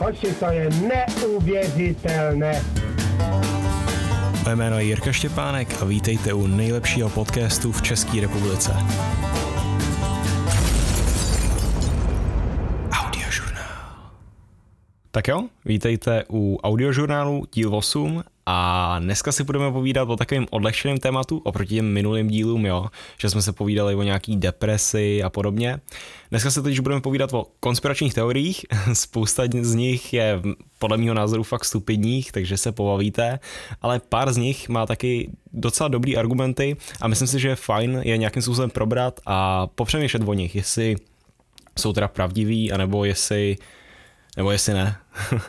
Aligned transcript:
Hoši, 0.00 0.34
to 0.34 0.46
je 0.46 0.70
neuvěřitelné. 0.70 2.62
Moje 4.44 4.56
jméno 4.56 4.78
je 4.78 4.84
Jirka 4.84 5.12
Štěpánek 5.12 5.82
a 5.82 5.84
vítejte 5.84 6.32
u 6.32 6.46
nejlepšího 6.46 7.08
podcastu 7.08 7.72
v 7.72 7.82
České 7.82 8.20
republice. 8.20 8.72
Tak 15.12 15.28
jo, 15.28 15.48
vítejte 15.64 16.24
u 16.30 16.58
audiožurnálu 16.62 17.44
díl 17.54 17.74
8 17.74 18.24
a 18.46 18.98
dneska 18.98 19.32
si 19.32 19.44
budeme 19.44 19.72
povídat 19.72 20.08
o 20.08 20.16
takovém 20.16 20.46
odlehčeném 20.50 20.98
tématu 20.98 21.38
oproti 21.38 21.74
těm 21.74 21.92
minulým 21.92 22.28
dílům, 22.28 22.66
jo, 22.66 22.86
že 23.18 23.30
jsme 23.30 23.42
se 23.42 23.52
povídali 23.52 23.94
o 23.94 24.02
nějaký 24.02 24.36
depresi 24.36 25.22
a 25.22 25.30
podobně. 25.30 25.80
Dneska 26.30 26.50
se 26.50 26.62
totiž 26.62 26.80
budeme 26.80 27.00
povídat 27.00 27.34
o 27.34 27.46
konspiračních 27.60 28.14
teoriích, 28.14 28.66
spousta 28.92 29.42
z 29.60 29.74
nich 29.74 30.12
je 30.12 30.40
podle 30.78 30.96
mého 30.96 31.14
názoru 31.14 31.42
fakt 31.42 31.64
stupidních, 31.64 32.32
takže 32.32 32.56
se 32.56 32.72
pobavíte, 32.72 33.40
ale 33.82 34.00
pár 34.08 34.32
z 34.32 34.36
nich 34.36 34.68
má 34.68 34.86
taky 34.86 35.30
docela 35.52 35.88
dobrý 35.88 36.16
argumenty 36.16 36.76
a 37.00 37.08
myslím 37.08 37.28
si, 37.28 37.40
že 37.40 37.48
je 37.48 37.56
fajn 37.56 38.00
je 38.04 38.16
nějakým 38.16 38.42
způsobem 38.42 38.70
probrat 38.70 39.20
a 39.26 39.66
popřemýšlet 39.66 40.22
o 40.26 40.34
nich, 40.34 40.54
jestli 40.54 40.96
jsou 41.78 41.92
teda 41.92 42.08
pravdiví, 42.08 42.72
anebo 42.72 43.04
jestli, 43.04 43.56
nebo 44.36 44.50
jestli 44.50 44.74
ne. 44.74 44.96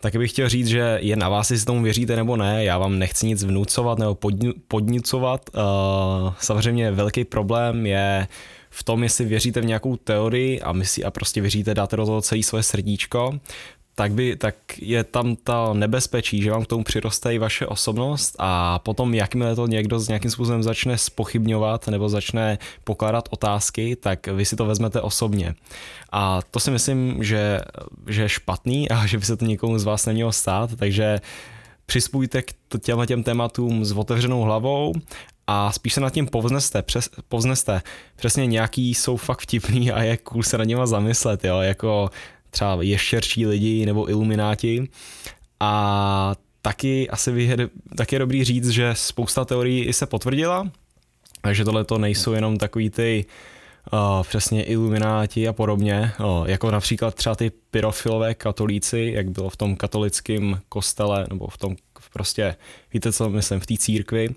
Taky 0.00 0.18
bych 0.18 0.30
chtěl 0.30 0.48
říct, 0.48 0.66
že 0.66 0.98
je 1.02 1.16
na 1.16 1.28
vás, 1.28 1.50
jestli 1.50 1.66
tomu 1.66 1.82
věříte 1.82 2.16
nebo 2.16 2.36
ne. 2.36 2.64
Já 2.64 2.78
vám 2.78 2.98
nechci 2.98 3.26
nic 3.26 3.44
vnucovat 3.44 3.98
nebo 3.98 4.18
podnicovat. 4.68 5.50
Uh, 5.54 6.32
samozřejmě 6.40 6.90
velký 6.90 7.24
problém 7.24 7.86
je 7.86 8.28
v 8.70 8.82
tom, 8.82 9.02
jestli 9.02 9.24
věříte 9.24 9.60
v 9.60 9.64
nějakou 9.64 9.96
teorii 9.96 10.60
a, 10.60 10.72
myslí, 10.72 11.04
a 11.04 11.10
prostě 11.10 11.40
věříte, 11.40 11.74
dáte 11.74 11.96
do 11.96 12.06
toho 12.06 12.22
celé 12.22 12.42
svoje 12.42 12.62
srdíčko, 12.62 13.40
tak, 13.98 14.12
by, 14.12 14.36
tak 14.36 14.54
je 14.78 15.04
tam 15.04 15.36
ta 15.36 15.72
nebezpečí, 15.72 16.42
že 16.42 16.50
vám 16.50 16.64
k 16.64 16.66
tomu 16.66 16.84
přiroste 16.84 17.34
i 17.34 17.38
vaše 17.38 17.66
osobnost 17.66 18.36
a 18.38 18.78
potom 18.78 19.14
jakmile 19.14 19.56
to 19.56 19.66
někdo 19.66 19.98
s 19.98 20.08
nějakým 20.08 20.30
způsobem 20.30 20.62
začne 20.62 20.98
spochybňovat 20.98 21.88
nebo 21.88 22.08
začne 22.08 22.58
pokládat 22.84 23.28
otázky, 23.30 23.96
tak 23.96 24.26
vy 24.26 24.44
si 24.44 24.56
to 24.56 24.66
vezmete 24.66 25.00
osobně. 25.00 25.54
A 26.12 26.40
to 26.50 26.60
si 26.60 26.70
myslím, 26.70 27.24
že, 27.24 27.60
že 28.06 28.22
je 28.22 28.28
špatný 28.28 28.88
a 28.88 29.06
že 29.06 29.18
by 29.18 29.24
se 29.24 29.36
to 29.36 29.44
nikomu 29.44 29.78
z 29.78 29.84
vás 29.84 30.06
nemělo 30.06 30.32
stát, 30.32 30.70
takže 30.76 31.20
přispůjte 31.86 32.42
k 32.42 32.52
těmhle 32.80 33.06
těm 33.06 33.22
tématům 33.22 33.84
s 33.84 33.92
otevřenou 33.92 34.42
hlavou 34.42 34.92
a 35.46 35.72
spíš 35.72 35.92
se 35.92 36.00
nad 36.00 36.10
tím 36.10 36.26
povzneste, 36.26 36.82
přes, 36.82 37.10
povzneste. 37.28 37.82
Přesně 38.16 38.46
nějaký 38.46 38.94
jsou 38.94 39.16
fakt 39.16 39.40
vtipný 39.40 39.92
a 39.92 40.02
je 40.02 40.16
cool 40.16 40.42
se 40.42 40.58
nad 40.58 40.64
něma 40.64 40.86
zamyslet, 40.86 41.44
jo, 41.44 41.60
jako 41.60 42.10
třeba 42.50 42.82
ještěrčí 42.82 43.46
lidi 43.46 43.86
nebo 43.86 44.10
ilumináti. 44.10 44.88
A 45.60 46.34
taky 46.62 47.10
asi 47.10 47.30
je, 47.30 47.56
taky 47.96 48.14
je 48.14 48.18
dobrý 48.18 48.44
říct, 48.44 48.68
že 48.68 48.90
spousta 48.94 49.44
teorií 49.44 49.84
i 49.84 49.92
se 49.92 50.06
potvrdila, 50.06 50.70
takže 51.42 51.64
tohle 51.64 51.84
to 51.84 51.98
nejsou 51.98 52.32
jenom 52.32 52.56
takový 52.56 52.90
ty 52.90 53.24
uh, 53.92 54.22
přesně 54.22 54.64
ilumináti 54.64 55.48
a 55.48 55.52
podobně, 55.52 56.12
uh, 56.20 56.48
jako 56.48 56.70
například 56.70 57.14
třeba 57.14 57.34
ty 57.34 57.50
pyrofilové 57.70 58.34
katolíci, 58.34 59.12
jak 59.14 59.30
bylo 59.30 59.50
v 59.50 59.56
tom 59.56 59.76
katolickém 59.76 60.60
kostele, 60.68 61.26
nebo 61.30 61.46
v 61.46 61.58
tom 61.58 61.76
prostě, 62.12 62.56
víte 62.92 63.12
co 63.12 63.30
myslím, 63.30 63.60
v 63.60 63.66
té 63.66 63.76
církvi, 63.76 64.28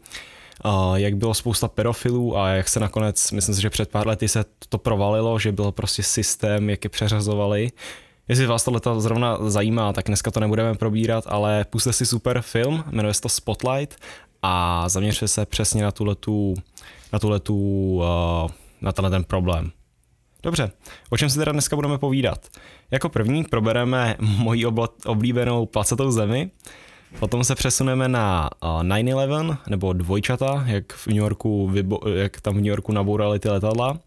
jak 0.95 1.15
bylo 1.15 1.33
spousta 1.33 1.67
pedofilů 1.67 2.37
a 2.37 2.49
jak 2.49 2.69
se 2.69 2.79
nakonec, 2.79 3.31
myslím 3.31 3.55
si, 3.55 3.61
že 3.61 3.69
před 3.69 3.89
pár 3.89 4.07
lety 4.07 4.27
se 4.27 4.45
to 4.69 4.77
provalilo, 4.77 5.39
že 5.39 5.51
byl 5.51 5.71
prostě 5.71 6.03
systém, 6.03 6.69
jak 6.69 6.83
je 6.83 6.89
přeřazovali. 6.89 7.71
Jestli 8.27 8.45
vás 8.45 8.63
tohle 8.63 9.01
zrovna 9.01 9.37
zajímá, 9.49 9.93
tak 9.93 10.05
dneska 10.05 10.31
to 10.31 10.39
nebudeme 10.39 10.75
probírat, 10.75 11.23
ale 11.27 11.65
puste 11.69 11.93
si 11.93 12.05
super 12.05 12.41
film, 12.41 12.83
jmenuje 12.91 13.13
se 13.13 13.21
to 13.21 13.29
Spotlight 13.29 13.95
a 14.41 14.89
zaměřte 14.89 15.27
se 15.27 15.45
přesně 15.45 15.83
na 15.83 15.91
tuhletu, 15.91 16.53
na 17.13 17.19
tuhletu, 17.19 17.55
uh, 17.95 18.51
na 18.81 18.91
tenhle 18.91 19.09
ten 19.09 19.23
problém. 19.23 19.71
Dobře, 20.43 20.71
o 21.09 21.17
čem 21.17 21.29
si 21.29 21.37
teda 21.37 21.51
dneska 21.51 21.75
budeme 21.75 21.97
povídat? 21.97 22.47
Jako 22.91 23.09
první 23.09 23.43
probereme 23.43 24.15
moji 24.19 24.65
oblíbenou 25.05 25.65
placetou 25.65 26.11
zemi, 26.11 26.51
Potom 27.19 27.43
se 27.43 27.55
přesuneme 27.55 28.07
na 28.07 28.49
9-11, 28.61 29.57
nebo 29.69 29.93
dvojčata, 29.93 30.63
jak, 30.67 30.93
v 30.93 31.07
New 31.07 31.17
Yorku, 31.17 31.73
jak 32.15 32.41
tam 32.41 32.53
v 32.53 32.57
New 32.57 32.65
Yorku 32.65 32.91
nabourali 32.91 33.39
ty 33.39 33.49
letadla. 33.49 33.99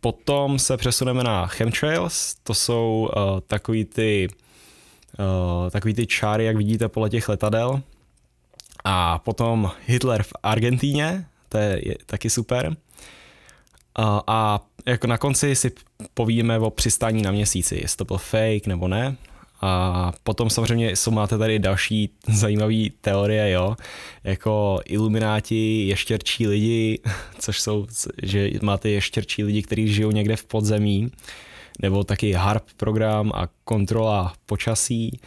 Potom 0.00 0.58
se 0.58 0.76
přesuneme 0.76 1.24
na 1.24 1.46
chemtrails, 1.46 2.34
to 2.42 2.54
jsou 2.54 3.10
uh, 3.16 3.40
takový 3.40 3.84
ty 3.84 4.28
uh, 5.18 5.70
takový 5.70 5.94
ty 5.94 6.06
čáry, 6.06 6.44
jak 6.44 6.56
vidíte 6.56 6.88
podle 6.88 7.10
těch 7.10 7.28
letadel. 7.28 7.80
A 8.84 9.18
potom 9.18 9.70
Hitler 9.86 10.22
v 10.22 10.32
Argentíně, 10.42 11.26
to 11.48 11.58
je, 11.58 11.88
je 11.88 11.96
taky 12.06 12.30
super. 12.30 12.68
Uh, 12.68 14.20
a 14.26 14.60
jako 14.86 15.06
na 15.06 15.18
konci 15.18 15.56
si 15.56 15.72
povíme 16.14 16.58
o 16.58 16.70
přistání 16.70 17.22
na 17.22 17.30
měsíci, 17.30 17.78
jestli 17.82 17.96
to 17.96 18.04
byl 18.04 18.18
fake 18.18 18.66
nebo 18.66 18.88
ne. 18.88 19.16
A 19.60 20.12
potom 20.22 20.50
samozřejmě 20.50 20.96
jsou, 20.96 21.10
máte 21.10 21.38
tady 21.38 21.58
další 21.58 22.10
zajímavé 22.28 22.82
teorie, 23.00 23.50
jo, 23.50 23.76
jako 24.24 24.80
ilumináti, 24.84 25.86
ještěrčí 25.86 26.46
lidi, 26.46 27.00
což 27.38 27.60
jsou, 27.60 27.86
že 28.22 28.50
máte 28.62 28.88
ještěrčí 28.88 29.44
lidi, 29.44 29.62
kteří 29.62 29.94
žijou 29.94 30.10
někde 30.10 30.36
v 30.36 30.44
podzemí, 30.44 31.10
nebo 31.82 32.04
taky 32.04 32.32
HARP 32.32 32.64
program 32.76 33.32
a 33.34 33.48
kontrola 33.64 34.32
počasí, 34.46 35.20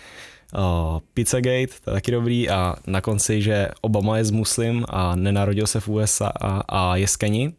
uh, 0.53 0.99
Pizzagate, 1.13 1.67
to 1.83 1.89
je 1.89 1.93
taky 1.93 2.11
dobrý 2.11 2.49
a 2.49 2.75
na 2.87 3.01
konci, 3.01 3.41
že 3.41 3.67
Obama 3.81 4.17
je 4.17 4.25
z 4.25 4.31
muslim 4.31 4.85
a 4.89 5.15
nenarodil 5.15 5.67
se 5.67 5.79
v 5.79 5.87
USA 5.87 6.31
a, 6.41 6.63
a 6.67 6.95
je 6.95 7.07
skeni 7.07 7.53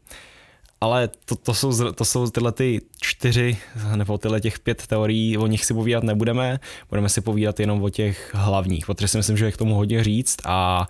ale 0.81 1.09
to, 1.25 1.37
to, 1.37 1.55
jsou, 1.55 1.93
to 1.93 2.05
jsou 2.05 2.31
tyhle 2.31 2.53
ty 2.53 2.81
čtyři, 3.01 3.59
nebo 3.97 4.19
tyhle 4.19 4.41
těch 4.41 4.59
pět 4.59 4.87
teorií, 4.87 5.39
o 5.39 5.47
nich 5.47 5.65
si 5.65 5.75
povídat 5.75 6.05
nebudeme, 6.05 6.61
budeme 6.89 7.09
si 7.09 7.21
povídat 7.21 7.61
jenom 7.61 7.83
o 7.83 7.91
těch 7.91 8.31
hlavních, 8.35 8.87
protože 8.87 9.09
si 9.09 9.17
myslím, 9.17 9.37
že 9.37 9.45
je 9.45 9.53
k 9.53 9.57
tomu 9.57 9.75
hodně 9.75 10.05
říct 10.05 10.37
a 10.45 10.89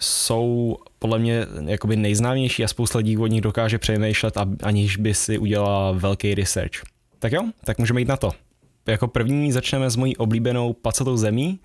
jsou 0.00 0.76
podle 0.98 1.18
mě 1.18 1.46
jakoby 1.66 1.96
nejznámější 1.96 2.64
a 2.64 2.68
spousta 2.68 2.98
lidí 2.98 3.18
o 3.18 3.26
nich 3.26 3.40
dokáže 3.40 3.78
přemýšlet, 3.78 4.34
aniž 4.62 4.96
by 4.96 5.14
si 5.14 5.38
udělala 5.38 5.92
velký 5.92 6.34
research. 6.34 6.82
Tak 7.18 7.32
jo, 7.32 7.42
tak 7.64 7.78
můžeme 7.78 8.00
jít 8.00 8.08
na 8.08 8.16
to. 8.16 8.30
Jako 8.86 9.08
první 9.08 9.52
začneme 9.52 9.90
s 9.90 9.96
mojí 9.96 10.16
oblíbenou 10.16 10.72
pacatou 10.72 11.16
zemí. 11.16 11.60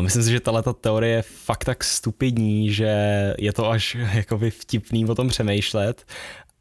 Myslím 0.00 0.22
si, 0.22 0.30
že 0.30 0.40
tato 0.40 0.72
teorie 0.72 1.16
je 1.16 1.22
fakt 1.22 1.64
tak 1.64 1.84
stupidní, 1.84 2.72
že 2.72 2.94
je 3.38 3.52
to 3.52 3.70
až 3.70 3.96
jakoby 4.14 4.50
vtipný 4.50 5.06
o 5.06 5.14
tom 5.14 5.28
přemýšlet 5.28 6.06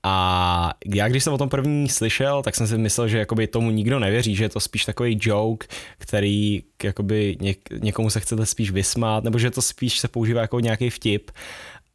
a 0.03 0.73
já 0.85 1.07
když 1.07 1.23
jsem 1.23 1.33
o 1.33 1.37
tom 1.37 1.49
první 1.49 1.89
slyšel, 1.89 2.43
tak 2.43 2.55
jsem 2.55 2.67
si 2.67 2.77
myslel, 2.77 3.07
že 3.07 3.17
jakoby 3.17 3.47
tomu 3.47 3.71
nikdo 3.71 3.99
nevěří, 3.99 4.35
že 4.35 4.43
je 4.43 4.49
to 4.49 4.59
spíš 4.59 4.85
takový 4.85 5.19
joke, 5.21 5.67
který 5.97 6.63
jakoby 6.83 7.37
něk, 7.41 7.59
někomu 7.81 8.09
se 8.09 8.19
chcete 8.19 8.45
spíš 8.45 8.71
vysmát, 8.71 9.23
nebo 9.23 9.39
že 9.39 9.51
to 9.51 9.61
spíš 9.61 9.99
se 9.99 10.07
používá 10.07 10.41
jako 10.41 10.59
nějaký 10.59 10.89
vtip. 10.89 11.31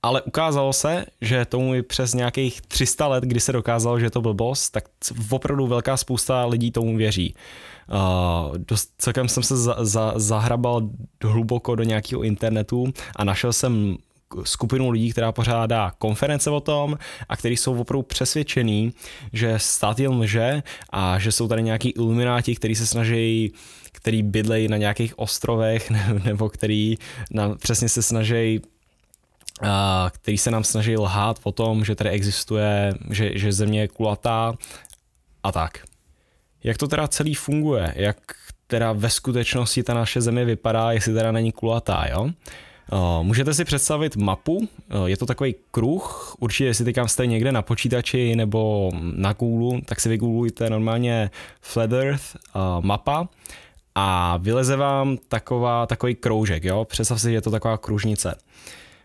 Ale 0.03 0.23
ukázalo 0.23 0.73
se, 0.73 1.07
že 1.21 1.45
tomu 1.45 1.75
i 1.75 1.83
přes 1.83 2.15
nějakých 2.15 2.61
300 2.61 3.07
let, 3.07 3.25
kdy 3.25 3.41
se 3.41 3.53
dokázalo, 3.53 4.01
že 4.01 4.11
to 4.11 4.21
byl 4.21 4.35
boss, 4.35 4.71
tak 4.71 4.85
opravdu 5.31 5.67
velká 5.67 5.97
spousta 5.97 6.47
lidí 6.47 6.71
tomu 6.71 6.97
věří. 6.97 7.35
Uh, 7.93 8.59
dost, 8.59 8.91
celkem 8.99 9.29
jsem 9.29 9.43
se 9.43 9.57
za, 9.57 9.77
za, 9.81 10.13
zahrabal 10.17 10.89
hluboko 11.25 11.75
do 11.75 11.83
nějakého 11.83 12.23
internetu 12.23 12.93
a 13.17 13.25
našel 13.25 13.53
jsem 13.53 13.97
skupinu 14.43 14.91
lidí, 14.91 15.13
která 15.13 15.33
pořádá 15.33 15.93
konference 15.99 16.51
o 16.51 16.61
tom 16.61 16.99
a 17.29 17.37
kteří 17.37 17.57
jsou 17.57 17.81
opravdu 17.81 18.03
přesvědčený, 18.03 18.93
že 19.33 19.55
stát 19.57 19.99
jen 19.99 20.13
lže 20.13 20.63
a 20.91 21.19
že 21.19 21.33
jsou 21.33 21.49
tady 21.49 21.63
nějaký 21.63 21.91
ilumináti, 21.91 22.57
kteří 22.57 22.75
se 22.75 22.87
snaží 22.87 23.53
který 23.93 24.23
bydlejí 24.23 24.69
na 24.69 24.77
nějakých 24.77 25.19
ostrovech 25.19 25.91
nebo 26.25 26.49
který 26.49 26.95
na, 27.31 27.55
přesně 27.55 27.89
se 27.89 28.03
snaží 28.03 28.61
který 30.11 30.39
se 30.39 30.51
nám 30.51 30.65
snaží 30.65 30.97
lhát 30.97 31.41
o 31.43 31.53
tom, 31.53 31.85
že 31.85 31.95
tady 31.95 32.11
existuje, 32.11 32.95
že, 33.11 33.39
že 33.39 33.53
země 33.53 33.81
je 33.81 33.89
kulatá 33.89 34.55
a 35.43 35.53
tak. 35.53 35.79
Jak 36.65 36.77
to 36.77 36.89
teda 36.89 37.09
celý 37.09 37.35
funguje? 37.35 37.93
Jak 37.97 38.17
teda 38.67 38.93
ve 38.93 39.11
skutečnosti 39.11 39.83
ta 39.83 39.95
naše 39.95 40.21
země 40.21 40.45
vypadá, 40.45 40.93
jestli 40.93 41.15
teda 41.15 41.33
není 41.33 41.53
kulatá, 41.53 42.07
jo? 42.11 42.31
Můžete 43.23 43.55
si 43.55 43.65
představit 43.65 44.17
mapu, 44.17 44.69
eh, 44.91 44.95
je 45.07 45.17
to 45.17 45.27
takový 45.27 45.55
kruh, 45.71 46.35
určitě 46.39 46.65
jestli 46.65 46.85
teďka 46.85 47.09
jste 47.09 47.27
někde 47.27 47.53
na 47.53 47.63
počítači 47.63 48.37
nebo 48.37 48.91
na 49.15 49.33
Google, 49.33 49.81
tak 49.87 50.01
si 50.01 50.09
vygooglujte 50.09 50.71
normálně 50.71 51.31
Flat 51.61 51.93
Earth 51.93 52.23
eh, 52.37 52.59
mapa 52.81 53.29
a 53.95 54.37
vyleze 54.37 54.77
vám 54.77 55.17
taková, 55.29 55.87
takový 55.87 56.15
kroužek, 56.15 56.65
jo? 56.65 56.85
představ 56.85 57.21
si, 57.21 57.29
že 57.29 57.35
je 57.35 57.41
to 57.41 57.51
taková 57.51 57.79
kružnice. 57.79 58.35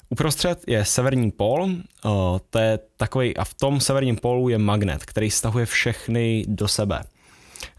Uprostřed 0.10 0.64
je 0.68 0.86
severní 0.86 1.32
pól, 1.32 1.70
to 2.50 2.60
je 2.60 2.80
takový, 2.98 3.38
a 3.38 3.44
v 3.44 3.54
tom 3.54 3.80
severním 3.80 4.16
pólu 4.16 4.50
je 4.50 4.58
magnet, 4.58 5.06
který 5.06 5.32
stahuje 5.32 5.66
všechny 5.66 6.46
do 6.48 6.68
sebe. 6.68 7.04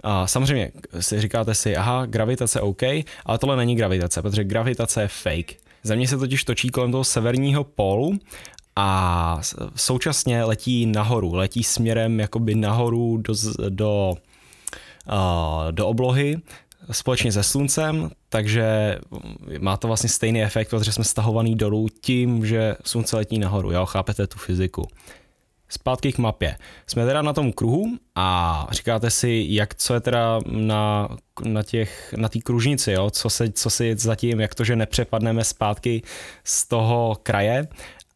A 0.03 0.27
samozřejmě 0.27 0.71
si 1.01 1.21
říkáte 1.21 1.55
si, 1.55 1.77
aha, 1.77 2.07
gravitace 2.07 2.61
OK, 2.61 2.83
ale 3.27 3.39
tohle 3.39 3.57
není 3.57 3.77
gravitace, 3.77 4.23
protože 4.23 4.45
gravitace 4.45 5.03
je 5.03 5.09
fake. 5.09 5.62
Země 5.83 6.09
se 6.09 6.19
totiž 6.19 6.45
točí 6.45 6.69
kolem 6.69 6.93
toho 6.93 7.05
severního 7.05 7.65
pólu 7.65 8.19
a 8.77 9.41
současně 9.77 10.45
letí 10.45 10.87
nahoru, 10.87 11.35
letí 11.35 11.65
směrem 11.65 12.21
jakoby 12.21 12.55
nahoru 12.55 13.17
do, 13.17 13.35
do, 13.69 14.15
do 15.71 15.87
oblohy 15.87 16.41
společně 16.91 17.33
se 17.33 17.43
sluncem, 17.43 18.11
takže 18.29 18.99
má 19.59 19.77
to 19.77 19.87
vlastně 19.87 20.09
stejný 20.09 20.43
efekt, 20.43 20.71
protože 20.71 20.93
jsme 20.93 21.05
stahovaný 21.05 21.55
dolů 21.55 21.89
tím, 22.01 22.47
že 22.47 22.77
slunce 22.85 23.17
letí 23.17 23.39
nahoru, 23.39 23.73
jo, 23.73 23.87
chápete 23.87 24.27
tu 24.27 24.39
fyziku. 24.39 24.89
Zpátky 25.73 26.13
k 26.13 26.19
mapě. 26.19 26.57
Jsme 26.87 27.07
teda 27.07 27.23
na 27.23 27.33
tom 27.33 27.53
kruhu 27.53 27.87
a 28.15 28.67
říkáte 28.71 29.11
si, 29.11 29.47
jak 29.49 29.75
co 29.75 29.95
je 29.95 30.01
teda 30.01 30.39
na, 30.47 31.09
na 31.45 31.63
těch, 31.63 32.15
na 32.17 32.29
té 32.29 32.39
kružnici, 32.39 32.93
jo? 32.93 33.11
Co, 33.11 33.31
se, 33.31 33.53
co 33.53 33.71
si 33.71 33.95
zatím, 33.99 34.41
jak 34.41 34.55
to, 34.55 34.65
že 34.65 34.77
nepřepadneme 34.77 35.45
zpátky 35.45 36.03
z 36.45 36.69
toho 36.69 37.17
kraje 37.23 37.69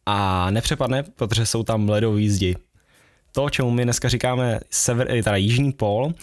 a 0.05 0.51
nepřepadne, 0.51 1.03
protože 1.03 1.45
jsou 1.45 1.63
tam 1.63 1.89
ledové 1.89 2.29
zdi. 2.29 2.55
To, 3.31 3.49
čemu 3.49 3.71
my 3.71 3.83
dneska 3.83 4.09
říkáme 4.09 4.59
sever, 4.69 5.07
teda 5.07 5.35
jižní 5.35 5.71
pól, 5.71 6.13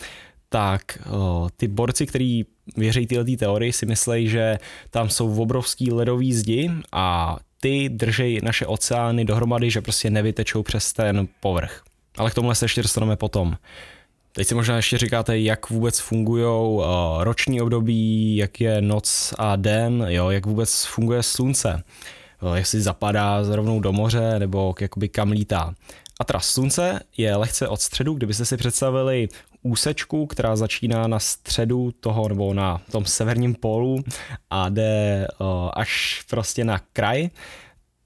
tak 0.48 0.98
o, 1.10 1.48
ty 1.56 1.68
borci, 1.68 2.06
kteří 2.06 2.46
věří 2.76 3.06
tyhle 3.06 3.24
teorii, 3.24 3.72
si 3.72 3.86
myslejí, 3.86 4.28
že 4.28 4.58
tam 4.90 5.10
jsou 5.10 5.42
obrovský 5.42 5.92
ledový 5.92 6.32
zdi 6.32 6.70
a 6.92 7.36
ty 7.64 7.88
držej 7.88 8.40
naše 8.42 8.66
oceány 8.66 9.24
dohromady, 9.24 9.70
že 9.70 9.80
prostě 9.80 10.10
nevytečou 10.10 10.62
přes 10.62 10.92
ten 10.92 11.28
povrch. 11.40 11.82
Ale 12.16 12.30
k 12.30 12.34
tomuhle 12.34 12.54
se 12.54 12.64
ještě 12.64 12.82
dostaneme 12.82 13.16
potom. 13.16 13.56
Teď 14.32 14.46
si 14.46 14.54
možná 14.54 14.76
ještě 14.76 14.98
říkáte, 14.98 15.38
jak 15.38 15.70
vůbec 15.70 15.98
fungují 15.98 16.44
uh, 16.44 16.84
roční 17.20 17.60
období, 17.60 18.36
jak 18.36 18.60
je 18.60 18.82
noc 18.82 19.34
a 19.38 19.56
den, 19.56 20.06
jo, 20.08 20.30
jak 20.30 20.46
vůbec 20.46 20.84
funguje 20.84 21.22
slunce, 21.22 21.82
uh, 22.42 22.54
jestli 22.54 22.80
zapadá 22.80 23.42
rovnou 23.48 23.80
do 23.80 23.92
moře 23.92 24.38
nebo 24.38 24.74
jakoby 24.80 25.08
kam 25.08 25.30
lítá. 25.30 25.74
A 26.20 26.24
teda 26.24 26.40
slunce 26.40 27.00
je 27.16 27.36
lehce 27.36 27.68
od 27.68 27.80
středu, 27.80 28.14
kdybyste 28.14 28.44
si 28.44 28.56
představili 28.56 29.28
úsečku, 29.64 30.26
která 30.26 30.56
začíná 30.56 31.06
na 31.06 31.18
středu 31.18 31.92
toho 32.00 32.28
nebo 32.28 32.54
na 32.54 32.80
tom 32.92 33.04
severním 33.04 33.54
pólu 33.54 34.04
a 34.50 34.68
jde 34.68 35.26
uh, 35.40 35.46
až 35.74 36.24
prostě 36.30 36.64
na 36.64 36.80
kraj, 36.92 37.28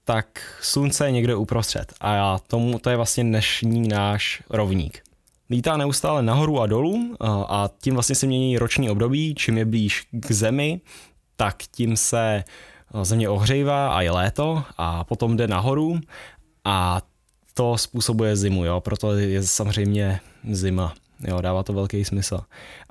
tak 0.03 0.41
slunce 0.61 1.05
je 1.05 1.11
někde 1.11 1.35
uprostřed 1.35 1.93
a 2.01 2.39
tomu 2.39 2.79
to 2.79 2.89
je 2.89 2.95
vlastně 2.95 3.23
dnešní 3.23 3.87
náš 3.87 4.43
rovník. 4.49 5.03
Lítá 5.49 5.77
neustále 5.77 6.23
nahoru 6.23 6.61
a 6.61 6.67
dolů 6.67 6.91
uh, 6.91 7.15
a 7.29 7.69
tím 7.81 7.93
vlastně 7.93 8.15
se 8.15 8.27
mění 8.27 8.57
roční 8.57 8.89
období, 8.89 9.35
čím 9.35 9.57
je 9.57 9.65
blíž 9.65 10.07
k 10.11 10.31
zemi, 10.31 10.81
tak 11.35 11.55
tím 11.71 11.97
se 11.97 12.43
uh, 12.93 13.03
země 13.03 13.29
ohřejvá 13.29 13.95
a 13.95 14.01
je 14.01 14.11
léto 14.11 14.63
a 14.77 15.03
potom 15.03 15.37
jde 15.37 15.47
nahoru 15.47 15.99
a 16.65 17.01
to 17.53 17.77
způsobuje 17.77 18.35
zimu, 18.35 18.65
jo, 18.65 18.79
proto 18.79 19.13
je 19.13 19.43
samozřejmě 19.43 20.19
zima. 20.51 20.93
Jo, 21.27 21.41
dává 21.41 21.63
to 21.63 21.73
velký 21.73 22.05
smysl. 22.05 22.39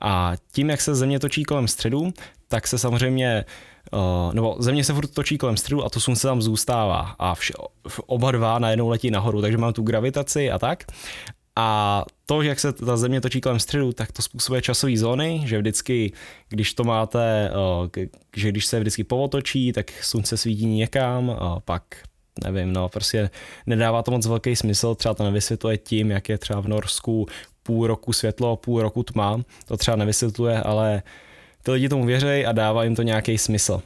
A 0.03 0.33
tím, 0.53 0.71
jak 0.71 0.81
se 0.81 0.95
země 0.95 1.19
točí 1.19 1.45
kolem 1.45 1.69
středu, 1.69 2.13
tak 2.49 2.67
se 2.67 2.79
samozřejmě, 2.79 3.45
uh, 3.93 4.35
nebo 4.35 4.57
země 4.59 4.85
se 4.85 4.95
furt 4.95 5.07
točí 5.07 5.39
kolem 5.39 5.57
středu 5.57 5.85
a 5.85 5.91
to 5.91 6.01
slunce 6.01 6.29
tam 6.29 6.43
zůstává 6.43 7.15
a 7.19 7.35
vš, 7.35 7.53
oba 8.07 8.31
dva 8.31 8.59
najednou 8.59 8.89
letí 8.89 9.11
nahoru, 9.11 9.41
takže 9.41 9.59
mám 9.59 9.73
tu 9.73 9.83
gravitaci 9.83 10.51
a 10.51 10.59
tak. 10.59 10.85
A 11.57 12.05
to, 12.27 12.43
jak 12.43 12.61
se 12.61 12.73
ta 12.73 12.97
země 12.97 13.21
točí 13.21 13.41
kolem 13.41 13.59
středu, 13.59 13.93
tak 13.93 14.13
to 14.13 14.23
způsobuje 14.23 14.63
časové 14.63 14.97
zóny, 14.97 15.43
že 15.45 15.59
vždycky, 15.59 16.13
když 16.49 16.75
to 16.75 16.85
máte, 16.85 17.51
uh, 17.81 18.05
že 18.37 18.49
když 18.49 18.67
se 18.67 18.81
vždycky 18.81 19.05
povotočí, 19.05 19.73
tak 19.73 19.91
slunce 19.91 20.37
svítí 20.37 20.67
někam, 20.67 21.29
uh, 21.29 21.37
pak 21.65 21.83
nevím, 22.45 22.73
no 22.73 22.89
prostě 22.89 23.31
nedává 23.67 24.03
to 24.03 24.11
moc 24.11 24.27
velký 24.27 24.57
smysl, 24.57 24.95
třeba 24.95 25.15
to 25.15 25.25
nevysvětluje 25.25 25.79
tím, 25.79 26.11
jak 26.11 26.29
je 26.29 26.39
třeba 26.39 26.61
v 26.61 26.69
Norsku 26.69 27.27
půl 27.69 27.87
roku 27.87 28.13
světlo, 28.13 28.57
půl 28.57 28.83
roku 28.83 29.03
tma, 29.03 29.41
to 29.65 29.77
třeba 29.77 29.97
nevysvětluje, 29.97 30.63
ale 30.63 31.03
ty 31.63 31.71
lidi 31.71 31.89
tomu 31.89 32.07
věří 32.07 32.47
a 32.47 32.53
dává 32.53 32.85
jim 32.85 32.97
to 32.97 33.03
nějaký 33.03 33.39
smysl. 33.39 33.83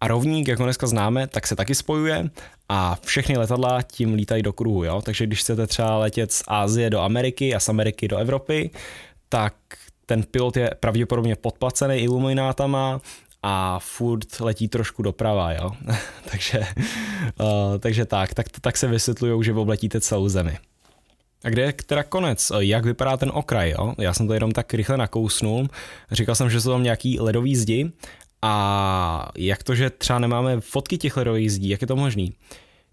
A 0.00 0.08
rovník, 0.08 0.48
jak 0.48 0.58
ho 0.58 0.64
dneska 0.64 0.86
známe, 0.86 1.26
tak 1.26 1.46
se 1.46 1.56
taky 1.56 1.74
spojuje 1.74 2.30
a 2.68 2.98
všechny 3.02 3.36
letadla 3.36 3.82
tím 3.82 4.14
lítají 4.14 4.42
do 4.42 4.52
kruhu, 4.52 4.84
jo? 4.84 5.02
takže 5.02 5.26
když 5.26 5.40
chcete 5.40 5.66
třeba 5.66 5.98
letět 5.98 6.32
z 6.32 6.42
Ázie 6.48 6.90
do 6.90 7.00
Ameriky 7.00 7.54
a 7.54 7.60
z 7.60 7.68
Ameriky 7.68 8.08
do 8.08 8.16
Evropy, 8.16 8.70
tak 9.28 9.54
ten 10.06 10.22
pilot 10.22 10.56
je 10.56 10.70
pravděpodobně 10.80 11.36
podplacený 11.36 11.96
iluminátama 11.96 13.00
a 13.42 13.78
furt 13.78 14.40
letí 14.40 14.68
trošku 14.68 15.02
doprava, 15.02 15.52
jo. 15.52 15.70
takže, 16.30 16.58
uh, 16.58 17.78
takže 17.78 18.04
tak, 18.04 18.34
tak, 18.34 18.46
tak 18.60 18.76
se 18.76 18.88
vysvětlují, 18.88 19.44
že 19.44 19.52
obletíte 19.52 20.00
celou 20.00 20.28
zemi. 20.28 20.58
A 21.44 21.48
kde 21.48 21.62
je 21.62 21.72
teda 21.72 22.02
konec? 22.02 22.52
Jak 22.58 22.84
vypadá 22.84 23.16
ten 23.16 23.30
okraj? 23.34 23.70
Jo? 23.70 23.94
Já 23.98 24.14
jsem 24.14 24.26
to 24.26 24.34
jenom 24.34 24.52
tak 24.52 24.74
rychle 24.74 24.96
nakousnul. 24.96 25.68
Říkal 26.10 26.34
jsem, 26.34 26.50
že 26.50 26.60
jsou 26.60 26.70
tam 26.70 26.82
nějaký 26.82 27.20
ledový 27.20 27.56
zdi. 27.56 27.92
A 28.42 29.28
jak 29.36 29.62
to, 29.62 29.74
že 29.74 29.90
třeba 29.90 30.18
nemáme 30.18 30.60
fotky 30.60 30.98
těch 30.98 31.16
ledových 31.16 31.52
zdí? 31.52 31.68
Jak 31.68 31.80
je 31.80 31.86
to 31.86 31.96
možný? 31.96 32.32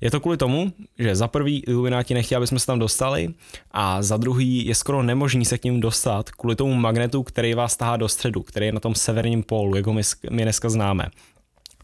Je 0.02 0.12
to 0.12 0.20
kvůli 0.20 0.38
tomu, 0.38 0.74
že 1.00 1.16
za 1.16 1.28
prvý 1.28 1.60
ilumináti 1.60 2.14
nechtějí, 2.14 2.38
aby 2.38 2.48
jsme 2.48 2.60
se 2.60 2.66
tam 2.66 2.80
dostali 2.80 3.34
a 3.72 4.02
za 4.02 4.18
druhý 4.18 4.66
je 4.66 4.76
skoro 4.76 5.04
nemožný 5.04 5.46
se 5.46 5.58
k 5.58 5.64
ním 5.64 5.80
dostat 5.80 6.30
kvůli 6.30 6.56
tomu 6.56 6.74
magnetu, 6.74 7.24
který 7.24 7.54
vás 7.54 7.78
tahá 7.78 7.98
do 7.98 8.10
středu, 8.10 8.44
který 8.44 8.66
je 8.66 8.72
na 8.72 8.80
tom 8.80 8.96
severním 8.96 9.44
pólu, 9.44 9.76
jak 9.76 9.88
ho 9.88 9.94
my, 9.94 10.02
my 10.30 10.44
dneska 10.44 10.70
známe. 10.70 11.06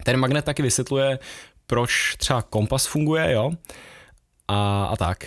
Ten 0.04 0.18
magnet 0.18 0.46
taky 0.46 0.62
vysvětluje, 0.62 1.20
proč 1.68 2.16
třeba 2.18 2.42
kompas 2.42 2.86
funguje, 2.86 3.32
jo? 3.32 3.52
A, 4.48 4.86
a 4.86 4.96
tak 4.96 5.26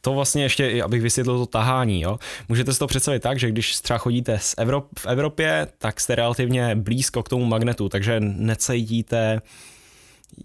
to 0.00 0.14
vlastně 0.14 0.42
ještě, 0.42 0.82
abych 0.82 1.02
vysvětlil 1.02 1.38
to 1.38 1.46
tahání, 1.46 2.00
jo. 2.00 2.18
Můžete 2.48 2.72
si 2.72 2.78
to 2.78 2.86
představit 2.86 3.20
tak, 3.20 3.38
že 3.38 3.48
když 3.48 3.80
třeba 3.80 3.98
chodíte 3.98 4.38
z 4.38 4.54
Evrop, 4.58 4.86
v 4.98 5.06
Evropě, 5.06 5.66
tak 5.78 6.00
jste 6.00 6.14
relativně 6.14 6.74
blízko 6.74 7.22
k 7.22 7.28
tomu 7.28 7.44
magnetu, 7.44 7.88
takže 7.88 8.20
necítíte, 8.20 9.40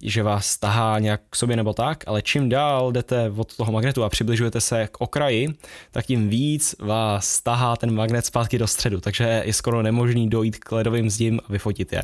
že 0.02 0.24
vás 0.24 0.58
tahá 0.58 1.00
nějak 1.00 1.22
k 1.30 1.36
sobě 1.36 1.56
nebo 1.56 1.74
tak, 1.74 2.04
ale 2.08 2.22
čím 2.22 2.50
dál 2.50 2.92
jdete 2.92 3.32
od 3.36 3.56
toho 3.56 3.72
magnetu 3.72 4.04
a 4.04 4.10
přibližujete 4.10 4.62
se 4.62 4.88
k 4.92 5.02
okraji, 5.02 5.50
tak 5.92 6.06
tím 6.06 6.30
víc 6.30 6.76
vás 6.80 7.42
tahá 7.42 7.76
ten 7.76 7.96
magnet 7.96 8.26
zpátky 8.26 8.58
do 8.58 8.68
středu, 8.68 9.02
takže 9.02 9.42
je 9.46 9.54
skoro 9.54 9.82
nemožný 9.82 10.30
dojít 10.30 10.58
k 10.58 10.72
ledovým 10.72 11.10
zdím 11.10 11.40
a 11.46 11.52
vyfotit 11.52 11.94
je. 11.94 12.02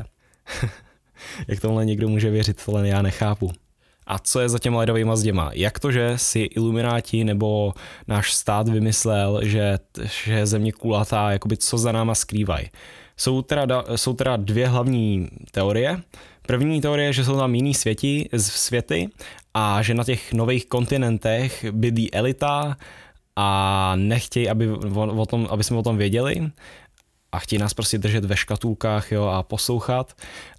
Jak 1.48 1.60
tohle 1.60 1.84
někdo 1.84 2.08
může 2.08 2.30
věřit, 2.30 2.64
tohle 2.64 2.88
já 2.88 3.02
nechápu. 3.02 3.52
A 4.08 4.18
co 4.18 4.40
je 4.40 4.48
za 4.48 4.58
těma 4.58 4.78
ledovými 4.78 5.10
zděma? 5.14 5.50
Jak 5.54 5.78
to, 5.78 5.92
že 5.92 6.12
si 6.16 6.38
ilumináti 6.38 7.24
nebo 7.24 7.74
náš 8.06 8.32
stát 8.32 8.68
vymyslel, 8.68 9.40
že, 9.42 9.78
že 10.24 10.46
země 10.46 10.72
kulatá, 10.72 11.30
jakoby 11.30 11.56
co 11.56 11.78
za 11.78 11.92
náma 11.92 12.14
skrývají? 12.14 12.70
Jsou 13.16 13.42
teda, 13.42 13.84
jsou 13.96 14.12
teda 14.12 14.36
dvě 14.36 14.68
hlavní 14.68 15.28
teorie. 15.50 16.00
První 16.46 16.80
teorie 16.80 17.08
je, 17.08 17.12
že 17.12 17.24
jsou 17.24 17.36
tam 17.36 17.54
jiný 17.54 17.74
světi, 17.74 18.28
světy 18.36 19.08
a 19.54 19.82
že 19.82 19.94
na 19.94 20.04
těch 20.04 20.32
nových 20.32 20.66
kontinentech 20.66 21.64
bydlí 21.72 22.14
elita 22.14 22.76
a 23.36 23.92
nechtějí, 23.96 24.48
aby, 24.48 24.70
o 24.96 25.26
tom, 25.26 25.48
aby 25.50 25.64
jsme 25.64 25.76
o 25.76 25.82
tom 25.82 25.96
věděli 25.96 26.50
a 27.32 27.38
chtějí 27.38 27.60
nás 27.60 27.74
prostě 27.74 27.98
držet 27.98 28.24
ve 28.24 28.36
škatulkách 28.36 29.12
jo, 29.12 29.24
a 29.24 29.42
poslouchat. 29.42 30.12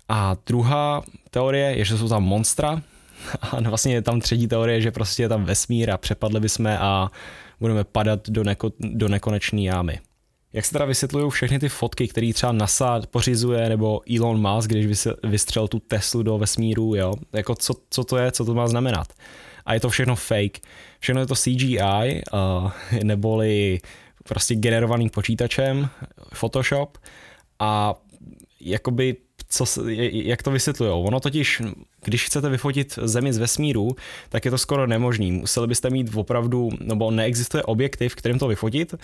A 0.09 0.35
druhá 0.45 1.03
teorie 1.29 1.77
je, 1.77 1.85
že 1.85 1.97
jsou 1.97 2.09
tam 2.09 2.23
monstra, 2.23 2.81
A 3.41 3.61
vlastně 3.61 3.93
je 3.93 4.01
tam 4.01 4.19
třetí 4.19 4.47
teorie, 4.47 4.81
že 4.81 4.91
prostě 4.91 5.23
je 5.23 5.29
tam 5.29 5.45
vesmír 5.45 5.91
a 5.91 5.97
přepadli 5.97 6.39
bychom 6.39 6.67
a 6.67 7.11
budeme 7.59 7.83
padat 7.83 8.29
do, 8.29 8.43
neko, 8.43 8.71
do 8.79 9.07
nekonečné 9.07 9.61
jámy. 9.61 9.99
Jak 10.53 10.65
se 10.65 10.71
teda 10.71 10.85
vysvětlují 10.85 11.31
všechny 11.31 11.59
ty 11.59 11.69
fotky, 11.69 12.07
které 12.07 12.33
třeba 12.33 12.51
NASA 12.51 13.01
pořizuje, 13.11 13.69
nebo 13.69 14.01
Elon 14.17 14.41
Musk, 14.41 14.69
když 14.69 15.07
vystřel 15.23 15.67
tu 15.67 15.79
Teslu 15.79 16.23
do 16.23 16.37
vesmíru, 16.37 16.95
jo? 16.95 17.13
Jako 17.33 17.55
co, 17.55 17.73
co 17.89 18.03
to 18.03 18.17
je, 18.17 18.31
co 18.31 18.45
to 18.45 18.53
má 18.53 18.67
znamenat? 18.67 19.07
A 19.65 19.73
je 19.73 19.79
to 19.79 19.89
všechno 19.89 20.15
fake. 20.15 20.59
Všechno 20.99 21.21
je 21.21 21.27
to 21.27 21.35
CGI, 21.35 22.21
uh, 22.33 22.71
neboli 23.03 23.79
prostě 24.23 24.55
generovaný 24.55 25.09
počítačem, 25.09 25.89
Photoshop 26.33 26.97
a 27.59 27.95
jakoby 28.61 29.15
co, 29.49 29.65
jak 30.11 30.43
to 30.43 30.51
vysvětlují. 30.51 30.91
Ono 30.91 31.19
totiž, 31.19 31.61
když 32.03 32.25
chcete 32.25 32.49
vyfotit 32.49 32.99
Zemi 33.03 33.33
z 33.33 33.37
vesmíru, 33.37 33.95
tak 34.29 34.45
je 34.45 34.51
to 34.51 34.57
skoro 34.57 34.87
nemožný. 34.87 35.31
Museli 35.31 35.67
byste 35.67 35.89
mít 35.89 36.15
opravdu, 36.15 36.69
nebo 36.79 37.11
neexistuje 37.11 37.63
objektiv, 37.63 38.15
kterým 38.15 38.39
to 38.39 38.47
vyfotit 38.47 38.95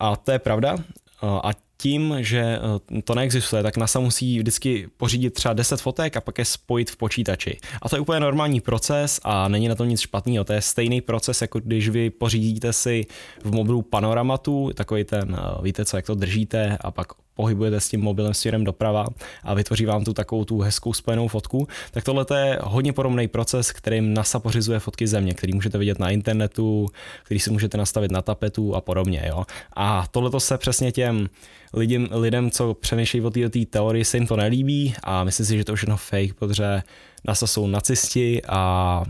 a 0.00 0.16
to 0.16 0.32
je 0.32 0.38
pravda. 0.38 0.76
A 1.22 1.50
tím, 1.80 2.16
že 2.20 2.40
eh, 2.40 3.02
to 3.02 3.14
neexistuje, 3.14 3.62
tak 3.62 3.76
NASA 3.76 4.00
musí 4.00 4.38
vždycky 4.38 4.88
pořídit 4.96 5.30
třeba 5.30 5.54
10 5.54 5.80
fotek 5.80 6.16
a 6.16 6.20
pak 6.20 6.38
je 6.38 6.44
spojit 6.44 6.90
v 6.90 6.96
počítači. 6.96 7.56
A 7.82 7.88
to 7.88 7.96
je 7.96 8.00
úplně 8.00 8.20
normální 8.20 8.60
proces 8.60 9.20
a 9.24 9.48
není 9.48 9.68
na 9.68 9.74
tom 9.74 9.88
nic 9.88 10.00
špatného. 10.00 10.44
To 10.44 10.52
je 10.52 10.60
stejný 10.60 11.00
proces, 11.00 11.42
jako 11.42 11.60
když 11.60 11.88
vy 11.88 12.10
pořídíte 12.10 12.72
si 12.72 13.06
v 13.44 13.52
mobilu 13.52 13.82
panoramatu, 13.82 14.70
takový 14.74 15.04
ten, 15.04 15.36
eh, 15.38 15.62
víte 15.62 15.84
co, 15.84 15.96
jak 15.96 16.06
to 16.06 16.14
držíte 16.14 16.78
a 16.80 16.90
pak 16.90 17.06
pohybujete 17.40 17.80
s 17.80 17.88
tím 17.88 18.00
mobilem 18.00 18.34
směrem 18.34 18.64
doprava 18.64 19.06
a 19.42 19.54
vytvoří 19.54 19.86
vám 19.86 20.04
tu 20.04 20.12
takovou 20.12 20.44
tu 20.44 20.60
hezkou 20.60 20.92
spojenou 20.92 21.28
fotku, 21.28 21.68
tak 21.90 22.04
tohle 22.04 22.26
je 22.36 22.58
hodně 22.62 22.92
podobný 22.92 23.28
proces, 23.28 23.72
kterým 23.72 24.14
NASA 24.14 24.38
pořizuje 24.38 24.78
fotky 24.78 25.06
země, 25.06 25.34
který 25.34 25.52
můžete 25.52 25.78
vidět 25.78 25.98
na 25.98 26.10
internetu, 26.10 26.88
který 27.24 27.40
si 27.40 27.50
můžete 27.50 27.78
nastavit 27.78 28.10
na 28.10 28.22
tapetu 28.22 28.74
a 28.74 28.80
podobně. 28.80 29.24
Jo? 29.28 29.44
A 29.76 30.06
tohle 30.10 30.40
se 30.40 30.58
přesně 30.58 30.92
těm 30.92 31.28
lidem, 31.72 32.08
lidem 32.10 32.50
co 32.50 32.74
přemýšlejí 32.74 33.24
o 33.24 33.30
této 33.30 33.58
teorii, 33.70 34.04
se 34.04 34.16
jim 34.16 34.26
to 34.26 34.36
nelíbí 34.36 34.94
a 35.02 35.24
myslím 35.24 35.46
si, 35.46 35.56
že 35.56 35.64
to 35.64 35.74
všechno 35.74 35.96
fake, 35.96 36.34
protože 36.34 36.82
NASA 37.24 37.46
jsou 37.46 37.66
nacisti 37.66 38.42
a 38.48 39.04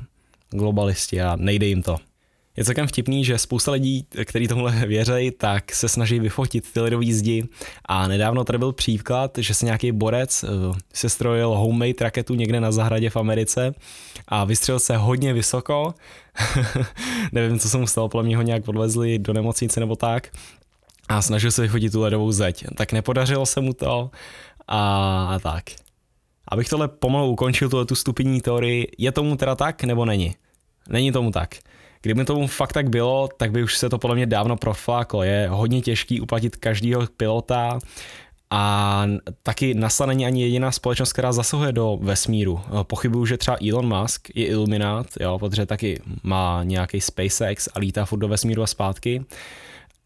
globalisti 0.51 1.23
a 1.23 1.37
nejde 1.37 1.67
jim 1.67 1.83
to. 1.83 2.10
Je 2.61 2.65
celkem 2.65 2.87
vtipný, 2.87 3.25
že 3.25 3.39
spousta 3.39 3.73
lidí, 3.73 4.07
kteří 4.25 4.49
tomuhle 4.49 4.73
věří, 4.87 5.31
tak 5.31 5.73
se 5.73 5.89
snaží 5.89 6.21
vyfotit 6.21 6.73
ty 6.73 6.81
lidové 6.81 7.13
zdi 7.13 7.49
a 7.85 8.09
nedávno 8.09 8.45
tady 8.45 8.59
byl 8.59 8.73
příklad, 8.73 9.39
že 9.39 9.55
se 9.55 9.65
nějaký 9.65 9.93
borec 9.93 10.45
uh, 10.45 10.77
sestrojil 10.93 11.49
homemade 11.49 11.95
raketu 12.01 12.35
někde 12.35 12.61
na 12.61 12.73
zahradě 12.73 13.11
v 13.11 13.17
Americe 13.17 13.75
a 14.29 14.45
vystřelil 14.45 14.79
se 14.79 14.97
hodně 14.97 15.33
vysoko. 15.33 15.95
Nevím, 17.33 17.59
co 17.59 17.69
se 17.69 17.79
mu 17.79 17.87
stalo, 17.87 18.09
podle 18.09 18.25
mě 18.25 18.37
ho 18.37 18.43
nějak 18.43 18.69
odvezli 18.69 19.19
do 19.19 19.33
nemocnice 19.33 19.81
nebo 19.81 19.97
tak 19.97 20.29
a 21.09 21.23
snažil 21.23 21.51
se 21.51 21.63
vyfotit 21.63 21.93
tu 21.93 22.01
ledovou 22.01 22.33
zeď. 22.33 22.65
Tak 22.77 22.93
nepodařilo 22.93 23.47
se 23.47 23.61
mu 23.61 23.73
to 23.73 24.11
a 24.69 25.39
tak. 25.43 25.65
Abych 26.49 26.69
tohle 26.69 26.89
pomalu 26.89 27.31
ukončil, 27.31 27.69
tuhle 27.69 27.87
tu 27.87 27.95
stupidní 27.95 28.41
teorii, 28.41 28.89
je 28.99 29.13
tomu 29.13 29.37
teda 29.37 29.55
tak 29.55 29.85
nebo 29.85 30.05
není? 30.05 30.35
Není 30.89 31.13
tomu 31.13 31.31
tak. 31.31 31.55
Kdyby 32.03 32.25
tomu 32.25 32.47
fakt 32.47 32.73
tak 32.73 32.91
bylo, 32.91 33.29
tak 33.37 33.51
by 33.51 33.63
už 33.63 33.77
se 33.77 33.89
to 33.89 33.99
podle 33.99 34.17
mě 34.17 34.27
dávno 34.27 34.57
profláklo. 34.57 35.23
Je 35.23 35.49
hodně 35.51 35.81
těžký 35.81 36.21
uplatit 36.21 36.57
každého 36.57 37.07
pilota 37.17 37.79
a 38.51 39.05
taky 39.43 39.75
NASA 39.75 40.07
není 40.07 40.27
ani 40.27 40.43
jediná 40.43 40.73
společnost, 40.73 41.13
která 41.13 41.33
zasahuje 41.33 41.73
do 41.73 41.99
vesmíru. 42.03 42.61
Pochybuju, 42.83 43.27
že 43.27 43.37
třeba 43.37 43.57
Elon 43.71 44.01
Musk 44.01 44.29
je 44.35 44.47
iluminát, 44.47 45.07
jo, 45.21 45.39
protože 45.39 45.67
taky 45.67 46.01
má 46.23 46.61
nějaký 46.65 47.01
SpaceX 47.01 47.69
a 47.75 47.79
lítá 47.79 48.05
furt 48.05 48.19
do 48.19 48.29
vesmíru 48.29 48.63
a 48.63 48.67
zpátky 48.67 49.25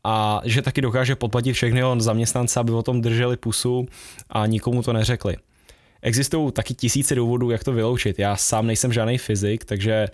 a 0.04 0.40
že 0.44 0.62
taky 0.62 0.80
dokáže 0.80 1.16
podplatit 1.16 1.54
všechny 1.54 1.78
jeho 1.78 2.00
zaměstnance, 2.00 2.60
aby 2.60 2.72
o 2.72 2.82
tom 2.82 3.00
drželi 3.00 3.36
pusu 3.36 3.86
a 4.30 4.46
nikomu 4.46 4.82
to 4.82 4.92
neřekli. 4.92 5.36
Existují 6.02 6.52
taky 6.52 6.74
tisíce 6.74 7.14
důvodů, 7.14 7.50
jak 7.50 7.64
to 7.64 7.72
vyloučit. 7.72 8.18
Já 8.18 8.36
sám 8.36 8.66
nejsem 8.66 8.92
žádný 8.92 9.18
fyzik, 9.18 9.64
takže 9.64 10.06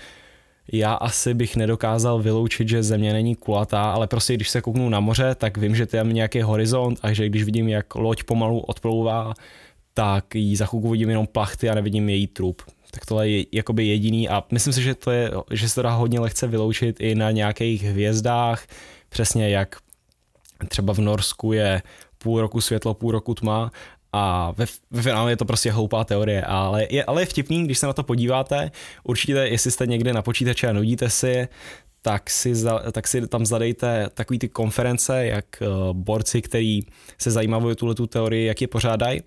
já 0.73 0.95
asi 0.95 1.35
bych 1.35 1.57
nedokázal 1.57 2.23
vyloučit, 2.23 2.69
že 2.69 2.83
země 2.83 3.13
není 3.13 3.35
kulatá, 3.35 3.93
ale 3.93 4.07
prostě 4.07 4.35
když 4.35 4.51
se 4.51 4.61
kouknu 4.61 4.89
na 4.89 5.01
moře, 5.01 5.35
tak 5.35 5.59
vím, 5.59 5.77
že 5.77 5.87
tam 5.87 6.07
je 6.07 6.13
nějaký 6.13 6.43
horizont 6.43 6.99
a 7.03 7.13
že 7.13 7.27
když 7.27 7.45
vidím, 7.45 7.69
jak 7.69 7.95
loď 7.95 8.23
pomalu 8.23 8.61
odplouvá, 8.61 9.35
tak 9.95 10.35
jí 10.35 10.57
za 10.57 10.67
chvilku 10.67 10.91
vidím 10.91 11.11
jenom 11.11 11.27
plachty 11.27 11.71
a 11.71 11.75
nevidím 11.75 12.09
její 12.09 12.27
trup. 12.27 12.63
Tak 12.91 13.07
tohle 13.07 13.29
je 13.29 13.47
jakoby 13.53 13.87
jediný 13.87 14.29
a 14.29 14.45
myslím 14.53 14.73
si, 14.73 14.83
že, 14.83 14.95
to 14.95 15.11
je, 15.11 15.31
že 15.51 15.69
se 15.69 15.75
to 15.75 15.83
dá 15.83 15.91
hodně 15.91 16.21
lehce 16.21 16.47
vyloučit 16.47 17.01
i 17.01 17.15
na 17.15 17.31
nějakých 17.31 17.83
hvězdách, 17.83 18.67
přesně 19.09 19.49
jak 19.49 19.77
třeba 20.69 20.95
v 20.95 20.99
Norsku 20.99 21.53
je 21.53 21.83
půl 22.19 22.41
roku 22.41 22.61
světlo, 22.61 22.95
půl 22.95 23.13
roku 23.13 23.35
tma 23.35 23.71
a 24.13 24.51
ve, 24.57 24.67
ve 24.91 25.03
finále 25.03 25.33
je 25.33 25.37
to 25.37 25.45
prostě 25.45 25.71
hloupá 25.71 26.05
teorie, 26.05 26.43
ale 26.43 26.87
je, 26.91 27.05
ale 27.05 27.23
je 27.23 27.27
vtipný, 27.27 27.65
když 27.65 27.79
se 27.79 27.87
na 27.87 27.93
to 27.93 28.03
podíváte, 28.03 28.71
určitě, 29.05 29.33
jestli 29.33 29.71
jste 29.71 29.87
někde 29.87 30.13
na 30.13 30.23
počítači 30.23 30.67
a 30.67 30.73
nudíte 30.73 31.11
si, 31.11 31.49
tak 32.03 32.31
si, 32.31 32.55
tak 32.93 33.09
si 33.09 33.29
tam 33.29 33.47
zadejte 33.47 34.09
takový 34.15 34.39
ty 34.39 34.49
konference, 34.49 35.27
jak 35.27 35.45
uh, 35.61 35.97
borci, 35.97 36.43
který 36.43 36.81
se 37.19 37.31
zajímají 37.31 37.65
o 37.65 37.75
tuhle 37.75 37.95
tu 37.95 38.07
teorii, 38.07 38.47
jak 38.47 38.61
je 38.61 38.69
pořádají. 38.69 39.21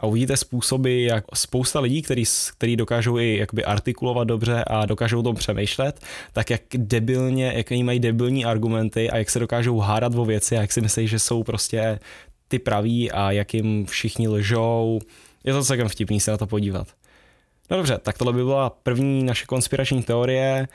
A 0.00 0.06
uvidíte 0.06 0.36
způsoby, 0.36 1.06
jak 1.06 1.24
spousta 1.34 1.80
lidí, 1.80 2.02
který, 2.02 2.24
který 2.52 2.76
dokážou 2.76 3.18
i 3.18 3.36
jakoby 3.36 3.64
artikulovat 3.64 4.28
dobře 4.28 4.64
a 4.66 4.86
dokážou 4.86 5.20
o 5.20 5.22
tom 5.22 5.36
přemýšlet, 5.36 6.00
tak 6.32 6.50
jak 6.50 6.60
debilně, 6.76 7.52
jak 7.56 7.70
mají 7.70 8.00
debilní 8.00 8.44
argumenty 8.44 9.10
a 9.10 9.16
jak 9.16 9.30
se 9.30 9.38
dokážou 9.38 9.78
hádat 9.78 10.14
o 10.14 10.24
věci 10.24 10.58
a 10.58 10.60
jak 10.60 10.72
si 10.72 10.80
myslí, 10.80 11.08
že 11.08 11.18
jsou 11.18 11.42
prostě 11.42 11.98
ty 12.50 12.58
praví 12.58 13.12
a 13.12 13.30
jak 13.30 13.54
jim 13.54 13.86
všichni 13.86 14.28
lžou. 14.28 15.00
Je 15.44 15.52
to 15.52 15.64
celkem 15.64 15.88
vtipný 15.88 16.20
se 16.20 16.30
na 16.30 16.36
to 16.36 16.46
podívat. 16.46 16.88
No 17.70 17.76
dobře, 17.76 17.98
tak 17.98 18.18
tohle 18.18 18.32
by 18.32 18.44
byla 18.44 18.70
první 18.70 19.24
naše 19.24 19.46
konspirační 19.46 20.02
teorie 20.02 20.68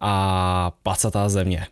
a 0.00 0.72
placatá 0.82 1.28
země. 1.28 1.66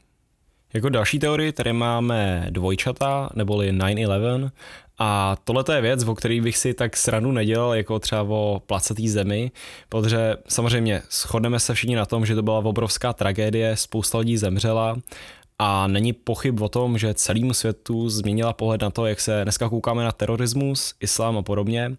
Jako 0.75 0.89
další 0.89 1.19
teorii 1.19 1.53
tady 1.53 1.73
máme 1.73 2.47
dvojčata, 2.51 3.31
neboli 3.35 3.73
9-11 3.73 4.51
a 4.99 5.37
tohle 5.45 5.65
je 5.75 5.81
věc, 5.81 6.05
o 6.05 6.15
který 6.15 6.41
bych 6.41 6.57
si 6.57 6.75
tak 6.75 6.97
sranu 6.97 7.33
nedělal, 7.33 7.75
jako 7.75 7.99
třeba 7.99 8.23
o 8.23 8.63
placatý 8.67 9.09
zemi, 9.09 9.51
protože 9.89 10.37
samozřejmě 10.49 11.03
shodneme 11.11 11.61
se 11.61 11.75
všichni 11.75 11.97
na 11.97 12.07
tom, 12.07 12.27
že 12.27 12.35
to 12.35 12.43
byla 12.43 12.59
obrovská 12.59 13.13
tragédie, 13.13 13.77
spousta 13.77 14.19
lidí 14.19 14.37
zemřela 14.37 14.97
a 15.59 15.87
není 15.87 16.13
pochyb 16.13 16.61
o 16.61 16.69
tom, 16.69 16.99
že 16.99 17.15
celému 17.15 17.55
světu 17.55 18.09
změnila 18.09 18.53
pohled 18.53 18.83
na 18.83 18.91
to, 18.91 19.07
jak 19.07 19.21
se 19.21 19.41
dneska 19.43 19.69
koukáme 19.69 20.05
na 20.05 20.13
terorismus, 20.13 20.95
islám 21.01 21.39
a 21.39 21.43
podobně. 21.43 21.97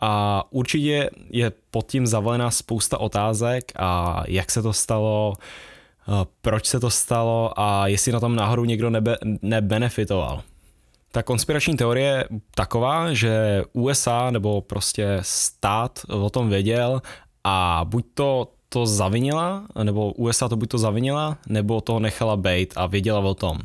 A 0.00 0.44
určitě 0.50 1.10
je 1.30 1.52
pod 1.70 1.90
tím 1.90 2.06
zavalená 2.06 2.50
spousta 2.50 2.98
otázek 2.98 3.72
a 3.76 4.22
jak 4.28 4.50
se 4.50 4.62
to 4.62 4.72
stalo, 4.72 5.34
proč 6.40 6.66
se 6.66 6.80
to 6.80 6.90
stalo 6.90 7.60
a 7.60 7.86
jestli 7.86 8.12
na 8.12 8.20
tom 8.20 8.36
náhodou 8.36 8.64
někdo 8.64 8.90
nebe, 8.90 9.16
nebenefitoval. 9.42 10.42
Ta 11.12 11.22
konspirační 11.22 11.76
teorie 11.76 12.08
je 12.08 12.28
taková, 12.54 13.12
že 13.12 13.62
USA 13.72 14.30
nebo 14.30 14.60
prostě 14.60 15.18
stát 15.20 16.00
o 16.08 16.30
tom 16.30 16.48
věděl 16.48 17.02
a 17.44 17.80
buď 17.84 18.06
to 18.14 18.48
to 18.74 18.86
zavinila, 18.86 19.62
nebo 19.82 20.12
USA 20.12 20.48
to 20.48 20.56
buď 20.56 20.68
to 20.68 20.78
zavinila, 20.78 21.38
nebo 21.46 21.80
to 21.80 21.98
nechala 21.98 22.36
být 22.36 22.74
a 22.76 22.86
věděla 22.86 23.20
o 23.20 23.34
tom. 23.34 23.58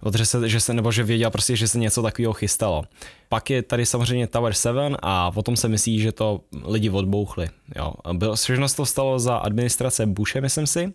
Protože 0.00 0.26
se, 0.26 0.48
že 0.48 0.60
se, 0.60 0.74
nebo 0.74 0.92
že 0.92 1.04
věděla 1.04 1.30
prostě, 1.30 1.56
že 1.56 1.68
se 1.68 1.78
něco 1.78 2.02
takového 2.02 2.32
chystalo. 2.32 2.84
Pak 3.28 3.50
je 3.50 3.62
tady 3.62 3.86
samozřejmě 3.86 4.26
Tower 4.26 4.54
7 4.54 4.96
a 5.02 5.32
o 5.34 5.42
tom 5.42 5.56
se 5.56 5.68
myslí, 5.68 6.00
že 6.00 6.12
to 6.12 6.40
lidi 6.64 6.90
odbouchli. 6.90 7.48
Jo. 7.76 7.92
Bylo, 8.12 8.36
všechno 8.36 8.68
to 8.68 8.86
stalo 8.86 9.18
za 9.18 9.36
administrace 9.36 10.06
Bushe, 10.06 10.40
myslím 10.40 10.66
si. 10.66 10.92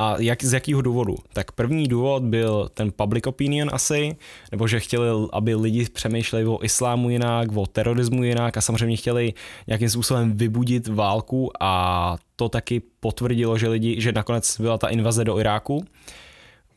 A 0.00 0.16
jak, 0.18 0.44
z 0.44 0.52
jakého 0.52 0.82
důvodu? 0.82 1.16
Tak 1.32 1.52
první 1.52 1.88
důvod 1.88 2.22
byl 2.22 2.70
ten 2.74 2.92
public 2.96 3.26
opinion 3.26 3.70
asi, 3.72 4.16
nebo 4.52 4.68
že 4.68 4.80
chtěli, 4.80 5.06
aby 5.32 5.54
lidi 5.54 5.84
přemýšleli 5.92 6.46
o 6.46 6.64
islámu 6.64 7.10
jinak, 7.10 7.56
o 7.56 7.66
terorismu 7.66 8.24
jinak 8.24 8.56
a 8.56 8.60
samozřejmě 8.60 8.96
chtěli 8.96 9.34
nějakým 9.66 9.88
způsobem 9.88 10.36
vybudit 10.36 10.88
válku 10.88 11.50
a 11.60 12.16
to 12.36 12.48
taky 12.48 12.82
potvrdilo, 13.00 13.58
že 13.58 13.68
lidi, 13.68 14.00
že 14.00 14.12
nakonec 14.12 14.60
byla 14.60 14.78
ta 14.78 14.88
invaze 14.88 15.24
do 15.24 15.38
Iráku. 15.38 15.84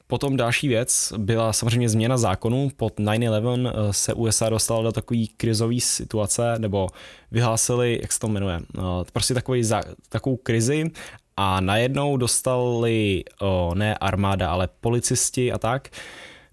Potom 0.07 0.37
další 0.37 0.67
věc 0.67 1.13
byla 1.17 1.53
samozřejmě 1.53 1.89
změna 1.89 2.17
zákonů. 2.17 2.69
Pod 2.77 2.99
9-11 2.99 3.67
eh, 3.67 3.93
se 3.93 4.13
USA 4.13 4.49
dostala 4.49 4.83
do 4.83 4.91
takové 4.91 5.19
krizové 5.37 5.79
situace, 5.79 6.55
nebo 6.59 6.87
vyhlásili, 7.31 7.99
jak 8.01 8.11
se 8.11 8.19
to 8.19 8.27
jmenuje, 8.27 8.59
eh, 8.77 8.81
prostě 9.13 9.33
takový, 9.33 9.63
takovou 10.09 10.37
krizi 10.37 10.91
a 11.37 11.61
najednou 11.61 12.17
dostali, 12.17 13.23
o, 13.41 13.71
ne 13.75 13.95
armáda, 13.95 14.51
ale 14.51 14.69
policisti 14.81 15.51
a 15.51 15.57
tak, 15.57 15.89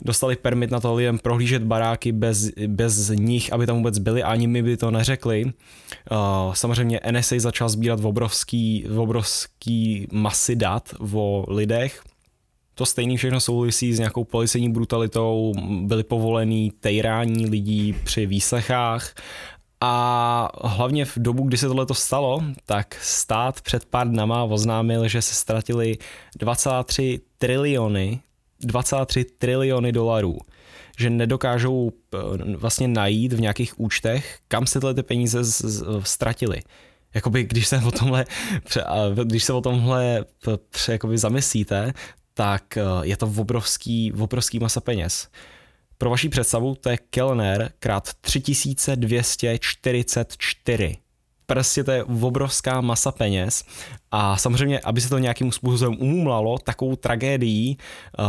dostali 0.02 0.36
permit 0.36 0.70
na 0.70 0.80
to 0.80 0.94
lidem 0.94 1.18
prohlížet 1.18 1.62
baráky 1.62 2.12
bez, 2.12 2.50
bez 2.66 3.08
nich, 3.08 3.52
aby 3.52 3.66
tam 3.66 3.76
vůbec 3.76 3.98
byli, 3.98 4.22
ani 4.22 4.46
mi 4.46 4.62
by 4.62 4.76
to 4.76 4.90
neřekli. 4.90 5.44
Uh, 5.44 6.54
samozřejmě 6.54 7.00
NSA 7.10 7.36
začal 7.38 7.68
sbírat 7.68 8.04
obrovský, 8.04 8.86
obrovský 8.96 10.06
masy 10.12 10.56
dat 10.56 10.94
o 11.14 11.44
lidech. 11.48 12.02
To 12.74 12.86
stejný 12.86 13.16
všechno 13.16 13.40
souvisí 13.40 13.94
s 13.94 13.98
nějakou 13.98 14.24
policejní 14.24 14.72
brutalitou, 14.72 15.52
byly 15.82 16.04
povolený 16.04 16.72
tejrání 16.80 17.46
lidí 17.46 17.94
při 18.04 18.26
výslechách 18.26 19.14
a 19.80 20.48
hlavně 20.64 21.04
v 21.04 21.18
dobu, 21.18 21.42
kdy 21.42 21.56
se 21.56 21.68
tohle 21.68 21.86
stalo, 21.92 22.42
tak 22.66 22.94
stát 23.02 23.60
před 23.60 23.84
pár 23.84 24.08
dnama 24.08 24.44
oznámil, 24.44 25.08
že 25.08 25.22
se 25.22 25.34
ztratili 25.34 25.98
23 26.38 27.20
triliony, 27.38 28.20
23 28.60 29.24
triliony 29.24 29.92
dolarů 29.92 30.38
že 31.00 31.10
nedokážou 31.10 31.92
eh, 32.14 32.18
vlastně 32.56 32.88
najít 32.88 33.32
v 33.32 33.40
nějakých 33.40 33.80
účtech, 33.80 34.38
kam 34.48 34.66
se 34.66 34.80
tyhle 34.80 34.94
ty 34.94 35.02
peníze 35.02 35.38
ztratily. 36.02 36.62
Jakoby, 37.14 37.44
když 37.44 37.68
se 37.68 37.78
o 37.78 37.90
tomhle, 37.90 38.24
když 39.24 39.44
se 39.44 39.52
o 39.52 39.60
tomhle 39.60 40.24
jakoby 40.88 41.18
zamyslíte, 41.18 41.92
tak 42.34 42.76
eh, 42.76 42.82
je 43.02 43.16
to 43.16 43.32
obrovský, 43.36 44.12
obrovský 44.12 44.58
masa 44.58 44.80
peněz. 44.80 45.28
Pro 46.00 46.10
vaši 46.10 46.28
představu, 46.28 46.74
to 46.74 46.90
je 46.90 46.98
Kellner 47.10 47.72
krát 47.78 48.10
3244 48.20 50.96
prostě 51.46 51.84
to 51.84 51.90
je 51.90 52.04
obrovská 52.04 52.80
masa 52.80 53.12
peněz 53.12 53.64
a 54.10 54.36
samozřejmě, 54.36 54.80
aby 54.80 55.00
se 55.00 55.08
to 55.08 55.18
nějakým 55.18 55.52
způsobem 55.52 55.96
umumlalo, 56.00 56.58
takovou 56.58 56.96
tragédií, 56.96 57.78
uh, 58.18 58.24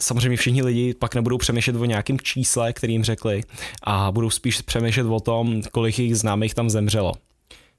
samozřejmě 0.00 0.36
všichni 0.36 0.62
lidi 0.62 0.94
pak 0.94 1.14
nebudou 1.14 1.38
přemýšlet 1.38 1.76
o 1.76 1.84
nějakém 1.84 2.18
čísle, 2.18 2.72
který 2.72 2.92
jim 2.92 3.04
řekli 3.04 3.42
a 3.82 4.12
budou 4.12 4.30
spíš 4.30 4.60
přemýšlet 4.60 5.06
o 5.06 5.20
tom, 5.20 5.62
kolik 5.72 5.98
jich 5.98 6.16
známých 6.16 6.54
tam 6.54 6.70
zemřelo. 6.70 7.12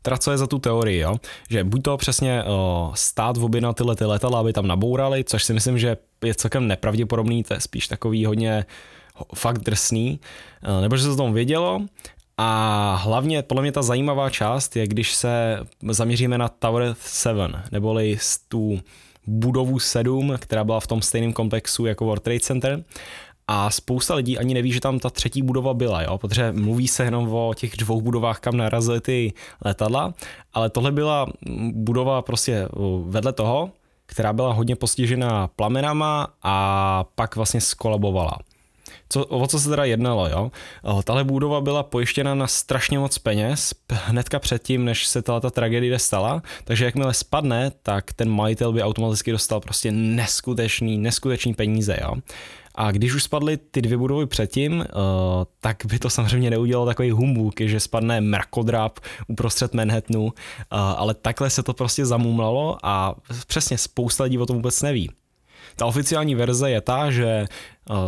Teda 0.02 0.18
co 0.18 0.32
je 0.32 0.38
za 0.38 0.48
tu 0.48 0.60
teorii, 0.60 1.00
jo? 1.00 1.16
že 1.50 1.64
buď 1.64 1.84
to 1.84 1.98
přesně 1.98 2.44
uh, 2.44 2.50
stát 2.94 3.38
objednal 3.38 3.74
tyhle 3.74 3.96
ty 3.96 4.06
letadla, 4.06 4.40
aby 4.40 4.54
tam 4.54 4.68
nabourali, 4.68 5.24
což 5.24 5.44
si 5.44 5.54
myslím, 5.54 5.80
že 5.80 5.98
je 6.26 6.36
celkem 6.36 6.68
nepravděpodobný, 6.68 7.44
to 7.44 7.54
je 7.54 7.60
spíš 7.60 7.88
takový 7.88 8.26
hodně 8.26 8.66
fakt 9.36 9.60
drsný, 9.60 10.20
uh, 10.68 10.82
nebo 10.82 10.98
že 10.98 11.04
se 11.04 11.10
to 11.10 11.16
tom 11.16 11.34
vědělo, 11.34 11.82
a 12.42 12.96
hlavně 13.04 13.44
podle 13.44 13.62
mě 13.62 13.72
ta 13.72 13.82
zajímavá 13.82 14.30
část 14.30 14.76
je, 14.76 14.88
když 14.88 15.16
se 15.16 15.60
zaměříme 15.90 16.38
na 16.38 16.48
Tower 16.48 16.96
7, 17.00 17.52
neboli 17.72 18.18
tu 18.48 18.80
budovu 19.28 19.80
7, 19.80 20.34
která 20.38 20.64
byla 20.64 20.80
v 20.80 20.88
tom 20.88 21.02
stejném 21.02 21.34
komplexu 21.34 21.86
jako 21.86 22.06
World 22.06 22.24
Trade 22.24 22.40
Center. 22.40 22.84
A 23.48 23.70
spousta 23.70 24.16
lidí 24.16 24.38
ani 24.38 24.54
neví, 24.54 24.72
že 24.72 24.80
tam 24.80 25.00
ta 25.00 25.10
třetí 25.10 25.42
budova 25.42 25.74
byla, 25.74 26.02
jo? 26.02 26.18
protože 26.18 26.52
mluví 26.52 26.88
se 26.88 27.04
jenom 27.04 27.34
o 27.34 27.54
těch 27.54 27.78
dvou 27.78 28.02
budovách, 28.02 28.40
kam 28.40 28.58
narazily 28.58 29.02
ty 29.02 29.34
letadla, 29.66 30.14
ale 30.54 30.70
tohle 30.70 30.92
byla 30.92 31.28
budova 31.72 32.22
prostě 32.22 32.68
vedle 33.04 33.34
toho, 33.34 33.72
která 34.06 34.34
byla 34.34 34.54
hodně 34.54 34.76
postižená 34.76 35.48
plamenama 35.48 36.28
a 36.44 37.06
pak 37.16 37.36
vlastně 37.36 37.62
skolabovala. 37.62 38.38
Co, 39.10 39.26
o 39.26 39.48
co 39.48 39.60
se 39.60 39.70
teda 39.70 39.86
jednalo, 39.86 40.30
jo? 40.30 40.52
Tahle 41.04 41.24
budova 41.24 41.62
byla 41.62 41.84
pojištěna 41.84 42.36
na 42.36 42.48
strašně 42.48 43.00
moc 43.00 43.18
peněz 43.18 43.74
hnedka 43.92 44.40
předtím, 44.40 44.86
než 44.86 45.08
se 45.08 45.22
tato 45.22 45.52
tragédie 45.52 46.00
stala, 46.00 46.42
takže 46.64 46.86
jakmile 46.86 47.14
spadne, 47.14 47.72
tak 47.84 48.14
ten 48.14 48.30
majitel 48.30 48.74
by 48.74 48.84
automaticky 48.84 49.32
dostal 49.32 49.60
prostě 49.60 49.92
neskutečný, 49.92 50.98
neskutečný 50.98 51.54
peníze, 51.54 51.98
jo? 52.02 52.14
A 52.76 52.92
když 52.92 53.14
už 53.14 53.24
spadly 53.24 53.58
ty 53.58 53.82
dvě 53.82 53.98
budovy 53.98 54.26
předtím, 54.26 54.86
tak 55.60 55.78
by 55.86 56.00
to 56.00 56.10
samozřejmě 56.10 56.50
neudělalo 56.50 56.86
takový 56.86 57.12
humbuk, 57.12 57.62
že 57.62 57.80
spadne 57.80 58.22
mrakodrap 58.22 59.00
uprostřed 59.28 59.74
Manhattanu, 59.74 60.34
ale 60.72 61.14
takhle 61.14 61.50
se 61.50 61.64
to 61.64 61.74
prostě 61.74 62.06
zamumlalo 62.06 62.78
a 62.84 63.16
přesně 63.48 63.78
spousta 63.78 64.24
lidí 64.24 64.38
o 64.38 64.46
tom 64.46 64.56
vůbec 64.56 64.82
neví. 64.82 65.12
Ta 65.76 65.86
oficiální 65.86 66.36
verze 66.36 66.72
je 66.72 66.82
ta, 66.82 67.12
že 67.12 67.46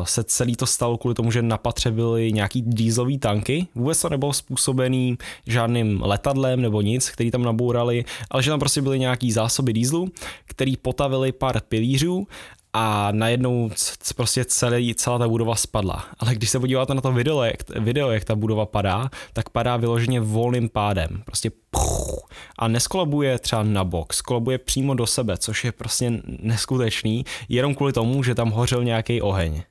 se 0.04 0.24
celý 0.24 0.56
to 0.56 0.66
stalo 0.66 0.98
kvůli 0.98 1.16
tomu, 1.16 1.32
že 1.32 1.42
na 1.42 1.58
patře 1.58 1.92
byly 1.92 2.34
nějaký 2.34 2.62
dýzlový 2.62 3.18
tanky. 3.18 3.68
Vůbec 3.76 4.02
to 4.02 4.10
nebylo 4.10 4.34
způsobený 4.34 5.18
žádným 5.48 6.02
letadlem 6.02 6.62
nebo 6.62 6.82
nic, 6.82 7.10
který 7.10 7.32
tam 7.32 7.44
nabourali, 7.44 8.06
ale 8.32 8.44
že 8.44 8.50
tam 8.50 8.60
prostě 8.60 8.82
byly 8.82 9.00
nějaký 9.00 9.32
zásoby 9.32 9.74
dýzlu, 9.74 10.08
který 10.46 10.78
potavili 10.78 11.32
pár 11.32 11.62
pilířů 11.62 12.28
a 12.74 13.12
najednou 13.12 13.70
prostě 14.16 14.46
celý, 14.46 14.96
celá 14.96 15.18
ta 15.18 15.28
budova 15.28 15.56
spadla. 15.56 16.06
Ale 16.20 16.36
když 16.36 16.50
se 16.50 16.60
podíváte 16.60 16.94
na 16.94 17.02
to 17.02 17.12
video 17.12 17.44
jak, 17.44 17.70
video, 17.80 18.12
jak 18.12 18.24
ta 18.24 18.36
budova 18.36 18.66
padá, 18.66 19.10
tak 19.34 19.50
padá 19.50 19.78
vyloženě 19.78 20.20
volným 20.20 20.70
pádem. 20.70 21.24
Prostě 21.26 21.52
puch, 21.72 22.30
a 22.58 22.68
neskolabuje 22.68 23.40
třeba 23.40 23.64
na 23.64 23.84
bok, 23.84 24.14
skolabuje 24.14 24.58
přímo 24.58 24.94
do 24.94 25.08
sebe, 25.08 25.38
což 25.38 25.64
je 25.64 25.72
prostě 25.72 26.22
neskutečný, 26.40 27.26
jenom 27.50 27.76
kvůli 27.76 27.94
tomu, 27.94 28.24
že 28.24 28.36
tam 28.36 28.50
hořel 28.50 28.84
nějaký 28.84 29.22
oheň. 29.22 29.64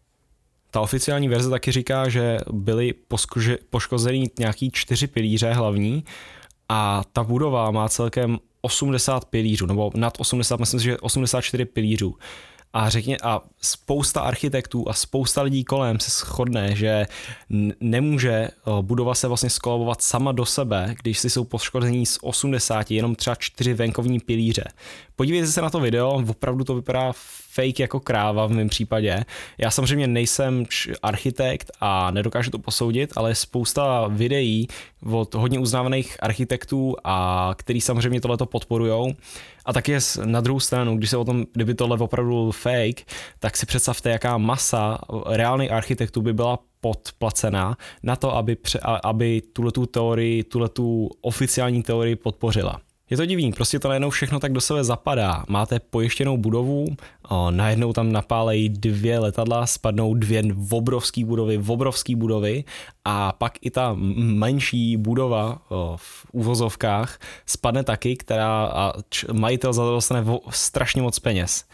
Ta 0.70 0.80
oficiální 0.80 1.28
verze 1.28 1.50
taky 1.50 1.72
říká, 1.72 2.08
že 2.08 2.38
byly 2.52 2.94
poškozeny 3.70 4.30
nějaký 4.38 4.70
čtyři 4.70 5.06
pilíře 5.06 5.52
hlavní 5.52 6.04
a 6.68 7.02
ta 7.12 7.24
budova 7.24 7.70
má 7.70 7.88
celkem 7.88 8.38
80 8.60 9.24
pilířů, 9.24 9.66
nebo 9.66 9.90
nad 9.94 10.14
80, 10.18 10.60
myslím 10.60 10.80
si, 10.80 10.84
že 10.84 10.98
84 10.98 11.64
pilířů. 11.64 12.16
A 12.72 12.88
řekně, 12.88 13.16
a 13.22 13.40
spousta 13.62 14.20
architektů 14.20 14.88
a 14.88 14.92
spousta 14.92 15.42
lidí 15.42 15.64
kolem 15.64 16.00
se 16.00 16.10
shodne, 16.10 16.76
že 16.76 17.06
nemůže 17.80 18.48
budova 18.80 19.14
se 19.14 19.28
vlastně 19.28 19.50
skolabovat 19.50 20.02
sama 20.02 20.32
do 20.32 20.46
sebe, 20.46 20.94
když 21.02 21.18
si 21.18 21.30
jsou 21.30 21.44
poškození 21.44 22.06
z 22.06 22.18
80 22.22 22.90
jenom 22.90 23.14
třeba 23.14 23.34
čtyři 23.34 23.74
venkovní 23.74 24.20
pilíře. 24.20 24.64
Podívejte 25.16 25.46
se 25.46 25.62
na 25.62 25.70
to 25.70 25.80
video, 25.80 26.24
opravdu 26.28 26.64
to 26.64 26.74
vypadá 26.74 27.12
fake 27.52 27.80
jako 27.80 28.00
kráva 28.00 28.46
v 28.46 28.50
mém 28.50 28.68
případě. 28.68 29.24
Já 29.58 29.70
samozřejmě 29.70 30.06
nejsem 30.06 30.64
architekt 31.02 31.70
a 31.80 32.10
nedokážu 32.10 32.50
to 32.50 32.58
posoudit, 32.58 33.12
ale 33.16 33.34
spousta 33.34 34.08
videí 34.08 34.68
od 35.12 35.34
hodně 35.34 35.58
uznávaných 35.58 36.16
architektů, 36.20 36.96
a 37.04 37.50
který 37.56 37.80
samozřejmě 37.80 38.20
tohleto 38.20 38.46
podporujou. 38.46 39.14
A 39.64 39.72
taky 39.72 39.98
na 40.24 40.40
druhou 40.40 40.60
stranu, 40.60 40.96
když 40.96 41.10
se 41.10 41.16
o 41.16 41.24
tom, 41.24 41.46
kdyby 41.52 41.74
tohle 41.74 41.98
opravdu 41.98 42.50
fake, 42.52 43.06
tak 43.38 43.49
si 43.56 43.66
představte, 43.66 44.10
jaká 44.10 44.38
masa 44.38 44.98
reálných 45.26 45.72
architektů 45.72 46.22
by 46.22 46.32
byla 46.32 46.58
podplacená 46.80 47.76
na 48.02 48.16
to, 48.16 48.36
aby, 48.36 48.56
pře, 48.56 48.80
aby 49.04 49.42
tuhle 49.52 49.72
teorii, 49.90 50.44
tuhle 50.44 50.68
oficiální 51.20 51.82
teorii 51.82 52.16
podpořila. 52.16 52.80
Je 53.10 53.16
to 53.16 53.26
divný, 53.26 53.52
prostě 53.52 53.78
to 53.78 53.88
najednou 53.88 54.10
všechno 54.10 54.40
tak 54.40 54.52
do 54.52 54.60
sebe 54.60 54.84
zapadá. 54.84 55.44
Máte 55.48 55.80
pojištěnou 55.80 56.36
budovu, 56.36 56.86
o, 57.28 57.50
najednou 57.50 57.92
tam 57.92 58.12
napálejí 58.12 58.68
dvě 58.68 59.18
letadla, 59.18 59.66
spadnou 59.66 60.14
dvě 60.14 60.42
obrovské 60.70 61.24
budovy, 61.24 61.60
obrovské 61.66 62.16
budovy 62.16 62.64
a 63.04 63.32
pak 63.32 63.52
i 63.60 63.70
ta 63.70 63.96
menší 64.16 64.96
budova 64.96 65.58
o, 65.68 65.96
v 65.96 66.26
úvozovkách 66.32 67.18
spadne 67.46 67.84
taky, 67.84 68.16
která 68.16 68.64
a 68.64 68.92
č, 69.08 69.26
majitel 69.32 69.72
za 69.72 69.82
to 69.82 69.90
dostane 69.90 70.24
strašně 70.50 71.02
moc 71.02 71.18
peněz. 71.18 71.64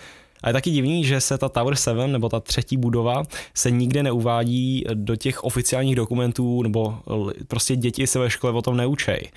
A 0.47 0.49
je 0.49 0.53
taky 0.53 0.71
divný, 0.71 1.05
že 1.05 1.21
se 1.21 1.39
ta 1.39 1.49
Tower 1.49 1.77
7 1.77 2.13
nebo 2.13 2.29
ta 2.29 2.41
třetí 2.41 2.77
budova 2.77 3.23
se 3.55 3.71
nikde 3.71 4.03
neuvádí 4.03 4.85
do 4.95 5.17
těch 5.17 5.45
oficiálních 5.45 5.97
dokumentů 5.97 6.63
nebo 6.63 6.99
prostě 7.49 7.77
děti 7.77 8.07
se 8.07 8.19
ve 8.19 8.31
škole 8.31 8.53
o 8.53 8.63
tom 8.63 8.77
neučej. 8.77 9.31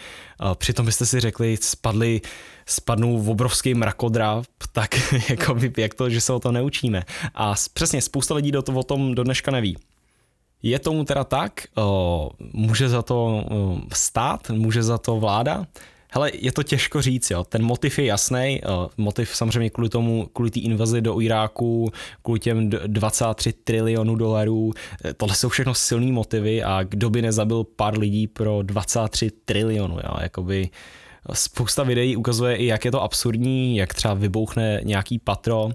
Přitom 0.54 0.86
byste 0.86 1.06
si 1.06 1.20
řekli, 1.20 1.58
spadly, 1.62 2.22
spadnou 2.66 3.18
v 3.18 3.30
obrovský 3.30 3.74
mrakodrap, 3.74 4.46
tak 4.72 4.90
jako 5.30 5.56
by, 5.56 5.74
jak 5.78 5.94
to, 5.94 6.10
že 6.10 6.22
se 6.22 6.34
o 6.34 6.40
to 6.40 6.52
neučíme. 6.52 7.04
A 7.34 7.56
přesně 7.74 8.02
spousta 8.02 8.36
lidí 8.36 8.52
do 8.52 8.62
to, 8.62 8.74
o 8.74 8.84
tom 8.84 9.16
do 9.16 9.24
dneška 9.24 9.52
neví. 9.52 9.78
Je 10.64 10.80
tomu 10.80 11.04
teda 11.04 11.24
tak, 11.24 11.64
může 12.54 12.90
za 12.90 13.02
to 13.02 13.46
stát, 13.94 14.50
může 14.50 14.84
za 14.84 14.98
to 14.98 15.20
vláda, 15.20 15.66
Hele, 16.12 16.32
je 16.34 16.52
to 16.52 16.64
těžko 16.64 17.02
říct, 17.02 17.32
jo. 17.32 17.44
Ten 17.44 17.64
motiv 17.64 18.00
je 18.00 18.06
jasný. 18.06 18.62
Motiv 18.98 19.36
samozřejmě 19.36 19.70
kvůli 19.70 19.90
tomu, 19.90 20.30
kvůli 20.34 20.52
té 20.52 20.60
invazi 20.60 21.02
do 21.02 21.22
Iráku, 21.22 21.92
kvůli 22.22 22.40
těm 22.40 22.70
23 22.70 23.54
trilionů 23.54 24.16
dolarů. 24.16 24.74
E, 25.06 25.14
tohle 25.14 25.36
jsou 25.36 25.50
všechno 25.50 25.74
silné 25.74 26.12
motivy 26.12 26.64
a 26.64 26.84
kdo 26.84 27.10
by 27.10 27.22
nezabil 27.22 27.64
pár 27.64 28.00
lidí 28.00 28.28
pro 28.28 28.62
23 28.64 29.32
trilionů, 29.46 29.96
jo. 29.96 30.16
Jakoby 30.22 30.70
Spousta 31.34 31.84
videí 31.84 32.16
ukazuje 32.16 32.56
i, 32.56 32.66
jak 32.66 32.86
je 32.86 32.92
to 32.92 33.02
absurdní, 33.02 33.78
jak 33.78 33.94
třeba 33.94 34.14
vybouchne 34.14 34.82
nějaký 34.84 35.20
patro 35.20 35.64
uh, 35.64 35.72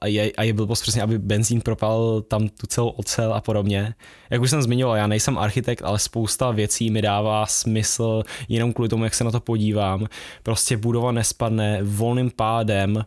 a 0.00 0.06
je, 0.06 0.32
a 0.36 0.42
je 0.42 0.52
blbost 0.52 0.82
přesně, 0.82 1.02
aby 1.02 1.18
benzín 1.18 1.60
propal 1.60 2.20
tam 2.20 2.48
tu 2.48 2.66
celou 2.66 2.88
ocel 2.88 3.34
a 3.34 3.40
podobně. 3.40 3.94
Jak 4.30 4.42
už 4.42 4.50
jsem 4.50 4.62
zmiňoval, 4.62 4.96
já 4.96 5.06
nejsem 5.06 5.38
architekt, 5.38 5.82
ale 5.84 5.98
spousta 5.98 6.50
věcí 6.50 6.90
mi 6.90 7.02
dává 7.02 7.46
smysl 7.46 8.22
jenom 8.48 8.72
kvůli 8.72 8.88
tomu, 8.88 9.04
jak 9.04 9.14
se 9.14 9.24
na 9.24 9.30
to 9.30 9.40
podívám. 9.40 10.06
Prostě 10.42 10.76
budova 10.76 11.12
nespadne 11.12 11.80
volným 11.82 12.30
pádem 12.30 13.04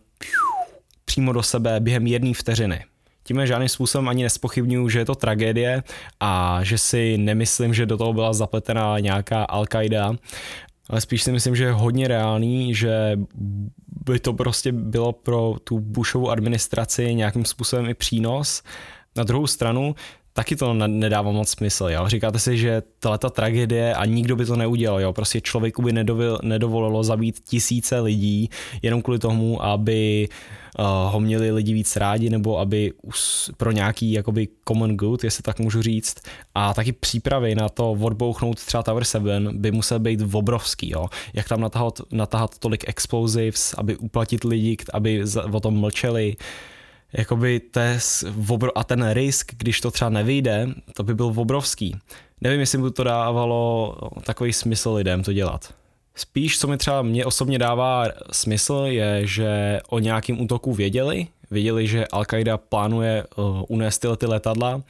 přímo 1.06 1.34
do 1.34 1.44
sebe 1.44 1.80
během 1.80 2.08
jedné 2.08 2.34
vteřiny. 2.34 2.86
Tím 3.24 3.46
žádným 3.46 3.70
způsobem 3.70 4.10
ani 4.10 4.24
nespochybnuju, 4.24 4.90
že 4.90 5.00
je 5.00 5.06
to 5.06 5.16
tragédie 5.16 5.84
a 6.20 6.60
že 6.64 6.78
si 6.78 7.18
nemyslím, 7.18 7.74
že 7.74 7.86
do 7.86 7.98
toho 7.98 8.14
byla 8.14 8.34
zapletená 8.34 9.00
nějaká 9.00 9.46
Al-Qaida 9.46 10.18
ale 10.90 11.02
spíš 11.02 11.24
si 11.24 11.32
myslím, 11.32 11.56
že 11.56 11.64
je 11.64 11.72
hodně 11.72 12.08
reálný, 12.08 12.76
že 12.76 13.20
by 14.06 14.20
to 14.20 14.34
prostě 14.34 14.72
bylo 14.72 15.14
pro 15.14 15.56
tu 15.64 15.80
Bushovu 15.80 16.30
administraci 16.30 17.16
nějakým 17.16 17.46
způsobem 17.46 17.90
i 17.90 17.94
přínos. 17.94 18.64
Na 19.16 19.24
druhou 19.24 19.48
stranu, 19.48 19.96
taky 20.34 20.56
to 20.56 20.74
nedává 20.74 21.32
moc 21.32 21.50
smysl. 21.50 21.88
Jo? 21.90 22.08
Říkáte 22.08 22.40
si, 22.40 22.58
že 22.58 22.84
tato 23.00 23.30
tragédie 23.30 23.96
a 23.96 24.06
nikdo 24.06 24.36
by 24.36 24.46
to 24.46 24.56
neudělal. 24.56 25.02
Jo? 25.02 25.14
Prostě 25.14 25.42
člověku 25.42 25.82
by 25.82 25.94
nedovolilo 26.44 27.04
zabít 27.04 27.40
tisíce 27.40 28.00
lidí 28.00 28.50
jenom 28.82 29.02
kvůli 29.02 29.20
tomu, 29.20 29.64
aby 29.64 30.28
uh, 30.30 30.61
ho 31.10 31.20
měli 31.20 31.52
lidi 31.52 31.74
víc 31.74 31.96
rádi 31.96 32.30
nebo 32.30 32.60
aby 32.60 32.94
pro 33.58 33.72
nějaký 33.72 34.12
jakoby 34.12 34.48
common 34.68 34.98
good, 34.98 35.24
jestli 35.24 35.44
tak 35.44 35.60
můžu 35.60 35.82
říct. 35.82 36.16
A 36.56 36.74
taky 36.74 36.92
přípravy 36.92 37.56
na 37.56 37.70
to 37.70 37.92
odbouchnout 37.92 38.66
třeba 38.66 38.84
Tower 38.84 39.04
7 39.04 39.28
by 39.52 39.72
musel 39.72 40.00
být 40.00 40.22
obrovský. 40.34 40.90
Jo? 40.90 41.08
Jak 41.34 41.48
tam 41.48 41.62
natahat, 41.62 42.02
natahat 42.12 42.58
tolik 42.58 42.90
explosives, 42.90 43.74
aby 43.78 43.98
uplatit 43.98 44.44
lidi, 44.44 44.78
aby 44.94 45.24
o 45.52 45.60
tom 45.60 45.80
mlčeli 45.80 46.36
jakoby 47.14 47.60
to 47.60 47.82
obro, 48.48 48.78
a 48.78 48.84
ten 48.84 49.10
risk, 49.12 49.52
když 49.58 49.82
to 49.82 49.92
třeba 49.92 50.10
nevyjde, 50.10 50.68
to 50.94 51.04
by 51.04 51.16
byl 51.16 51.34
obrovský. 51.36 51.96
Nevím, 52.42 52.60
jestli 52.60 52.78
by 52.78 52.92
to 52.92 53.04
dávalo 53.04 53.96
takový 54.24 54.54
smysl 54.54 54.92
lidem 54.92 55.24
to 55.24 55.34
dělat. 55.34 55.74
Spíš, 56.16 56.60
co 56.60 56.68
mi 56.68 56.78
třeba 56.78 57.02
mě 57.02 57.26
osobně 57.26 57.60
dává 57.60 58.06
smysl, 58.32 58.84
je, 58.86 59.28
že 59.28 59.80
o 59.90 60.00
nějakém 60.00 60.42
útoku 60.42 60.74
věděli, 60.74 61.28
věděli, 61.52 61.88
že 61.88 62.04
Al-Qaida 62.04 62.58
plánuje 62.58 63.24
uh, 63.36 63.62
unést 63.68 64.00
tyhle 64.00 64.18
ty 64.18 64.26
letadla. 64.26 64.82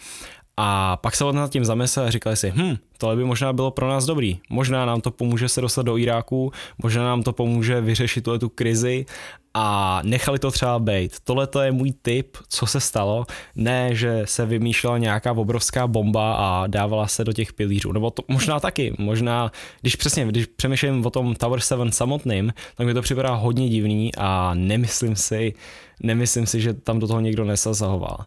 A 0.58 0.98
pak 0.98 1.16
se 1.16 1.24
nad 1.32 1.52
tím 1.52 1.66
zamysleli 1.66 2.08
a 2.08 2.12
říkali 2.12 2.36
si, 2.36 2.54
hm, 2.56 2.76
tohle 2.98 3.16
by 3.16 3.24
možná 3.24 3.54
bylo 3.54 3.72
pro 3.72 3.90
nás 3.90 4.06
dobrý. 4.06 4.40
Možná 4.50 4.86
nám 4.86 5.02
to 5.02 5.12
pomůže 5.12 5.50
se 5.50 5.62
dostat 5.62 5.82
do 5.82 5.98
Iráku, 5.98 6.52
možná 6.78 7.04
nám 7.04 7.24
to 7.24 7.34
pomůže 7.34 7.82
vyřešit 7.82 8.28
tu 8.40 8.50
krizi 8.50 9.06
a 9.54 10.00
nechali 10.04 10.40
to 10.40 10.52
třeba 10.52 10.80
být. 10.80 11.20
Tohle 11.24 11.48
to 11.48 11.62
je 11.62 11.72
můj 11.72 11.94
tip, 12.02 12.38
co 12.48 12.66
se 12.66 12.80
stalo. 12.80 13.26
Ne, 13.56 13.96
že 13.96 14.22
se 14.26 14.46
vymýšlela 14.46 14.98
nějaká 14.98 15.32
obrovská 15.32 15.88
bomba 15.88 16.34
a 16.34 16.68
dávala 16.68 17.08
se 17.08 17.24
do 17.24 17.34
těch 17.34 17.54
pilířů. 17.54 17.92
Nebo 17.92 18.12
to 18.12 18.24
možná 18.28 18.60
taky. 18.60 18.96
Možná, 19.00 19.52
když 19.82 19.96
přesně, 19.96 20.26
když 20.26 20.46
přemýšlím 20.46 21.06
o 21.06 21.10
tom 21.10 21.36
Tower 21.36 21.60
7 21.60 21.92
samotným, 21.92 22.54
tak 22.76 22.88
mi 22.88 22.94
to 22.94 23.02
připadá 23.02 23.34
hodně 23.34 23.70
divný 23.70 24.12
a 24.18 24.54
nemyslím 24.54 25.16
si, 25.16 25.54
nemyslím 26.04 26.46
si, 26.46 26.62
že 26.62 26.74
tam 26.74 27.00
do 27.00 27.08
toho 27.08 27.20
někdo 27.20 27.46
nesazahoval. 27.46 28.18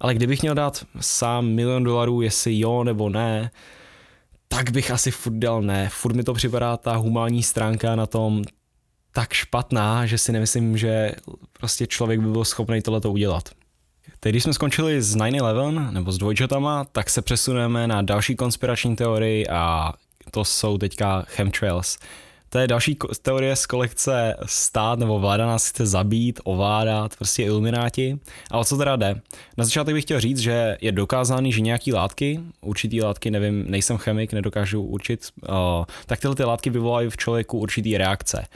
Ale 0.00 0.14
kdybych 0.14 0.42
měl 0.42 0.54
dát 0.54 0.84
sám 1.00 1.46
milion 1.46 1.84
dolarů, 1.84 2.22
jestli 2.22 2.58
jo 2.58 2.84
nebo 2.84 3.08
ne, 3.08 3.50
tak 4.48 4.70
bych 4.70 4.90
asi 4.90 5.10
furt 5.10 5.34
dal 5.34 5.62
ne. 5.62 5.88
Furt 5.92 6.14
mi 6.14 6.22
to 6.22 6.34
připadá 6.34 6.76
ta 6.76 6.96
humánní 6.96 7.42
stránka 7.42 7.96
na 7.96 8.06
tom 8.06 8.42
tak 9.12 9.32
špatná, 9.32 10.06
že 10.06 10.18
si 10.18 10.32
nemyslím, 10.32 10.76
že 10.76 11.12
prostě 11.52 11.86
člověk 11.86 12.20
by 12.20 12.30
byl 12.30 12.44
schopný 12.44 12.82
tohleto 12.82 13.12
udělat. 13.12 13.48
Teď, 14.20 14.32
když 14.32 14.42
jsme 14.42 14.52
skončili 14.52 15.02
s 15.02 15.16
9-11 15.16 15.92
nebo 15.92 16.12
s 16.12 16.18
dvojčatama, 16.18 16.84
tak 16.84 17.10
se 17.10 17.22
přesuneme 17.22 17.86
na 17.86 18.02
další 18.02 18.36
konspirační 18.36 18.96
teorii 18.96 19.48
a 19.48 19.92
to 20.30 20.44
jsou 20.44 20.78
teďka 20.78 21.24
chemtrails. 21.28 21.98
To 22.52 22.58
je 22.58 22.68
další 22.68 22.96
teorie 23.22 23.56
z 23.56 23.66
kolekce 23.66 24.36
stát 24.46 24.98
nebo 24.98 25.18
vláda 25.18 25.46
nás 25.46 25.68
chce 25.68 25.86
zabít, 25.86 26.40
ovládat, 26.44 27.16
prostě 27.16 27.42
ilumináti. 27.42 28.18
A 28.50 28.58
o 28.58 28.64
co 28.64 28.76
teda 28.76 28.96
jde? 28.96 29.20
Na 29.56 29.64
začátek 29.64 29.94
bych 29.94 30.04
chtěl 30.04 30.20
říct, 30.20 30.38
že 30.38 30.76
je 30.80 30.92
dokázaný, 30.92 31.52
že 31.52 31.60
nějaký 31.60 31.92
látky, 31.92 32.40
určitý 32.60 33.02
látky, 33.02 33.30
nevím, 33.30 33.70
nejsem 33.70 33.96
chemik, 33.96 34.32
nedokážu 34.32 34.82
určit, 34.82 35.28
uh, 35.48 35.84
tak 36.06 36.20
tyhle 36.20 36.36
ty 36.36 36.44
látky 36.44 36.70
vyvolají 36.70 37.10
v 37.10 37.16
člověku 37.16 37.58
určitý 37.58 37.98
reakce. 37.98 38.46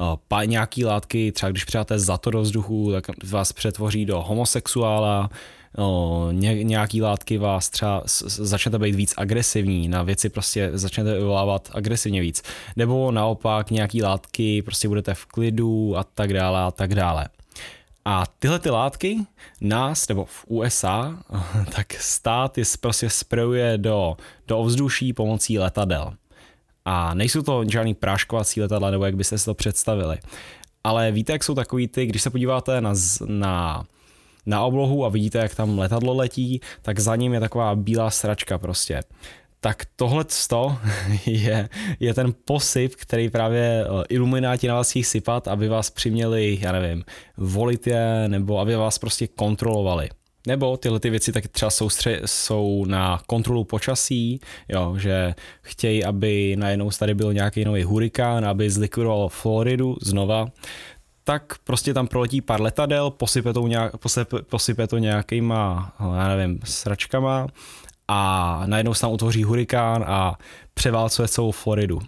Uh, 0.00 0.16
pa, 0.28 0.44
nějaký 0.44 0.84
látky, 0.84 1.32
třeba 1.32 1.50
když 1.50 1.64
přijáte 1.64 1.98
za 1.98 2.18
to 2.18 2.30
do 2.30 2.40
vzduchu, 2.40 2.92
tak 2.92 3.04
vás 3.24 3.52
přetvoří 3.52 4.04
do 4.04 4.22
homosexuála, 4.22 5.30
o, 5.78 6.28
ně, 6.32 6.64
nějaký 6.64 7.02
látky 7.02 7.38
vás 7.38 7.70
třeba 7.70 8.02
začnete 8.26 8.78
být 8.78 8.94
víc 8.94 9.14
agresivní, 9.16 9.88
na 9.88 10.02
věci 10.02 10.28
prostě 10.28 10.70
začnete 10.72 11.14
vyvolávat 11.14 11.70
agresivně 11.72 12.20
víc. 12.20 12.42
Nebo 12.76 13.10
naopak 13.10 13.70
nějaký 13.70 14.02
látky 14.02 14.62
prostě 14.62 14.88
budete 14.88 15.14
v 15.14 15.26
klidu 15.26 15.96
a 15.96 16.04
tak 16.04 16.32
dále 16.32 16.60
a 16.60 16.70
tak 16.70 16.94
dále. 16.94 17.28
A 18.04 18.24
tyhle 18.38 18.58
ty 18.58 18.70
látky 18.70 19.18
nás, 19.60 20.08
nebo 20.08 20.24
v 20.24 20.44
USA, 20.46 21.18
tak 21.76 21.92
stát 21.92 22.58
je 22.58 22.64
prostě 22.80 23.10
sprejuje 23.10 23.78
do, 23.78 24.16
do 24.48 24.58
ovzduší 24.58 25.12
pomocí 25.12 25.58
letadel. 25.58 26.12
A 26.84 27.14
nejsou 27.14 27.42
to 27.42 27.64
žádný 27.70 27.94
práškovací 27.94 28.60
letadla, 28.60 28.90
nebo 28.90 29.04
jak 29.04 29.16
byste 29.16 29.38
si 29.38 29.44
to 29.44 29.54
představili. 29.54 30.18
Ale 30.84 31.12
víte, 31.12 31.32
jak 31.32 31.44
jsou 31.44 31.54
takový 31.54 31.88
ty, 31.88 32.06
když 32.06 32.22
se 32.22 32.30
podíváte 32.30 32.80
na, 32.80 32.94
na 33.26 33.84
na 34.46 34.62
oblohu 34.62 35.04
a 35.04 35.08
vidíte, 35.08 35.38
jak 35.38 35.54
tam 35.54 35.78
letadlo 35.78 36.14
letí, 36.14 36.60
tak 36.82 37.00
za 37.00 37.16
ním 37.16 37.34
je 37.34 37.40
taková 37.40 37.74
bílá 37.74 38.10
sračka 38.10 38.58
prostě. 38.58 39.02
Tak 39.60 39.82
tohle 39.96 40.24
je, 41.26 41.68
je 42.00 42.14
ten 42.14 42.34
posyp, 42.44 42.94
který 42.94 43.30
právě 43.30 43.84
eh, 43.84 44.04
ilumináti 44.08 44.68
na 44.68 44.74
vás 44.74 44.90
chtějí 44.90 45.04
sypat, 45.04 45.48
aby 45.48 45.68
vás 45.68 45.90
přiměli, 45.90 46.58
já 46.60 46.72
nevím, 46.72 47.04
volit 47.36 47.86
je, 47.86 48.28
nebo 48.28 48.58
aby 48.58 48.76
vás 48.76 48.98
prostě 48.98 49.26
kontrolovali. 49.26 50.08
Nebo 50.46 50.76
tyhle 50.76 51.00
ty 51.00 51.10
věci 51.10 51.32
tak 51.32 51.48
třeba 51.48 51.70
jsou, 51.70 51.88
stře- 51.88 52.20
jsou 52.26 52.84
na 52.84 53.20
kontrolu 53.26 53.64
počasí, 53.64 54.40
jo, 54.68 54.94
že 54.98 55.34
chtějí, 55.62 56.04
aby 56.04 56.56
najednou 56.58 56.90
tady 56.90 57.14
byl 57.14 57.32
nějaký 57.32 57.64
nový 57.64 57.82
hurikán, 57.82 58.44
aby 58.44 58.70
zlikvidoval 58.70 59.28
Floridu 59.28 59.96
znova, 60.02 60.46
tak 61.24 61.54
prostě 61.64 61.94
tam 61.94 62.06
proletí 62.06 62.40
pár 62.40 62.60
letadel, 62.60 63.10
posype 63.10 63.52
to, 63.52 63.66
nějak, 63.66 63.96
posype, 63.96 64.42
posype 64.42 64.86
to 64.86 64.98
nějakýma, 64.98 65.92
já 66.16 66.28
nevím, 66.28 66.60
sračkama 66.64 67.46
a 68.08 68.62
najednou 68.66 68.94
se 68.94 69.00
tam 69.00 69.12
utvoří 69.12 69.44
hurikán 69.44 70.04
a 70.06 70.38
převálcuje 70.74 71.28
celou 71.28 71.50
Floridu. 71.50 72.00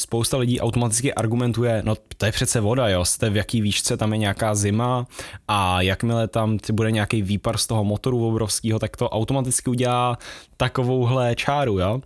Spousta 0.00 0.36
lidí 0.36 0.60
automaticky 0.60 1.14
argumentuje, 1.14 1.82
no 1.84 1.94
to 2.16 2.26
je 2.26 2.32
přece 2.32 2.60
voda, 2.60 2.88
jo, 2.88 3.04
jste 3.04 3.30
v 3.30 3.36
jaký 3.36 3.60
výšce, 3.60 3.96
tam 3.96 4.12
je 4.12 4.18
nějaká 4.18 4.54
zima 4.54 5.06
a 5.48 5.82
jakmile 5.82 6.28
tam 6.28 6.58
bude 6.72 6.90
nějaký 6.90 7.22
výpar 7.22 7.58
z 7.58 7.66
toho 7.66 7.84
motoru 7.84 8.28
obrovského, 8.28 8.78
tak 8.78 8.96
to 8.96 9.10
automaticky 9.10 9.70
udělá 9.70 10.18
takovouhle 10.56 11.34
čáru, 11.34 11.78
jo. 11.78 12.00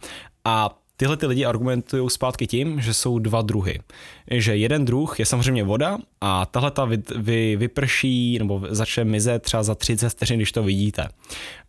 A 0.44 0.78
Tyhle 0.96 1.16
ty 1.16 1.26
lidi 1.26 1.44
argumentují 1.44 2.10
zpátky 2.10 2.46
tím, 2.46 2.80
že 2.80 2.94
jsou 2.94 3.18
dva 3.18 3.42
druhy. 3.42 3.80
Že 4.30 4.56
jeden 4.56 4.84
druh 4.84 5.20
je 5.20 5.26
samozřejmě 5.26 5.64
voda 5.64 5.98
a 6.20 6.46
tahle 6.46 6.70
ta 6.70 6.84
vy, 6.84 7.02
vy, 7.16 7.56
vyprší 7.56 8.38
nebo 8.38 8.62
začne 8.68 9.04
mizet 9.04 9.42
třeba 9.42 9.62
za 9.62 9.74
30 9.74 10.08
vteřin, 10.08 10.38
když 10.38 10.52
to 10.52 10.62
vidíte. 10.62 11.08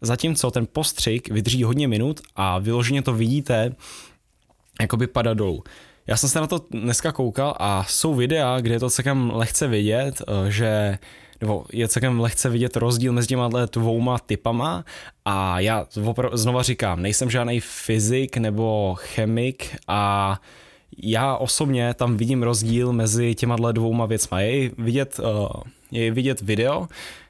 Zatímco 0.02 0.52
ten 0.52 0.68
postřik 0.74 1.30
vydrží 1.30 1.64
hodně 1.64 1.88
minut 1.88 2.22
a 2.36 2.60
vyloženě 2.60 3.02
to 3.02 3.14
vidíte 3.14 3.76
jakoby 4.82 5.08
padat 5.08 5.38
dolů. 5.38 5.64
Já 6.08 6.18
jsem 6.18 6.30
se 6.30 6.39
na 6.39 6.48
to 6.48 6.62
dneska 6.72 7.12
koukal 7.12 7.56
a 7.60 7.86
jsou 7.88 8.13
videa, 8.13 8.60
kde 8.62 8.76
je 8.76 8.80
to 8.80 8.89
celkem 8.89 9.32
lehce 9.36 9.68
vidět, 9.68 10.22
eh, 10.28 10.52
že 10.52 10.98
nebo 11.41 11.65
je 11.74 11.88
celkem 11.88 12.20
lehce 12.20 12.50
vidět 12.50 12.76
rozdíl 12.76 13.13
mezi 13.13 13.28
těma 13.28 13.50
dvouma 13.72 14.20
typama 14.20 14.86
a 15.26 15.60
já 15.60 15.88
znova 16.34 16.63
říkám, 16.63 17.02
nejsem 17.02 17.30
žádný 17.30 17.60
fyzik 17.60 18.38
nebo 18.38 18.96
chemik 18.98 19.76
a 19.88 20.41
já 20.98 21.36
osobně 21.36 21.94
tam 21.94 22.18
vidím 22.18 22.44
rozdíl 22.44 22.94
mezi 22.94 23.36
těma 23.36 23.56
dvouma 23.72 24.06
věcma. 24.06 24.41
Je 24.41 24.72
vidět, 24.78 25.20
uh, 25.20 25.48
je 25.91 26.12
vidět 26.12 26.41
video, 26.41 26.88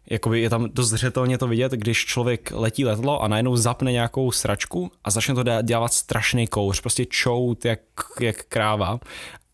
jakoby 0.10 0.42
je 0.42 0.50
tam 0.50 0.70
dost 0.74 0.90
zřetelně 0.90 1.38
to 1.38 1.48
vidět, 1.48 1.72
když 1.72 2.06
člověk 2.06 2.52
letí 2.52 2.86
letadlo 2.86 3.24
a 3.24 3.28
najednou 3.28 3.56
zapne 3.56 3.92
nějakou 3.92 4.32
sračku 4.32 4.92
a 5.04 5.12
začne 5.12 5.36
to 5.36 5.44
dělat 5.62 5.94
strašný 5.94 6.48
kouř, 6.48 6.82
prostě 6.82 7.06
čout 7.06 7.66
jak, 7.66 7.80
jak 8.20 8.44
kráva 8.44 9.00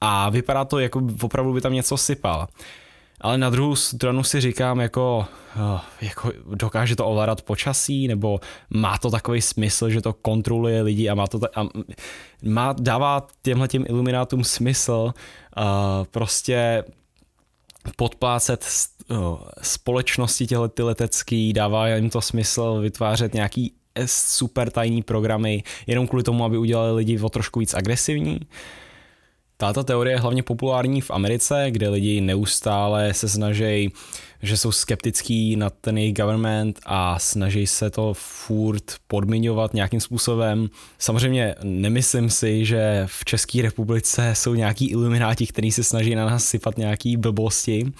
a 0.02 0.30
vypadá 0.30 0.66
to, 0.66 0.80
jako 0.80 1.02
opravdu 1.22 1.54
by 1.54 1.62
tam 1.62 1.74
něco 1.74 1.98
sypal. 1.98 2.48
Ale 3.22 3.38
na 3.38 3.50
druhou 3.50 3.76
stranu 3.76 4.24
si 4.24 4.42
říkám, 4.42 4.80
jako, 4.80 5.26
eh, 5.56 5.80
jako 6.02 6.32
dokáže 6.56 6.96
to 6.96 7.06
ovládat 7.06 7.42
počasí, 7.42 8.08
nebo 8.08 8.40
má 8.70 8.98
to 8.98 9.12
takový 9.12 9.42
smysl, 9.42 9.90
že 9.90 10.02
to 10.02 10.14
kontroluje 10.14 10.82
lidi 10.82 11.10
a 11.10 11.16
má 11.16 11.28
to 11.28 11.40
a 11.56 11.68
má, 12.44 12.74
dává 12.80 13.28
těmhle 13.42 13.68
těm 13.68 13.86
iluminátům 13.88 14.44
smysl 14.44 15.14
uh, 15.58 15.64
prostě 16.12 16.84
podplácet 17.96 18.66
společnosti 19.62 20.48
těhle 20.48 20.70
ty 20.70 20.84
letecký, 20.84 21.54
dává 21.54 21.88
jim 21.88 22.10
to 22.10 22.22
smysl 22.22 22.80
vytvářet 22.82 23.34
nějaký 23.34 23.74
super 24.06 24.70
tajní 24.70 25.02
programy 25.02 25.64
jenom 25.88 26.08
kvůli 26.08 26.24
tomu, 26.24 26.46
aby 26.46 26.58
udělali 26.58 26.92
lidi 26.92 27.20
o 27.20 27.30
trošku 27.30 27.60
víc 27.60 27.74
agresivní. 27.74 28.40
Uh, 28.40 28.48
tato 29.62 29.84
teorie 29.84 30.16
je 30.16 30.20
hlavně 30.20 30.44
populární 30.44 31.02
v 31.02 31.12
Americe, 31.12 31.66
kde 31.70 31.90
lidi 31.90 32.22
neustále 32.22 33.14
se 33.14 33.30
snaží, 33.30 33.92
že 34.42 34.58
jsou 34.58 34.72
skeptický 34.72 35.56
na 35.56 35.70
ten 35.70 35.98
jejich 35.98 36.14
government 36.14 36.80
a 36.86 37.20
snaží 37.20 37.68
se 37.68 37.90
to 37.90 38.14
furt 38.18 38.84
podmiňovat 39.08 39.74
nějakým 39.74 40.00
způsobem. 40.00 40.70
Samozřejmě 40.98 41.56
nemyslím 41.64 42.30
si, 42.30 42.66
že 42.66 43.04
v 43.06 43.26
České 43.26 43.62
republice 43.62 44.32
jsou 44.36 44.54
nějaký 44.54 44.92
ilumináti, 44.92 45.48
kteří 45.48 45.72
se 45.72 45.84
snaží 45.84 46.16
na 46.16 46.26
nás 46.26 46.46
sypat 46.46 46.78
nějaký 46.78 47.18
blbosti, 47.18 47.92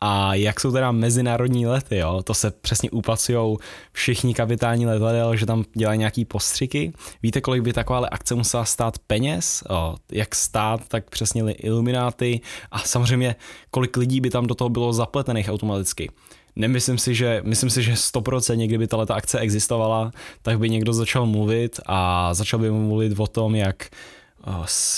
a 0.00 0.34
jak 0.34 0.60
jsou 0.60 0.72
teda 0.72 0.92
mezinárodní 0.92 1.66
lety, 1.66 1.96
jo? 1.96 2.22
to 2.22 2.34
se 2.34 2.50
přesně 2.50 2.90
upacují 2.90 3.56
všichni 3.92 4.34
kapitáni 4.34 4.86
letadel, 4.86 5.36
že 5.36 5.46
tam 5.46 5.64
dělají 5.74 5.98
nějaký 5.98 6.24
postřiky. 6.24 6.92
Víte, 7.22 7.40
kolik 7.40 7.62
by 7.62 7.72
taková 7.72 8.06
akce 8.10 8.34
musela 8.34 8.64
stát 8.64 8.98
peněz? 8.98 9.62
Jo? 9.70 9.96
Jak 10.12 10.34
stát, 10.34 10.88
tak 10.88 11.10
přesně 11.10 11.52
ilumináty 11.52 12.40
a 12.70 12.78
samozřejmě 12.78 13.36
kolik 13.70 13.96
lidí 13.96 14.20
by 14.20 14.30
tam 14.30 14.46
do 14.46 14.54
toho 14.54 14.68
bylo 14.68 14.92
zapletených 14.92 15.48
automaticky. 15.48 16.10
Nemyslím 16.56 16.98
si, 16.98 17.14
že, 17.14 17.42
myslím 17.44 17.70
si, 17.70 17.82
že 17.82 17.92
100% 17.92 18.66
kdyby 18.66 18.86
tato 18.86 19.14
akce 19.14 19.38
existovala, 19.38 20.10
tak 20.42 20.58
by 20.58 20.70
někdo 20.70 20.92
začal 20.92 21.26
mluvit 21.26 21.80
a 21.86 22.34
začal 22.34 22.60
by 22.60 22.70
mluvit 22.70 23.20
o 23.20 23.26
tom, 23.26 23.54
jak 23.54 23.90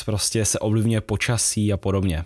prostě 0.05 0.45
se 0.45 0.59
ovlivňuje 0.59 1.01
počasí 1.01 1.73
a 1.73 1.77
podobně. 1.77 2.25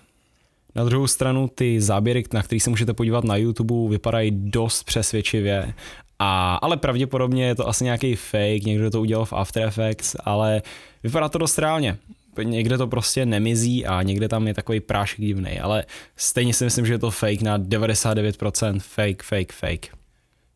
Na 0.76 0.84
druhou 0.84 1.06
stranu 1.06 1.48
ty 1.54 1.80
záběry, 1.80 2.24
na 2.32 2.42
které 2.42 2.60
se 2.60 2.70
můžete 2.70 2.94
podívat 2.94 3.24
na 3.24 3.36
YouTube, 3.36 3.90
vypadají 3.90 4.30
dost 4.34 4.82
přesvědčivě 4.82 5.74
a, 6.18 6.54
ale 6.54 6.76
pravděpodobně 6.76 7.46
je 7.46 7.54
to 7.54 7.68
asi 7.68 7.84
nějaký 7.84 8.16
fake, 8.16 8.64
někdo 8.64 8.90
to 8.90 9.00
udělal 9.00 9.24
v 9.24 9.32
After 9.32 9.62
Effects, 9.62 10.16
ale 10.24 10.62
vypadá 11.02 11.28
to 11.28 11.38
dost 11.38 11.58
reálně. 11.58 11.96
Někde 12.42 12.78
to 12.78 12.86
prostě 12.86 13.26
nemizí 13.26 13.86
a 13.86 14.02
někde 14.02 14.28
tam 14.28 14.46
je 14.46 14.54
takový 14.54 14.80
prášek 14.80 15.20
divný, 15.20 15.60
ale 15.60 15.84
stejně 16.16 16.54
si 16.54 16.64
myslím, 16.64 16.86
že 16.86 16.92
je 16.94 16.98
to 16.98 17.10
fake 17.10 17.42
na 17.42 17.58
99% 17.58 18.80
fake, 18.80 19.22
fake, 19.22 19.52
fake. 19.52 19.96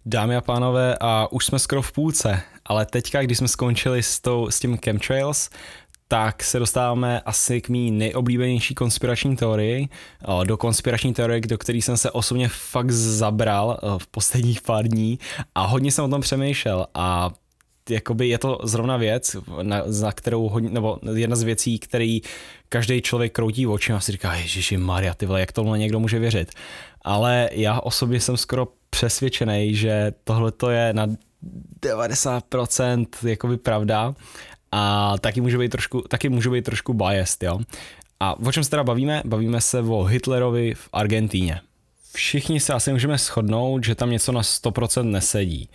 Dámy 0.07 0.37
a 0.37 0.41
pánové, 0.41 0.97
a 1.01 1.33
už 1.33 1.47
jsme 1.47 1.59
skoro 1.59 1.83
v 1.83 1.93
půlce, 1.93 2.43
ale 2.65 2.87
teďka, 2.87 3.23
když 3.23 3.39
jsme 3.39 3.49
skončili 3.49 4.03
s, 4.03 4.21
tou, 4.21 4.51
s 4.51 4.61
tím 4.61 4.79
chemtrails, 4.85 5.51
tak 6.13 6.43
se 6.45 6.59
dostáváme 6.59 7.21
asi 7.21 7.61
k 7.61 7.69
mý 7.69 7.91
nejoblíbenější 7.91 8.75
konspirační 8.75 9.37
teorii, 9.37 9.89
do 10.45 10.57
konspirační 10.57 11.15
teorie, 11.15 11.41
do 11.41 11.59
které 11.59 11.79
jsem 11.79 11.97
se 11.97 12.11
osobně 12.11 12.49
fakt 12.49 12.91
zabral 12.91 13.79
v 13.99 14.07
posledních 14.07 14.63
pár 14.63 14.89
dní 14.89 15.19
a 15.55 15.67
hodně 15.67 15.93
jsem 15.93 16.05
o 16.05 16.09
tom 16.09 16.21
přemýšlel 16.21 16.87
a 16.95 17.31
jakoby 17.91 18.29
je 18.29 18.39
to 18.39 18.59
zrovna 18.63 18.97
věc, 18.97 19.37
na, 19.63 19.83
za 19.87 20.13
kterou 20.13 20.49
hodně, 20.49 20.71
nebo 20.71 20.99
jedna 21.15 21.37
z 21.37 21.43
věcí, 21.43 21.79
který 21.79 22.21
každý 22.69 23.03
člověk 23.03 23.33
kroutí 23.33 23.67
oči 23.67 23.93
a 23.93 24.01
si 24.01 24.13
říká, 24.13 24.35
ježiši 24.35 24.77
Maria, 24.77 25.15
ty 25.15 25.27
vole, 25.27 25.41
jak 25.41 25.53
tohle 25.53 25.79
někdo 25.79 26.01
může 26.01 26.19
věřit. 26.19 26.53
Ale 27.03 27.49
já 27.53 27.81
osobně 27.81 28.21
jsem 28.21 28.37
skoro 28.37 28.69
přesvědčený, 28.91 29.75
že 29.75 30.13
tohle 30.25 30.53
to 30.53 30.71
je 30.71 30.93
na 30.93 31.07
90% 31.81 33.07
jakoby 33.23 33.57
pravda 33.57 34.15
a 34.73 35.15
taky 35.19 35.41
může 35.41 35.59
být 35.59 35.69
trošku, 35.69 36.01
taky 36.01 36.29
může 36.29 36.51
být 36.51 36.65
trošku 36.65 36.95
biased, 36.95 37.43
jo. 37.43 37.59
A 38.21 38.39
o 38.47 38.53
čem 38.53 38.65
se 38.65 38.71
teda 38.71 38.85
bavíme? 38.85 39.23
Bavíme 39.25 39.61
se 39.61 39.81
o 39.81 40.03
Hitlerovi 40.05 40.75
v 40.75 40.89
Argentíně. 40.93 41.61
Všichni 42.15 42.61
se 42.61 42.73
asi 42.75 42.93
můžeme 42.93 43.19
shodnout, 43.19 43.85
že 43.85 43.95
tam 43.95 44.11
něco 44.11 44.33
na 44.33 44.41
100% 44.41 45.05
nesedí. 45.05 45.69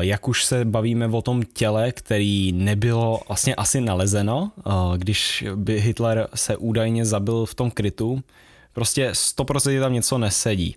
Jak 0.00 0.28
už 0.28 0.44
se 0.44 0.64
bavíme 0.64 1.06
o 1.08 1.22
tom 1.22 1.42
těle, 1.42 1.92
který 1.92 2.52
nebylo 2.52 3.20
vlastně 3.28 3.54
asi 3.54 3.80
nalezeno, 3.80 4.52
když 4.96 5.44
by 5.54 5.80
Hitler 5.80 6.28
se 6.34 6.56
údajně 6.56 7.04
zabil 7.04 7.46
v 7.46 7.54
tom 7.54 7.70
krytu, 7.70 8.22
prostě 8.72 9.10
100% 9.10 9.80
tam 9.80 9.92
něco 9.92 10.18
nesedí. 10.18 10.74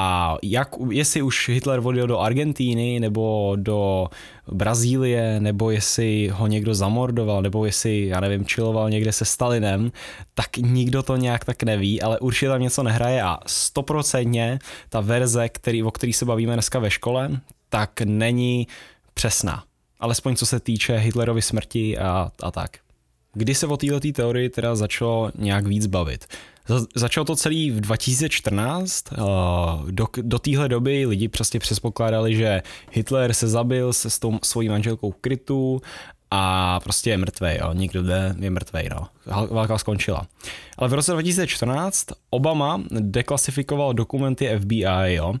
A 0.00 0.36
jak, 0.42 0.68
jestli 0.90 1.22
už 1.22 1.48
Hitler 1.48 1.80
vodil 1.80 2.06
do 2.06 2.18
Argentíny 2.18 3.00
nebo 3.00 3.52
do 3.56 4.08
Brazílie, 4.52 5.40
nebo 5.40 5.70
jestli 5.70 6.28
ho 6.28 6.46
někdo 6.46 6.74
zamordoval, 6.74 7.42
nebo 7.42 7.66
jestli, 7.66 8.06
já 8.06 8.20
nevím, 8.20 8.44
čiloval 8.46 8.90
někde 8.90 9.12
se 9.12 9.24
Stalinem, 9.24 9.92
tak 10.34 10.56
nikdo 10.56 11.02
to 11.02 11.16
nějak 11.16 11.44
tak 11.44 11.62
neví, 11.62 12.02
ale 12.02 12.18
určitě 12.18 12.48
tam 12.48 12.62
něco 12.62 12.82
nehraje 12.82 13.22
a 13.22 13.38
stoprocentně 13.46 14.58
ta 14.88 15.00
verze, 15.00 15.48
který, 15.48 15.82
o 15.82 15.90
který 15.90 16.12
se 16.12 16.24
bavíme 16.24 16.52
dneska 16.52 16.78
ve 16.78 16.90
škole, 16.90 17.30
tak 17.68 18.00
není 18.04 18.66
přesná. 19.14 19.64
Alespoň 20.00 20.36
co 20.36 20.46
se 20.46 20.60
týče 20.60 20.96
Hitlerovy 20.96 21.42
smrti 21.42 21.98
a, 21.98 22.30
a 22.42 22.50
tak. 22.50 22.70
Kdy 23.32 23.54
se 23.54 23.66
o 23.66 23.76
této 23.76 24.00
teorii 24.12 24.48
teda 24.48 24.76
začalo 24.76 25.30
nějak 25.38 25.66
víc 25.66 25.86
bavit? 25.86 26.26
Začalo 26.94 27.24
to 27.24 27.36
celý 27.36 27.70
v 27.70 27.80
2014. 27.80 29.04
Eh, 29.12 29.16
do, 29.90 30.06
do 30.22 30.38
téhle 30.38 30.68
doby 30.68 31.06
lidi 31.06 31.28
prostě 31.28 31.58
předpokládali, 31.58 32.36
že 32.36 32.62
Hitler 32.92 33.34
se 33.34 33.48
zabil 33.48 33.92
se 33.92 34.10
s 34.10 34.18
tou 34.18 34.38
svojí 34.42 34.68
manželkou 34.68 35.12
krytu 35.12 35.82
a 36.30 36.80
prostě 36.80 37.10
je 37.10 37.18
mrtvej, 37.18 37.58
jo. 37.62 37.72
nikdo 37.72 38.02
jde, 38.02 38.34
je 38.38 38.50
mrtvej, 38.50 38.88
no. 38.90 39.06
Válka 39.50 39.78
skončila. 39.78 40.26
Ale 40.78 40.88
v 40.88 40.92
roce 40.94 41.12
2014 41.12 42.06
Obama 42.30 42.82
deklasifikoval 42.90 43.94
dokumenty 43.94 44.58
FBI, 44.58 45.14
jo. 45.14 45.34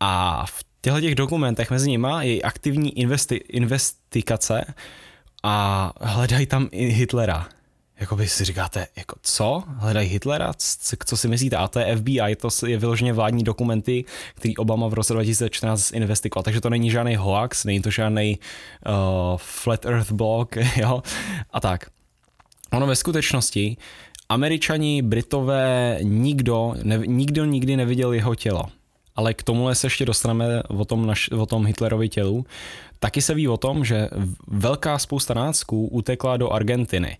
A 0.00 0.44
v 0.46 0.64
těchto 0.80 1.00
těch 1.00 1.14
dokumentech 1.14 1.70
mezi 1.70 1.90
nimi 1.90 2.08
je 2.20 2.42
aktivní 2.42 2.94
investi- 2.94 3.40
investigace 3.48 4.74
a 5.42 5.92
hledají 6.00 6.46
tam 6.46 6.68
i 6.72 6.86
Hitlera. 6.86 7.48
Jakoby 8.00 8.28
si 8.28 8.44
říkáte, 8.44 8.86
jako 8.96 9.16
co? 9.22 9.62
Hledají 9.66 10.08
Hitlera? 10.08 10.52
Co, 11.04 11.16
si 11.16 11.28
myslíte? 11.28 11.56
A 11.56 11.68
to 11.68 11.78
je 11.78 11.96
FBI, 11.96 12.36
to 12.36 12.66
je 12.66 12.78
vyloženě 12.78 13.12
vládní 13.12 13.44
dokumenty, 13.44 14.04
který 14.34 14.56
Obama 14.56 14.88
v 14.88 14.94
roce 14.94 15.12
2014 15.12 15.92
investigoval. 15.92 16.42
Takže 16.42 16.60
to 16.60 16.70
není 16.70 16.90
žádný 16.90 17.16
hoax, 17.16 17.64
není 17.64 17.82
to 17.82 17.90
žádný 17.90 18.38
uh, 18.86 18.94
flat 19.36 19.86
earth 19.86 20.12
blog, 20.12 20.56
jo? 20.76 21.02
A 21.50 21.60
tak. 21.60 21.86
Ono 22.72 22.86
ve 22.86 22.96
skutečnosti 22.96 23.76
Američani, 24.28 25.02
Britové, 25.02 25.98
nikdo, 26.02 26.74
ne, 26.82 26.98
nikdo 27.06 27.44
nikdy 27.44 27.76
neviděl 27.76 28.12
jeho 28.12 28.34
tělo. 28.34 28.64
Ale 29.16 29.34
k 29.34 29.42
tomuhle 29.42 29.74
se 29.74 29.86
ještě 29.86 30.04
dostaneme 30.04 30.62
o 30.62 30.84
tom, 30.84 31.06
naš, 31.06 31.30
o 31.30 31.46
tom 31.46 31.66
Hitlerovi 31.66 32.08
tělu. 32.08 32.46
Taky 32.98 33.22
se 33.22 33.34
ví 33.34 33.48
o 33.48 33.56
tom, 33.56 33.84
že 33.84 34.08
velká 34.48 34.98
spousta 34.98 35.34
nácků 35.34 35.86
utekla 35.86 36.36
do 36.36 36.50
Argentiny. 36.50 37.16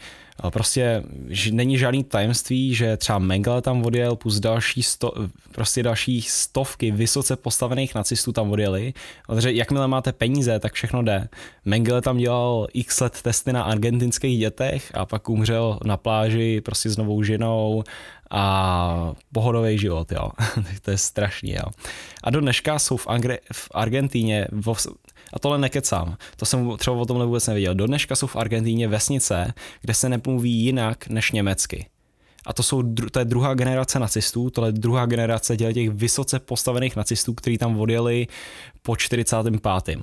Prostě 0.50 1.02
není 1.50 1.78
žádný 1.78 2.04
tajemství, 2.04 2.74
že 2.74 2.96
třeba 2.96 3.18
Mengele 3.18 3.62
tam 3.62 3.86
odjel, 3.86 4.16
plus 4.16 4.40
další, 4.40 4.82
sto, 4.82 5.12
prostě 5.52 5.82
další 5.82 6.22
stovky 6.22 6.90
vysoce 6.90 7.36
postavených 7.36 7.94
nacistů 7.94 8.32
tam 8.32 8.50
odjeli. 8.50 8.94
Protože 9.26 9.52
jakmile 9.52 9.88
máte 9.88 10.12
peníze, 10.12 10.58
tak 10.58 10.72
všechno 10.72 11.02
jde. 11.02 11.28
Mengele 11.64 12.02
tam 12.02 12.16
dělal 12.16 12.66
x 12.72 13.00
let 13.00 13.22
testy 13.22 13.52
na 13.52 13.62
argentinských 13.62 14.38
dětech 14.38 14.90
a 14.94 15.06
pak 15.06 15.28
umřel 15.28 15.78
na 15.84 15.96
pláži 15.96 16.60
prostě 16.60 16.90
s 16.90 16.96
novou 16.96 17.22
ženou 17.22 17.84
a 18.36 19.14
pohodový 19.32 19.78
život, 19.78 20.12
jo. 20.12 20.28
to 20.82 20.90
je 20.90 20.98
strašný, 20.98 21.50
jo. 21.50 21.70
A 22.24 22.30
do 22.30 22.40
dneška 22.40 22.78
jsou 22.78 22.96
v, 22.96 23.06
Angre- 23.06 23.38
v 23.52 23.68
Argentíně, 23.74 24.48
vo, 24.52 24.74
a 25.32 25.38
tohle 25.38 25.58
nekecám, 25.58 26.16
to 26.36 26.46
jsem 26.46 26.76
třeba 26.78 26.96
o 26.96 27.06
tomhle 27.06 27.26
vůbec 27.26 27.46
nevěděl, 27.46 27.74
do 27.74 27.86
dneška 27.86 28.16
jsou 28.16 28.26
v 28.26 28.36
Argentíně 28.36 28.88
vesnice, 28.88 29.54
kde 29.80 29.94
se 29.94 30.08
nemluví 30.08 30.52
jinak 30.52 31.08
než 31.08 31.32
německy. 31.32 31.86
A 32.46 32.52
to, 32.52 32.62
jsou, 32.62 32.82
to 33.10 33.18
je 33.18 33.24
druhá 33.24 33.54
generace 33.54 33.98
nacistů, 33.98 34.50
tohle 34.50 34.68
je 34.68 34.72
druhá 34.72 35.06
generace 35.06 35.56
těch 35.56 35.90
vysoce 35.90 36.38
postavených 36.38 36.96
nacistů, 36.96 37.34
kteří 37.34 37.58
tam 37.58 37.80
odjeli 37.80 38.26
po 38.82 38.96
45. 38.96 39.98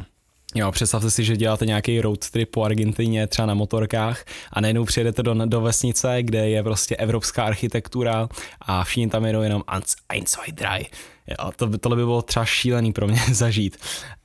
Jo, 0.56 0.72
představte 0.72 1.12
si, 1.12 1.24
že 1.24 1.38
děláte 1.38 1.66
nějaký 1.66 2.02
road 2.02 2.30
trip 2.30 2.52
po 2.52 2.64
Argentině, 2.64 3.28
třeba 3.28 3.46
na 3.46 3.54
motorkách 3.54 4.26
a 4.54 4.62
najednou 4.62 4.86
přijedete 4.86 5.24
do, 5.24 5.34
do 5.46 5.62
vesnice, 5.62 6.18
kde 6.24 6.50
je 6.50 6.64
prostě 6.64 6.96
evropská 6.96 7.44
architektura 7.44 8.30
a 8.62 8.84
všichni 8.84 9.10
tam 9.10 9.26
jedou 9.26 9.42
jenom 9.42 9.64
ein, 10.10 10.26
zwei, 10.26 10.52
drei. 10.52 10.86
Jo, 11.28 11.52
to, 11.56 11.78
tohle 11.78 11.96
by 11.96 12.02
bylo 12.02 12.22
třeba 12.22 12.46
šílený 12.46 12.94
pro 12.94 13.08
mě 13.08 13.22
zažít. 13.32 13.78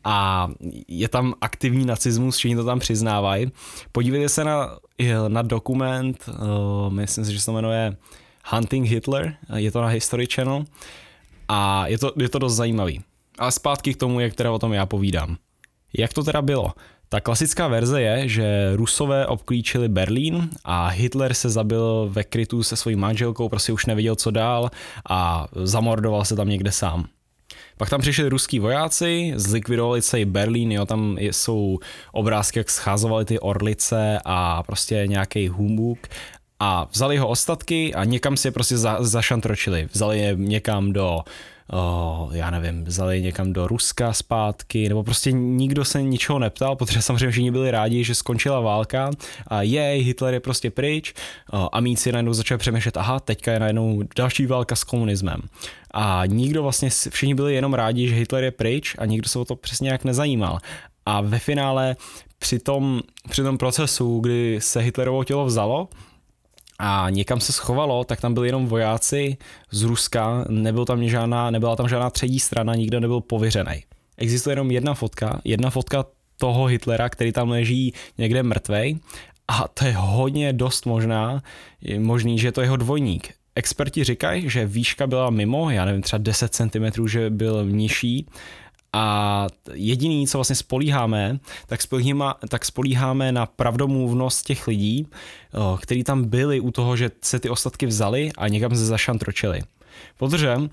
A 0.05 0.49
je 0.89 1.09
tam 1.09 1.35
aktivní 1.41 1.85
nacismus, 1.85 2.37
všichni 2.37 2.57
to 2.57 2.65
tam 2.65 2.79
přiznávají. 2.79 3.53
Podívejte 3.93 4.29
se 4.29 4.45
na, 4.45 4.79
na 5.29 5.43
dokument, 5.43 6.25
uh, 6.29 6.93
myslím 6.93 7.25
si, 7.25 7.33
že 7.33 7.41
se 7.41 7.47
to 7.47 7.53
jmenuje 7.53 7.97
Hunting 8.51 8.89
Hitler, 8.89 9.37
je 9.57 9.73
to 9.73 9.83
na 9.83 9.89
History 9.89 10.27
Channel 10.35 10.65
a 11.49 11.87
je 11.87 11.99
to, 11.99 12.13
je 12.17 12.29
to 12.29 12.39
dost 12.39 12.55
zajímavý. 12.55 13.03
A 13.39 13.51
zpátky 13.51 13.95
k 13.95 13.97
tomu, 13.97 14.21
jak 14.21 14.35
teda 14.35 14.53
o 14.53 14.59
tom 14.59 14.73
já 14.73 14.87
povídám. 14.87 15.37
Jak 15.99 16.13
to 16.13 16.23
teda 16.23 16.43
bylo? 16.43 16.73
Ta 17.09 17.21
klasická 17.21 17.69
verze 17.69 18.03
je, 18.03 18.29
že 18.29 18.73
Rusové 18.77 19.27
obklíčili 19.27 19.89
Berlín 19.89 20.51
a 20.65 20.89
Hitler 20.89 21.35
se 21.35 21.51
zabil 21.51 22.09
ve 22.11 22.25
krytu 22.25 22.63
se 22.63 22.77
svojí 22.77 22.97
manželkou, 22.97 23.49
prostě 23.49 23.73
už 23.73 23.87
neviděl 23.87 24.15
co 24.15 24.31
dál 24.31 24.71
a 25.11 25.47
zamordoval 25.63 26.25
se 26.25 26.37
tam 26.37 26.49
někde 26.49 26.73
sám. 26.73 27.07
Pak 27.77 27.91
tam 27.91 28.01
přišli 28.01 28.29
ruský 28.29 28.59
vojáci, 28.59 29.33
zlikvidovali 29.37 30.03
celý 30.03 30.25
Berlín, 30.25 30.73
jo, 30.73 30.87
tam 30.87 31.17
jsou 31.19 31.79
obrázky, 32.13 32.59
jak 32.59 32.71
scházovali 32.71 33.25
ty 33.25 33.39
orlice 33.39 34.19
a 34.25 34.63
prostě 34.63 35.03
nějaký 35.07 35.49
humbuk 35.49 35.99
a 36.61 36.89
vzali 36.93 37.15
jeho 37.15 37.29
ostatky 37.29 37.95
a 37.95 38.05
někam 38.05 38.37
si 38.37 38.49
je 38.49 38.53
prostě 38.53 38.79
za, 38.79 38.97
zašantročili. 39.01 39.89
Vzali 39.93 40.19
je 40.19 40.37
někam 40.37 40.93
do 40.93 41.21
oh, 41.71 42.37
já 42.37 42.51
nevím, 42.51 42.85
vzali 42.85 43.23
někam 43.23 43.53
do 43.53 43.67
Ruska 43.67 44.13
zpátky, 44.13 44.89
nebo 44.89 45.05
prostě 45.05 45.33
nikdo 45.33 45.85
se 45.85 46.03
ničeho 46.03 46.39
neptal, 46.39 46.77
protože 46.77 47.03
samozřejmě 47.03 47.31
všichni 47.31 47.51
byli 47.51 47.71
rádi, 47.71 48.05
že 48.05 48.15
skončila 48.15 48.61
válka 48.61 49.11
a 49.47 49.63
jej, 49.63 50.03
Hitler 50.03 50.35
je 50.35 50.41
prostě 50.41 50.71
pryč 50.71 51.15
oh, 51.53 51.69
a 51.73 51.81
míci 51.81 52.13
najednou 52.13 52.33
začali 52.33 52.59
přemýšlet, 52.59 52.97
aha, 52.97 53.21
teďka 53.21 53.53
je 53.53 53.61
najednou 53.61 54.03
další 54.17 54.47
válka 54.47 54.77
s 54.77 54.85
komunismem. 54.85 55.41
A 55.91 56.23
nikdo 56.27 56.63
vlastně, 56.63 56.91
všichni 56.91 57.35
byli 57.35 57.55
jenom 57.55 57.75
rádi, 57.75 58.09
že 58.09 58.15
Hitler 58.15 58.45
je 58.45 58.51
pryč 58.51 58.97
a 58.99 59.07
nikdo 59.07 59.29
se 59.29 59.39
o 59.39 59.45
to 59.45 59.57
přesně 59.57 59.91
jak 59.91 60.05
nezajímal. 60.05 60.59
A 61.07 61.21
ve 61.21 61.39
finále 61.39 61.97
při 62.39 62.59
tom, 62.59 63.01
při 63.29 63.43
tom 63.43 63.59
procesu, 63.59 64.21
kdy 64.21 64.59
se 64.61 64.81
Hitlerovo 64.81 65.25
tělo 65.25 65.45
vzalo, 65.45 65.89
a 66.79 67.11
někam 67.11 67.41
se 67.41 67.53
schovalo, 67.53 68.05
tak 68.05 68.21
tam 68.21 68.35
byli 68.35 68.49
jenom 68.49 68.67
vojáci 68.67 69.37
z 69.71 69.83
Ruska, 69.83 70.45
nebyl 70.49 70.85
tam 70.85 71.09
žádná, 71.09 71.51
nebyla 71.51 71.77
tam 71.77 71.89
žádná 71.89 72.11
třetí 72.11 72.41
strana, 72.41 72.75
nikdo 72.75 73.01
nebyl 73.01 73.21
pověřený. 73.21 73.85
Existuje 74.17 74.53
jenom 74.53 74.71
jedna 74.71 74.95
fotka, 74.95 75.41
jedna 75.45 75.71
fotka 75.71 76.05
toho 76.39 76.67
Hitlera, 76.67 77.09
který 77.09 77.33
tam 77.33 77.49
leží 77.49 77.93
někde 78.19 78.43
mrtvej 78.43 78.99
a 79.49 79.69
to 79.69 79.85
je 79.85 79.95
hodně 79.97 80.53
dost 80.53 80.87
možná, 80.87 81.43
je 81.81 82.01
možný, 82.01 82.39
že 82.39 82.49
je 82.49 82.53
to 82.53 82.61
jeho 82.61 82.77
dvojník. 82.77 83.35
experti 83.57 84.05
říkají, 84.05 84.51
že 84.51 84.67
výška 84.67 85.07
byla 85.07 85.31
mimo, 85.31 85.71
já 85.71 85.85
nevím, 85.85 86.03
třeba 86.03 86.19
10 86.19 86.55
cm, 86.55 87.09
že 87.09 87.31
byl 87.31 87.67
nižší, 87.71 88.27
a 88.93 89.47
jediný, 89.73 90.27
co 90.27 90.39
vlastně 90.39 90.57
spolíháme, 90.57 91.39
tak 91.67 91.83
spolíháme, 91.83 92.35
tak 92.49 92.65
spolíháme 92.65 93.33
na 93.33 93.47
pravdomluvnost 93.47 94.47
těch 94.47 94.67
lidí, 94.67 95.07
kteří 95.81 96.05
tam 96.05 96.25
byli 96.25 96.61
u 96.61 96.71
toho, 96.71 96.97
že 96.97 97.11
se 97.23 97.41
ty 97.41 97.51
ostatky 97.51 97.87
vzali 97.87 98.31
a 98.39 98.49
někam 98.49 98.71
se 98.75 98.87
zašantročili. 98.87 99.63
Protože 100.19 100.57
uh, 100.57 100.69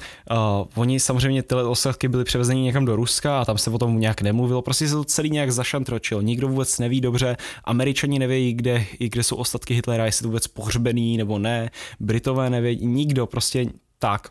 oni 0.76 1.00
samozřejmě 1.00 1.44
tyhle 1.44 1.64
ostatky 1.64 2.08
byly 2.08 2.24
převezeny 2.24 2.62
někam 2.62 2.86
do 2.86 2.96
Ruska 2.96 3.42
a 3.42 3.46
tam 3.46 3.58
se 3.58 3.70
o 3.70 3.78
tom 3.78 4.00
nějak 4.00 4.22
nemluvilo, 4.22 4.62
prostě 4.62 4.88
se 4.88 4.94
to 4.94 5.04
celý 5.04 5.30
nějak 5.30 5.52
zašantročil. 5.52 6.22
Nikdo 6.22 6.48
vůbec 6.48 6.80
neví 6.80 7.02
dobře, 7.02 7.38
američani 7.64 8.20
nevědí, 8.20 8.54
kde, 8.54 8.86
kde 9.00 9.24
jsou 9.24 9.36
ostatky 9.36 9.74
Hitlera, 9.74 10.06
jestli 10.06 10.24
to 10.24 10.28
vůbec 10.28 10.48
pohřbený 10.48 11.18
nebo 11.18 11.40
ne, 11.40 11.70
Britové 12.00 12.50
nevědí, 12.50 12.86
nikdo, 12.86 13.28
prostě 13.28 13.66
tak. 14.00 14.28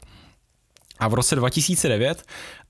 A 1.02 1.08
v 1.08 1.14
roce 1.14 1.36
2009 1.36 2.22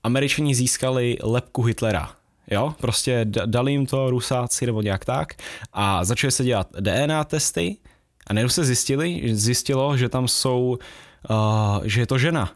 američani 0.03 0.55
získali 0.55 1.17
lepku 1.23 1.63
Hitlera. 1.63 2.11
Jo, 2.51 2.73
prostě 2.81 3.25
dali 3.25 3.71
jim 3.71 3.85
to 3.85 4.09
rusáci 4.09 4.65
nebo 4.65 4.81
nějak 4.81 5.05
tak 5.05 5.33
a 5.73 6.05
začali 6.05 6.31
se 6.31 6.43
dělat 6.43 6.67
DNA 6.79 7.23
testy 7.23 7.77
a 8.27 8.33
najednou 8.33 8.49
se 8.49 8.65
zjistili, 8.65 9.35
zjistilo, 9.35 9.97
že 9.97 10.09
tam 10.09 10.27
jsou, 10.27 10.77
uh, 11.29 11.83
že 11.83 12.01
je 12.01 12.07
to 12.07 12.17
žena. 12.17 12.53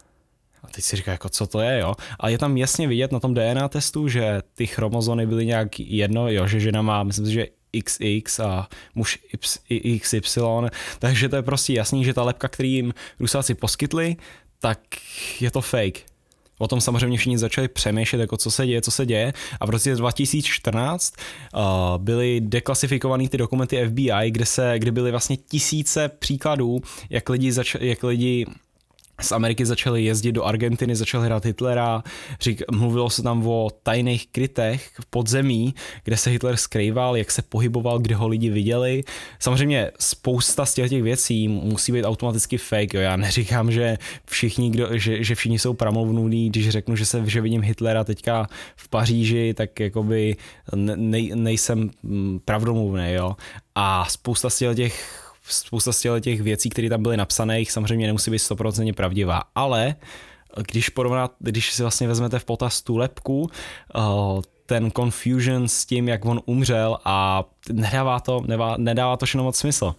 A 0.63 0.67
teď 0.67 0.83
si 0.83 0.95
říká, 0.95 1.11
jako 1.11 1.29
co 1.29 1.47
to 1.47 1.59
je, 1.59 1.79
jo. 1.79 1.95
A 2.19 2.29
je 2.29 2.37
tam 2.37 2.57
jasně 2.57 2.87
vidět 2.87 3.11
na 3.11 3.19
tom 3.19 3.33
DNA 3.33 3.67
testu, 3.67 4.07
že 4.07 4.41
ty 4.53 4.67
chromozony 4.67 5.27
byly 5.27 5.45
nějak 5.45 5.79
jedno, 5.79 6.29
jo, 6.29 6.47
že 6.47 6.59
žena 6.59 6.81
má, 6.81 7.03
myslím 7.03 7.25
si, 7.25 7.31
že 7.31 7.47
XX 7.83 8.39
a 8.39 8.67
muž 8.95 9.19
XY, 10.01 10.41
takže 10.99 11.29
to 11.29 11.35
je 11.35 11.41
prostě 11.41 11.73
jasný, 11.73 12.05
že 12.05 12.13
ta 12.13 12.23
lepka, 12.23 12.47
který 12.47 12.73
jim 12.73 12.93
Rusáci 13.19 13.55
poskytli, 13.55 14.15
tak 14.59 14.79
je 15.39 15.51
to 15.51 15.61
fake. 15.61 16.17
O 16.59 16.67
tom 16.67 16.81
samozřejmě 16.81 17.17
všichni 17.17 17.37
začali 17.37 17.67
přemýšlet, 17.67 18.19
jako 18.19 18.37
co 18.37 18.51
se 18.51 18.65
děje, 18.67 18.81
co 18.81 18.91
se 18.91 19.05
děje. 19.05 19.33
A 19.59 19.65
v 19.65 19.69
roce 19.69 19.95
2014 19.95 21.13
uh, 21.53 21.61
byly 21.97 22.41
deklasifikované 22.41 23.29
ty 23.29 23.37
dokumenty 23.37 23.85
FBI, 23.85 24.31
kde, 24.31 24.45
se, 24.45 24.79
kde 24.79 24.91
byly 24.91 25.11
vlastně 25.11 25.37
tisíce 25.37 26.09
příkladů, 26.09 26.81
jak 27.09 27.29
lidi, 27.29 27.51
zač- 27.51 27.75
jak 27.79 28.03
lidi 28.03 28.45
z 29.21 29.31
Ameriky 29.31 29.65
začali 29.65 30.03
jezdit 30.03 30.31
do 30.31 30.43
Argentiny, 30.43 30.95
začali 30.95 31.25
hrát 31.25 31.45
Hitlera, 31.45 32.03
řík, 32.41 32.63
mluvilo 32.71 33.09
se 33.09 33.23
tam 33.23 33.47
o 33.47 33.69
tajných 33.83 34.27
krytech 34.27 34.91
v 35.01 35.05
podzemí, 35.05 35.75
kde 36.03 36.17
se 36.17 36.29
Hitler 36.29 36.57
skrýval, 36.57 37.17
jak 37.17 37.31
se 37.31 37.41
pohyboval, 37.41 37.99
kde 37.99 38.15
ho 38.15 38.27
lidi 38.27 38.49
viděli. 38.49 39.03
Samozřejmě 39.39 39.91
spousta 39.99 40.65
z 40.65 40.73
těch 40.73 41.03
věcí 41.03 41.47
musí 41.47 41.91
být 41.91 42.05
automaticky 42.05 42.57
fake, 42.57 42.93
jo. 42.93 43.01
já 43.01 43.15
neříkám, 43.15 43.71
že 43.71 43.97
všichni, 44.25 44.69
kdo, 44.69 44.97
že, 44.97 45.23
že 45.23 45.35
všichni 45.35 45.59
jsou 45.59 45.73
pramluvní, 45.73 46.49
když 46.49 46.69
řeknu, 46.69 46.95
že 46.95 47.05
se 47.05 47.23
že 47.25 47.41
vidím 47.41 47.61
Hitlera 47.61 48.03
teďka 48.03 48.47
v 48.75 48.89
Paříži, 48.89 49.53
tak 49.53 49.79
jakoby 49.79 50.35
ne, 50.75 51.21
nejsem 51.35 51.89
mm, 52.03 52.39
pravdomluvný, 52.45 53.13
jo. 53.13 53.35
A 53.75 54.05
spousta 54.05 54.49
z 54.49 54.75
těch 54.75 55.26
spousta 55.53 55.93
z 55.93 56.21
těch 56.21 56.41
věcí, 56.41 56.69
které 56.69 56.89
tam 56.89 57.03
byly 57.03 57.17
napsané, 57.17 57.59
jich 57.59 57.71
samozřejmě 57.71 58.07
nemusí 58.07 58.31
být 58.31 58.37
100% 58.37 58.93
pravdivá, 58.93 59.43
ale 59.55 59.95
když 60.71 60.89
porovnat, 60.89 61.31
když 61.39 61.73
si 61.73 61.81
vlastně 61.81 62.07
vezmete 62.07 62.39
v 62.39 62.45
potaz 62.45 62.81
tu 62.81 62.97
lepku, 62.97 63.49
eh, 63.95 63.99
ten 64.65 64.91
confusion 64.91 65.67
s 65.67 65.85
tím, 65.85 66.07
jak 66.07 66.25
on 66.25 66.41
umřel 66.45 66.97
a 67.05 67.43
nedává 67.71 68.19
to, 68.19 68.41
nedává, 68.47 68.75
nedává 68.77 69.17
to 69.17 69.25
všechno 69.25 69.43
moc 69.43 69.57
smysl. 69.57 69.95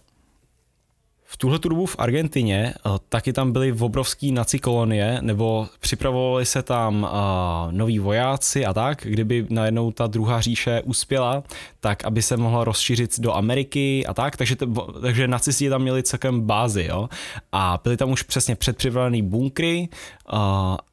V 1.30 1.36
tuhle 1.36 1.58
dobu 1.58 1.86
v 1.86 1.96
Argentině 1.98 2.74
eh, 2.74 2.90
taky 3.08 3.32
tam 3.32 3.52
byly 3.52 3.72
obrovský 3.72 4.32
naci 4.32 4.58
kolonie, 4.58 5.18
nebo 5.20 5.68
připravovali 5.80 6.46
se 6.46 6.62
tam 6.62 7.02
uh, 7.02 7.72
noví 7.72 7.98
vojáci 7.98 8.66
a 8.66 8.72
tak, 8.72 8.98
kdyby 9.04 9.46
najednou 9.50 9.92
ta 9.92 10.06
druhá 10.06 10.40
říše 10.40 10.82
uspěla, 10.84 11.42
tak 11.80 12.04
aby 12.04 12.22
se 12.22 12.36
mohla 12.36 12.64
rozšířit 12.64 13.20
do 13.20 13.34
Ameriky 13.34 14.06
a 14.06 14.14
tak, 14.14 14.36
takže, 14.36 14.56
to, 14.56 14.66
takže 15.00 15.28
nacisti 15.28 15.70
tam 15.70 15.82
měli 15.82 16.02
celkem 16.02 16.40
bázy, 16.40 16.86
jo, 16.90 17.08
a 17.52 17.80
byly 17.84 17.96
tam 17.96 18.10
už 18.10 18.22
přesně 18.22 18.56
předpřipravený 18.56 19.22
bunkry, 19.22 19.88
uh, 20.32 20.38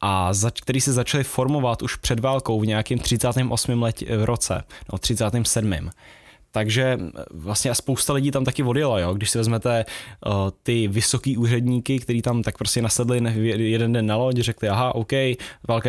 a 0.00 0.32
za, 0.32 0.50
který 0.50 0.80
se 0.80 0.92
začaly 0.92 1.24
formovat 1.24 1.82
už 1.82 1.96
před 1.96 2.20
válkou 2.20 2.60
v 2.60 2.66
nějakém 2.66 2.98
38. 2.98 3.82
Let, 3.82 4.02
roce, 4.24 4.62
no 4.92 4.98
37 4.98 5.90
takže 6.56 6.98
vlastně 7.30 7.74
spousta 7.74 8.12
lidí 8.12 8.30
tam 8.30 8.44
taky 8.44 8.62
odjela, 8.62 8.98
jo? 8.98 9.14
když 9.14 9.30
si 9.30 9.38
vezmete 9.38 9.84
uh, 10.26 10.32
ty 10.62 10.88
vysoký 10.88 11.36
úředníky, 11.36 11.98
kteří 11.98 12.22
tam 12.22 12.42
tak 12.42 12.58
prostě 12.58 12.82
nasedli 12.82 13.20
jeden 13.56 13.92
den 13.92 14.06
na 14.06 14.16
loď, 14.16 14.36
řekli, 14.36 14.68
aha, 14.68 14.94
OK, 14.94 15.12
je 15.12 15.36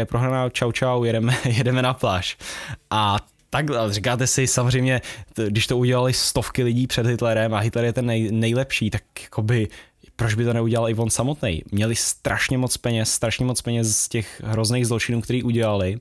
prohraná, 0.06 0.50
čau 0.50 0.72
čau, 0.72 1.04
jedeme, 1.04 1.38
jedeme 1.46 1.82
na 1.82 1.94
pláž. 1.94 2.38
A 2.90 3.18
tak 3.50 3.66
říkáte 3.90 4.28
si 4.28 4.48
samozřejmě, 4.48 5.02
když 5.48 5.68
to 5.68 5.78
udělali 5.78 6.14
stovky 6.14 6.64
lidí 6.64 6.88
před 6.88 7.06
Hitlerem 7.06 7.54
a 7.54 7.60
Hitler 7.60 7.86
je 7.86 7.94
ten 7.94 8.06
nej, 8.06 8.32
nejlepší, 8.32 8.90
tak 8.90 9.04
jakoby 9.24 9.68
proč 10.16 10.34
by 10.34 10.46
to 10.46 10.54
neudělal 10.54 10.90
i 10.90 10.96
on 10.96 11.10
samotný? 11.10 11.64
Měli 11.72 11.96
strašně 11.96 12.58
moc 12.58 12.78
peněz, 12.78 13.12
strašně 13.12 13.46
moc 13.46 13.62
peněz 13.62 13.98
z 13.98 14.10
těch 14.10 14.42
hrozných 14.46 14.88
zločinů, 14.88 15.22
který 15.22 15.44
udělali 15.44 15.98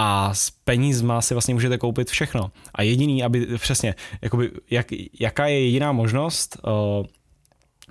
a 0.00 0.34
s 0.34 0.50
penízma 0.50 1.22
si 1.22 1.34
vlastně 1.34 1.54
můžete 1.54 1.78
koupit 1.78 2.10
všechno. 2.10 2.50
A 2.74 2.82
jediný, 2.82 3.24
aby 3.24 3.46
přesně, 3.58 3.94
jakoby, 4.22 4.50
jak, 4.70 4.86
jaká 5.20 5.46
je 5.46 5.64
jediná 5.64 5.92
možnost 5.92 6.56
uh, 6.62 7.06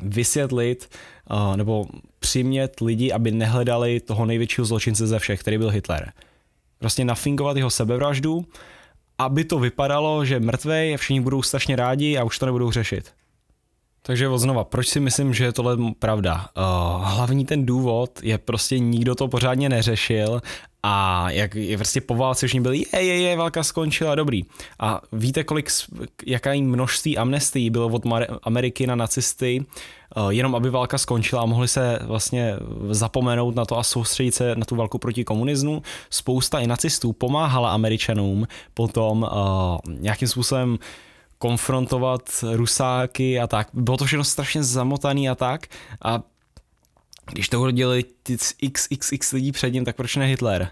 vysvětlit 0.02 0.90
uh, 1.32 1.58
nebo 1.58 1.86
přimět 2.20 2.80
lidi, 2.80 3.12
aby 3.12 3.32
nehledali 3.32 4.00
toho 4.00 4.26
největšího 4.26 4.66
zločince 4.66 5.08
ze 5.08 5.20
všech, 5.20 5.40
který 5.40 5.58
byl 5.58 5.70
Hitler. 5.70 6.12
Prostě 6.80 7.06
nafingovat 7.06 7.58
jeho 7.58 7.70
sebevraždu, 7.70 8.46
aby 9.18 9.44
to 9.44 9.60
vypadalo, 9.60 10.26
že 10.26 10.40
mrtvej, 10.40 10.98
všichni 10.98 11.22
budou 11.22 11.42
strašně 11.42 11.76
rádi 11.76 12.18
a 12.18 12.24
už 12.24 12.40
to 12.40 12.46
nebudou 12.46 12.72
řešit. 12.72 13.12
Takže 14.02 14.30
znova, 14.36 14.64
proč 14.64 14.88
si 14.88 15.00
myslím, 15.00 15.34
že 15.34 15.44
je 15.44 15.52
tohle 15.52 15.78
pravda? 16.00 16.48
Uh, 16.58 17.04
hlavní 17.04 17.46
ten 17.46 17.66
důvod 17.66 18.24
je 18.24 18.38
prostě 18.38 18.80
nikdo 18.80 19.16
to 19.16 19.28
pořádně 19.28 19.70
neřešil 19.70 20.42
a 20.84 21.26
jak 21.32 21.56
je 21.56 21.78
prostě 21.78 22.02
po 22.02 22.16
válce 22.16 22.48
všichni 22.48 22.62
byli, 22.62 22.78
je, 22.94 23.04
je, 23.04 23.22
je, 23.22 23.38
válka 23.38 23.64
skončila, 23.64 24.16
dobrý. 24.16 24.46
A 24.80 25.02
víte, 25.12 25.44
kolik, 25.44 25.70
jaká 26.26 26.54
množství 26.54 27.18
amnestí 27.18 27.70
bylo 27.70 27.88
od 27.88 28.04
Ameriky 28.44 28.88
na 28.88 28.96
nacisty, 28.96 29.66
uh, 30.18 30.30
jenom 30.30 30.56
aby 30.56 30.70
válka 30.70 30.98
skončila 30.98 31.42
a 31.42 31.46
mohli 31.46 31.68
se 31.68 32.00
vlastně 32.02 32.56
zapomenout 32.90 33.56
na 33.56 33.66
to 33.66 33.78
a 33.78 33.84
soustředit 33.84 34.36
se 34.36 34.56
na 34.56 34.66
tu 34.66 34.76
válku 34.76 34.98
proti 34.98 35.24
komunismu. 35.24 35.82
Spousta 36.10 36.60
i 36.60 36.68
nacistů 36.68 37.14
pomáhala 37.14 37.72
Američanům 37.74 38.48
potom 38.74 39.24
uh, 39.24 39.94
nějakým 39.94 40.28
způsobem 40.28 40.80
konfrontovat 41.38 42.22
rusáky 42.52 43.40
a 43.40 43.48
tak. 43.48 43.68
Bylo 43.74 43.98
to 43.98 44.06
všechno 44.06 44.24
strašně 44.24 44.64
zamotaný 44.64 45.30
a 45.30 45.36
tak 45.36 45.68
a 46.02 46.22
když 47.32 47.50
to 47.50 47.72
dělali 47.72 48.06
ty 48.24 48.38
xxx 48.72 49.32
lidí 49.32 49.52
před 49.52 49.74
ním, 49.74 49.86
tak 49.86 49.96
proč 49.96 50.16
ne 50.16 50.26
Hitler? 50.26 50.68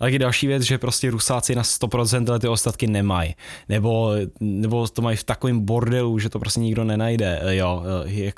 A 0.00 0.04
taky 0.04 0.18
další 0.18 0.46
věc, 0.46 0.62
že 0.62 0.78
prostě 0.78 1.10
Rusáci 1.10 1.54
na 1.54 1.62
100% 1.62 2.38
ty 2.38 2.48
ostatky 2.48 2.86
nemají. 2.86 3.34
Nebo, 3.68 4.12
nebo 4.40 4.88
to 4.88 5.02
mají 5.02 5.16
v 5.16 5.24
takovém 5.24 5.60
bordelu, 5.60 6.18
že 6.18 6.28
to 6.28 6.38
prostě 6.38 6.60
nikdo 6.60 6.84
nenajde. 6.84 7.40
Jo, 7.48 7.82
jak, 8.04 8.34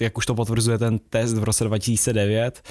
jak 0.00 0.18
už 0.18 0.26
to 0.26 0.34
potvrzuje 0.34 0.78
ten 0.78 0.98
test 0.98 1.34
v 1.34 1.44
roce 1.44 1.64
2009, 1.64 2.62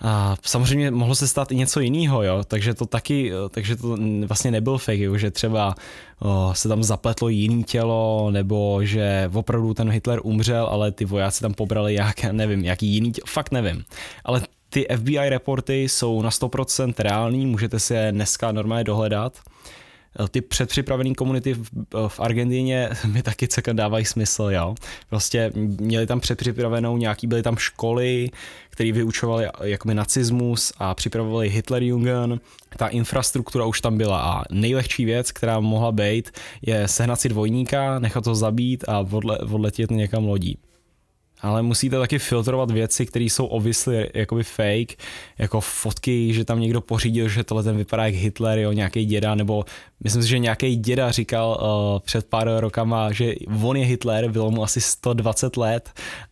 a 0.00 0.36
samozřejmě 0.42 0.90
mohlo 0.90 1.14
se 1.14 1.28
stát 1.28 1.52
i 1.52 1.56
něco 1.56 1.80
jiného, 1.80 2.22
jo, 2.22 2.42
takže 2.46 2.74
to 2.74 2.86
taky, 2.86 3.32
takže 3.50 3.76
to 3.76 3.96
vlastně 4.26 4.50
nebyl 4.50 4.78
fake, 4.78 4.98
jo, 4.98 5.16
že 5.16 5.30
třeba 5.30 5.74
o, 6.20 6.50
se 6.54 6.68
tam 6.68 6.82
zapletlo 6.82 7.28
jiný 7.28 7.64
tělo, 7.64 8.30
nebo 8.30 8.84
že 8.84 9.30
opravdu 9.34 9.74
ten 9.74 9.90
Hitler 9.90 10.20
umřel, 10.22 10.66
ale 10.66 10.92
ty 10.92 11.04
vojáci 11.04 11.40
tam 11.40 11.54
pobrali 11.54 11.94
jak, 11.94 12.24
nevím, 12.24 12.64
jaký 12.64 12.86
jiný 12.86 13.12
tělo, 13.12 13.26
fakt 13.26 13.52
nevím. 13.52 13.84
Ale 14.24 14.42
ty 14.68 14.86
FBI 14.96 15.28
reporty 15.28 15.82
jsou 15.82 16.22
na 16.22 16.30
100% 16.30 16.94
reální, 16.98 17.46
můžete 17.46 17.80
si 17.80 17.94
je 17.94 18.12
dneska 18.12 18.52
normálně 18.52 18.84
dohledat. 18.84 19.38
Eh, 20.18 20.28
ty 20.28 20.40
předpřipravené 20.40 21.14
komunity 21.14 21.54
v, 21.54 21.70
eh, 21.74 22.08
v 22.08 22.20
Argentině 22.20 22.90
mi 23.12 23.22
taky 23.22 23.48
celkem 23.48 23.76
dávají 23.76 24.04
smysl, 24.04 24.42
jo. 24.42 24.74
Prostě 25.08 25.52
měli 25.80 26.06
tam 26.06 26.20
předpřipravenou 26.20 26.96
nějaký, 26.96 27.26
byly 27.26 27.42
tam 27.42 27.56
školy, 27.56 28.30
které 28.70 28.92
vyučovaly 28.92 29.46
jakoby 29.62 29.94
nacismus 29.94 30.72
a 30.78 30.94
připravovali 30.94 31.48
Hitlerjugend. 31.48 32.42
Ta 32.76 32.86
infrastruktura 32.86 33.64
už 33.64 33.80
tam 33.80 33.98
byla 33.98 34.22
a 34.22 34.42
nejlehčí 34.50 35.04
věc, 35.04 35.32
která 35.32 35.60
mohla 35.60 35.92
být, 35.92 36.30
je 36.62 36.88
sehnat 36.88 37.20
si 37.20 37.28
dvojníka, 37.28 37.98
nechat 37.98 38.26
ho 38.26 38.34
zabít 38.34 38.84
a 38.88 38.98
odle, 38.98 39.38
odletět 39.38 39.90
někam 39.90 40.24
lodí 40.24 40.58
ale 41.42 41.62
musíte 41.62 41.98
taky 41.98 42.18
filtrovat 42.18 42.70
věci, 42.70 43.06
které 43.06 43.24
jsou 43.24 43.46
obviously 43.46 44.10
jakoby 44.14 44.44
fake, 44.44 45.02
jako 45.38 45.60
fotky, 45.60 46.34
že 46.34 46.44
tam 46.44 46.60
někdo 46.60 46.80
pořídil, 46.80 47.28
že 47.28 47.44
tohle 47.44 47.62
ten 47.62 47.76
vypadá 47.76 48.06
jak 48.06 48.14
Hitler, 48.14 48.58
jo, 48.58 48.72
nějaký 48.72 49.04
děda, 49.04 49.34
nebo 49.34 49.64
myslím 50.04 50.22
si, 50.22 50.28
že 50.28 50.38
nějaký 50.38 50.76
děda 50.76 51.10
říkal 51.10 51.60
uh, 51.60 51.98
před 51.98 52.26
pár 52.26 52.48
rokama, 52.56 53.12
že 53.12 53.34
on 53.62 53.76
je 53.76 53.84
Hitler, 53.84 54.30
bylo 54.30 54.50
mu 54.50 54.64
asi 54.64 54.80
120 54.80 55.56
let 55.56 55.90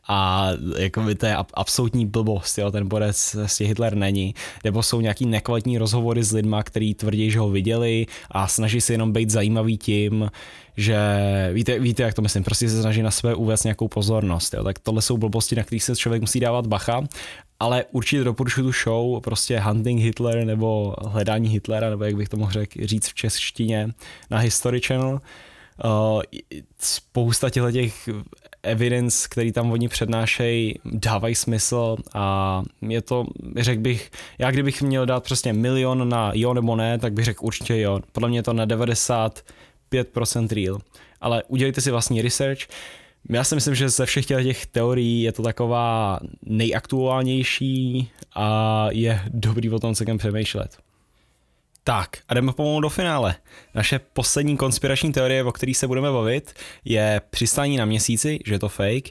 a 0.08 0.50
jako 0.78 1.00
by 1.00 1.14
to 1.14 1.26
je 1.26 1.36
absolutní 1.54 2.06
blbost, 2.06 2.58
jo, 2.58 2.70
ten 2.70 2.88
borec 2.88 3.36
si 3.46 3.64
Hitler 3.64 3.94
není, 3.94 4.34
nebo 4.64 4.82
jsou 4.82 5.00
nějaký 5.00 5.26
nekvalitní 5.26 5.78
rozhovory 5.78 6.24
s 6.24 6.32
lidma, 6.32 6.62
který 6.62 6.94
tvrdí, 6.94 7.30
že 7.30 7.38
ho 7.38 7.50
viděli 7.50 8.06
a 8.30 8.48
snaží 8.48 8.80
se 8.80 8.92
jenom 8.92 9.12
být 9.12 9.30
zajímavý 9.30 9.78
tím, 9.78 10.30
že 10.78 10.98
víte, 11.52 11.78
víte, 11.78 12.02
jak 12.02 12.14
to 12.14 12.22
myslím, 12.22 12.44
prostě 12.44 12.68
se 12.68 12.80
snaží 12.80 13.02
na 13.02 13.10
sebe 13.10 13.34
uvést 13.34 13.64
nějakou 13.64 13.88
pozornost, 13.88 14.54
jo, 14.54 14.64
tak 14.64 14.78
tohle 14.78 15.02
jsou 15.02 15.16
blbosti, 15.16 15.56
na 15.56 15.62
kterých 15.62 15.84
se 15.84 15.96
člověk 15.96 16.20
musí 16.20 16.40
dávat 16.40 16.66
bacha, 16.66 17.04
ale 17.60 17.84
určitě 17.92 18.24
doporučuji 18.24 18.62
tu 18.62 18.72
show, 18.72 19.20
prostě 19.20 19.60
Hunting 19.60 20.02
Hitler 20.02 20.44
nebo 20.44 20.94
Hledání 21.06 21.48
Hitlera, 21.48 21.90
nebo 21.90 22.04
jak 22.04 22.16
bych 22.16 22.28
to 22.28 22.36
mohl 22.36 22.52
řek, 22.52 22.72
říct 22.84 23.08
v 23.08 23.14
češtině 23.14 23.88
na 24.30 24.38
History 24.38 24.80
Channel. 24.80 25.20
Uh, 25.84 26.22
spousta 26.78 27.50
těchto 27.50 27.72
těch 27.72 28.08
evidence, 28.62 29.28
který 29.30 29.52
tam 29.52 29.72
oni 29.72 29.88
přednášejí, 29.88 30.74
dávají 30.84 31.34
smysl 31.34 31.96
a 32.14 32.62
je 32.88 33.02
to, 33.02 33.26
řekl 33.56 33.80
bych, 33.80 34.10
já 34.38 34.50
kdybych 34.50 34.82
měl 34.82 35.06
dát 35.06 35.24
prostě 35.24 35.52
milion 35.52 36.08
na 36.08 36.30
jo 36.34 36.54
nebo 36.54 36.76
ne, 36.76 36.98
tak 36.98 37.12
bych 37.12 37.24
řekl 37.24 37.44
určitě 37.44 37.80
jo. 37.80 38.00
Podle 38.12 38.28
mě 38.28 38.38
je 38.38 38.42
to 38.42 38.52
na 38.52 38.64
95% 39.92 40.48
real. 40.54 40.80
Ale 41.20 41.42
udělejte 41.48 41.80
si 41.80 41.90
vlastní 41.90 42.22
research. 42.22 42.60
Já 43.30 43.44
si 43.44 43.54
myslím, 43.54 43.74
že 43.74 43.88
ze 43.88 44.06
všech 44.06 44.26
těch 44.26 44.66
teorií 44.66 45.22
je 45.22 45.32
to 45.32 45.42
taková 45.42 46.20
nejaktuálnější 46.46 48.10
a 48.34 48.86
je 48.90 49.20
dobrý 49.28 49.70
o 49.70 49.78
tom 49.78 49.94
celkem 49.94 50.18
přemýšlet. 50.18 50.78
Tak 51.84 52.18
a 52.28 52.34
jdeme 52.34 52.52
pomalu 52.52 52.80
do 52.80 52.88
finále. 52.88 53.34
Naše 53.74 53.98
poslední 53.98 54.56
konspirační 54.56 55.12
teorie, 55.12 55.44
o 55.44 55.52
které 55.52 55.74
se 55.74 55.86
budeme 55.86 56.12
bavit, 56.12 56.54
je 56.84 57.20
přistání 57.30 57.76
na 57.76 57.84
měsíci, 57.84 58.38
že 58.46 58.54
je 58.54 58.58
to 58.58 58.68
fake. 58.68 59.10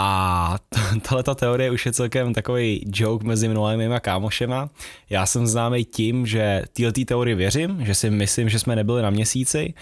A 0.00 0.56
tahle 1.02 1.22
teorie 1.34 1.70
už 1.70 1.86
je 1.86 1.92
celkem 1.92 2.34
takový 2.34 2.84
joke 2.94 3.26
mezi 3.26 3.48
mnou 3.48 3.66
a 3.66 3.76
mýma 3.76 4.00
kámošema. 4.00 4.70
Já 5.10 5.26
jsem 5.26 5.46
známý 5.46 5.84
tím, 5.84 6.26
že 6.26 6.64
této 6.72 7.04
teorii 7.04 7.34
věřím, 7.34 7.84
že 7.84 7.94
si 7.94 8.10
myslím, 8.10 8.48
že 8.48 8.58
jsme 8.58 8.76
nebyli 8.76 9.02
na 9.02 9.10
měsíci 9.10 9.74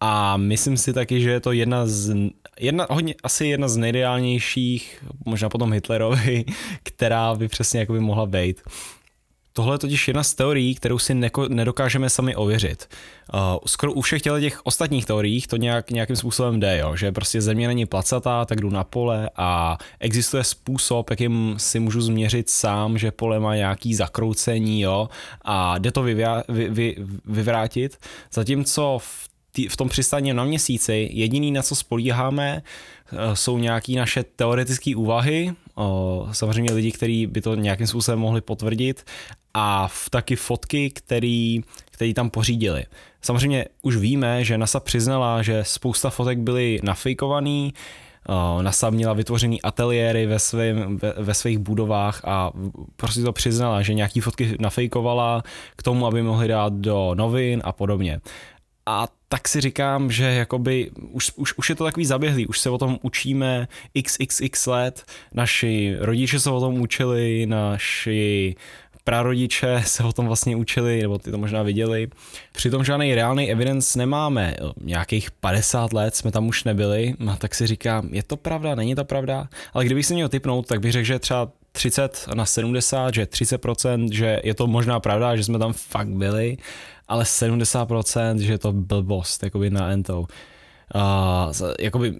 a 0.00 0.36
myslím 0.36 0.76
si 0.76 0.92
taky, 0.92 1.20
že 1.20 1.30
je 1.30 1.40
to 1.40 1.52
jedna 1.52 1.86
z, 1.86 2.16
jedna, 2.60 2.86
hodně, 2.90 3.14
asi 3.22 3.46
jedna 3.46 3.68
z 3.68 3.76
nejideálnějších, 3.76 5.04
možná 5.24 5.48
potom 5.48 5.72
Hitlerovi, 5.72 6.44
která 6.82 7.34
by 7.34 7.48
přesně 7.48 7.80
jako 7.80 7.92
by 7.92 8.00
mohla 8.00 8.26
být. 8.26 8.62
Tohle 9.56 9.74
je 9.74 9.78
totiž 9.78 10.08
jedna 10.08 10.22
z 10.22 10.34
teorií, 10.34 10.74
kterou 10.74 10.98
si 10.98 11.14
neko, 11.14 11.48
nedokážeme 11.48 12.10
sami 12.10 12.36
ověřit. 12.36 12.88
Uh, 13.34 13.40
skoro 13.66 13.92
u 13.92 14.00
všech 14.00 14.22
těch 14.22 14.66
ostatních 14.66 15.06
teoriích 15.06 15.46
to 15.46 15.56
nějak, 15.56 15.90
nějakým 15.90 16.16
způsobem 16.16 16.60
jde, 16.60 16.78
jo? 16.78 16.96
že 16.96 17.12
prostě 17.12 17.40
země 17.40 17.68
není 17.68 17.86
placatá, 17.86 18.44
tak 18.44 18.60
jdu 18.60 18.70
na 18.70 18.84
pole 18.84 19.30
a 19.36 19.78
existuje 20.00 20.44
způsob, 20.44 21.10
jakým 21.10 21.54
si 21.58 21.80
můžu 21.80 22.00
změřit 22.00 22.50
sám, 22.50 22.98
že 22.98 23.10
pole 23.10 23.40
má 23.40 23.56
nějaký 23.56 23.94
zakroucení 23.94 24.80
jo? 24.80 25.08
a 25.42 25.78
jde 25.78 25.92
to 25.92 26.02
vyvá, 26.02 26.42
vy, 26.48 26.68
vy, 26.70 26.96
vyvrátit. 27.24 27.96
Zatímco 28.32 28.98
v 29.02 29.28
tý, 29.52 29.68
v 29.68 29.76
tom 29.76 29.88
přistání 29.88 30.32
na 30.32 30.44
měsíci 30.44 31.08
jediný, 31.12 31.52
na 31.52 31.62
co 31.62 31.74
spolíháme, 31.74 32.62
eh, 32.62 33.36
jsou 33.36 33.58
nějaké 33.58 33.92
naše 33.92 34.24
teoretické 34.24 34.96
úvahy, 34.96 35.54
samozřejmě 36.32 36.72
lidi, 36.72 36.92
kteří 36.92 37.26
by 37.26 37.40
to 37.40 37.54
nějakým 37.54 37.86
způsobem 37.86 38.18
mohli 38.18 38.40
potvrdit 38.40 39.04
a 39.58 39.88
v 39.88 40.10
taky 40.10 40.36
fotky, 40.36 40.90
který, 40.90 41.60
který 41.90 42.14
tam 42.14 42.30
pořídili. 42.30 42.84
Samozřejmě 43.22 43.64
už 43.82 43.96
víme, 43.96 44.44
že 44.44 44.58
NASA 44.58 44.80
přiznala, 44.80 45.42
že 45.42 45.64
spousta 45.64 46.10
fotek 46.10 46.38
byly 46.38 46.80
nafejkovaný, 46.82 47.74
NASA 48.62 48.90
měla 48.90 49.12
vytvořený 49.12 49.62
ateliéry 49.62 50.26
ve, 50.26 50.38
svým, 50.38 50.98
ve, 50.98 51.12
ve 51.16 51.34
svých 51.34 51.58
budovách 51.58 52.20
a 52.24 52.50
prostě 52.96 53.20
to 53.20 53.32
přiznala, 53.32 53.82
že 53.82 53.94
nějaký 53.94 54.20
fotky 54.20 54.56
nafejkovala 54.60 55.42
k 55.76 55.82
tomu, 55.82 56.06
aby 56.06 56.22
mohli 56.22 56.48
dát 56.48 56.72
do 56.72 57.14
novin 57.14 57.60
a 57.64 57.72
podobně. 57.72 58.20
A 58.86 59.08
tak 59.28 59.48
si 59.48 59.60
říkám, 59.60 60.10
že 60.10 60.24
jakoby 60.24 60.90
už, 61.10 61.32
už, 61.36 61.58
už 61.58 61.70
je 61.70 61.74
to 61.74 61.84
takový 61.84 62.06
zaběhlý, 62.06 62.46
už 62.46 62.58
se 62.58 62.70
o 62.70 62.78
tom 62.78 62.98
učíme 63.02 63.68
xxx 64.02 64.66
let, 64.66 65.04
naši 65.34 65.96
rodiče 65.98 66.40
se 66.40 66.50
o 66.50 66.60
tom 66.60 66.80
učili, 66.80 67.46
naši 67.46 68.54
prarodiče 69.06 69.82
se 69.86 70.04
o 70.04 70.12
tom 70.12 70.26
vlastně 70.26 70.56
učili, 70.56 71.02
nebo 71.02 71.18
ty 71.18 71.30
to 71.30 71.38
možná 71.38 71.62
viděli. 71.62 72.08
Přitom 72.52 72.84
žádný 72.84 73.14
reálný 73.14 73.50
evidence 73.50 73.98
nemáme. 73.98 74.56
Nějakých 74.80 75.30
50 75.30 75.92
let 75.92 76.16
jsme 76.16 76.30
tam 76.30 76.48
už 76.48 76.64
nebyli, 76.64 77.14
a 77.30 77.36
tak 77.36 77.54
si 77.54 77.66
říkám, 77.66 78.08
je 78.12 78.22
to 78.22 78.36
pravda, 78.36 78.74
není 78.74 78.94
to 78.94 79.04
pravda? 79.04 79.48
Ale 79.72 79.84
kdybych 79.84 80.06
si 80.06 80.14
měl 80.14 80.28
typnout, 80.28 80.66
tak 80.66 80.80
bych 80.80 80.92
řekl, 80.92 81.06
že 81.06 81.18
třeba 81.18 81.48
30 81.72 82.28
na 82.34 82.46
70, 82.46 83.14
že 83.14 83.24
30%, 83.24 84.12
že 84.12 84.40
je 84.44 84.54
to 84.54 84.66
možná 84.66 85.00
pravda, 85.00 85.36
že 85.36 85.44
jsme 85.44 85.58
tam 85.58 85.72
fakt 85.72 86.08
byli, 86.08 86.56
ale 87.08 87.24
70%, 87.24 88.38
že 88.38 88.52
je 88.52 88.58
to 88.58 88.72
blbost, 88.72 89.42
jakoby 89.42 89.70
na 89.70 89.90
entou. 89.90 90.26
Uh, 90.94 91.70
jakoby 91.80 92.14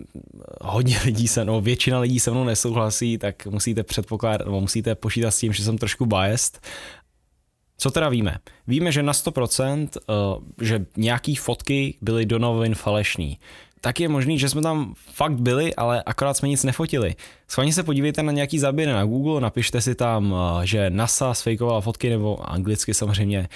hodně 0.60 0.98
lidí 1.04 1.28
se, 1.28 1.44
no 1.44 1.60
většina 1.60 2.00
lidí 2.00 2.20
se 2.20 2.30
mnou 2.30 2.44
nesouhlasí, 2.44 3.18
tak 3.18 3.46
musíte 3.46 3.82
předpokládat, 3.82 4.44
nebo 4.44 4.60
musíte 4.60 4.94
počítat 4.94 5.30
s 5.30 5.38
tím, 5.38 5.52
že 5.52 5.64
jsem 5.64 5.78
trošku 5.78 6.06
biased. 6.06 6.60
Co 7.78 7.90
teda 7.90 8.08
víme? 8.08 8.38
Víme, 8.66 8.92
že 8.92 9.02
na 9.02 9.12
100%, 9.12 9.88
uh, 10.08 10.42
že 10.60 10.86
nějaký 10.96 11.36
fotky 11.36 11.98
byly 12.02 12.26
do 12.26 12.38
novin 12.38 12.74
falešný 12.74 13.38
tak 13.86 14.00
je 14.00 14.08
možný, 14.08 14.38
že 14.38 14.48
jsme 14.48 14.62
tam 14.62 14.94
fakt 15.14 15.40
byli, 15.40 15.74
ale 15.74 16.02
akorát 16.02 16.36
jsme 16.36 16.48
nic 16.48 16.64
nefotili. 16.64 17.14
Schválně 17.48 17.72
se 17.72 17.82
podívejte 17.82 18.22
na 18.22 18.32
nějaký 18.32 18.58
záběr 18.58 18.88
na 18.88 19.04
Google, 19.04 19.40
napište 19.40 19.80
si 19.80 19.94
tam, 19.94 20.34
eh, 20.34 20.66
že 20.66 20.90
NASA 20.90 21.34
sfejkovala 21.34 21.80
fotky, 21.80 22.10
nebo 22.10 22.50
anglicky 22.50 22.94
samozřejmě, 22.94 23.48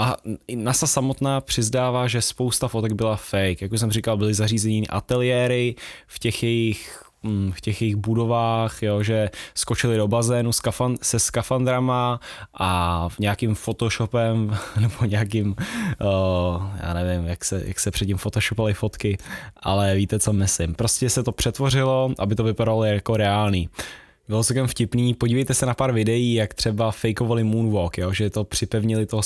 a 0.00 0.16
NASA 0.56 0.86
samotná 0.86 1.40
přizdává, 1.40 2.08
že 2.08 2.22
spousta 2.22 2.68
fotek 2.68 2.92
byla 2.92 3.16
fake. 3.16 3.62
Jak 3.62 3.72
už 3.72 3.80
jsem 3.80 3.92
říkal, 3.92 4.16
byly 4.16 4.34
zařízení 4.34 4.88
ateliéry 4.88 5.74
v 6.06 6.18
těch 6.18 6.42
jejich 6.42 7.02
mm, 7.22 7.52
v 7.52 7.60
těch 7.60 7.82
jejich 7.82 7.96
budovách, 7.96 8.82
jo, 8.82 9.02
že 9.02 9.30
skočili 9.54 9.96
do 9.96 10.08
bazénu 10.08 10.50
se 11.02 11.18
skafandrama 11.18 12.20
a 12.54 13.08
v 13.08 13.18
nějakým 13.18 13.54
photoshopem 13.54 14.58
nebo 14.80 15.04
nějakým, 15.04 15.48
uh, 15.48 16.62
já 16.82 16.94
nevím, 16.94 17.26
jak 17.26 17.44
se, 17.44 17.62
jak 17.64 17.80
se 17.80 17.90
předtím 17.90 18.16
photoshopaly 18.16 18.74
fotky, 18.74 19.18
ale 19.56 19.94
víte, 19.94 20.18
co 20.18 20.32
myslím. 20.32 20.74
Prostě 20.74 21.10
se 21.10 21.22
to 21.22 21.32
přetvořilo, 21.32 22.10
aby 22.18 22.34
to 22.34 22.44
vypadalo 22.44 22.84
jako 22.84 23.16
reálný 23.16 23.68
bylo 24.30 24.44
celkem 24.44 24.66
vtipný. 24.66 25.14
Podívejte 25.14 25.54
se 25.54 25.66
na 25.66 25.74
pár 25.74 25.92
videí, 25.92 26.34
jak 26.34 26.54
třeba 26.54 26.90
fakeovali 26.90 27.44
moonwalk, 27.44 27.98
jo? 27.98 28.12
že 28.12 28.30
to 28.30 28.44
připevnili 28.44 29.06
toho 29.06 29.22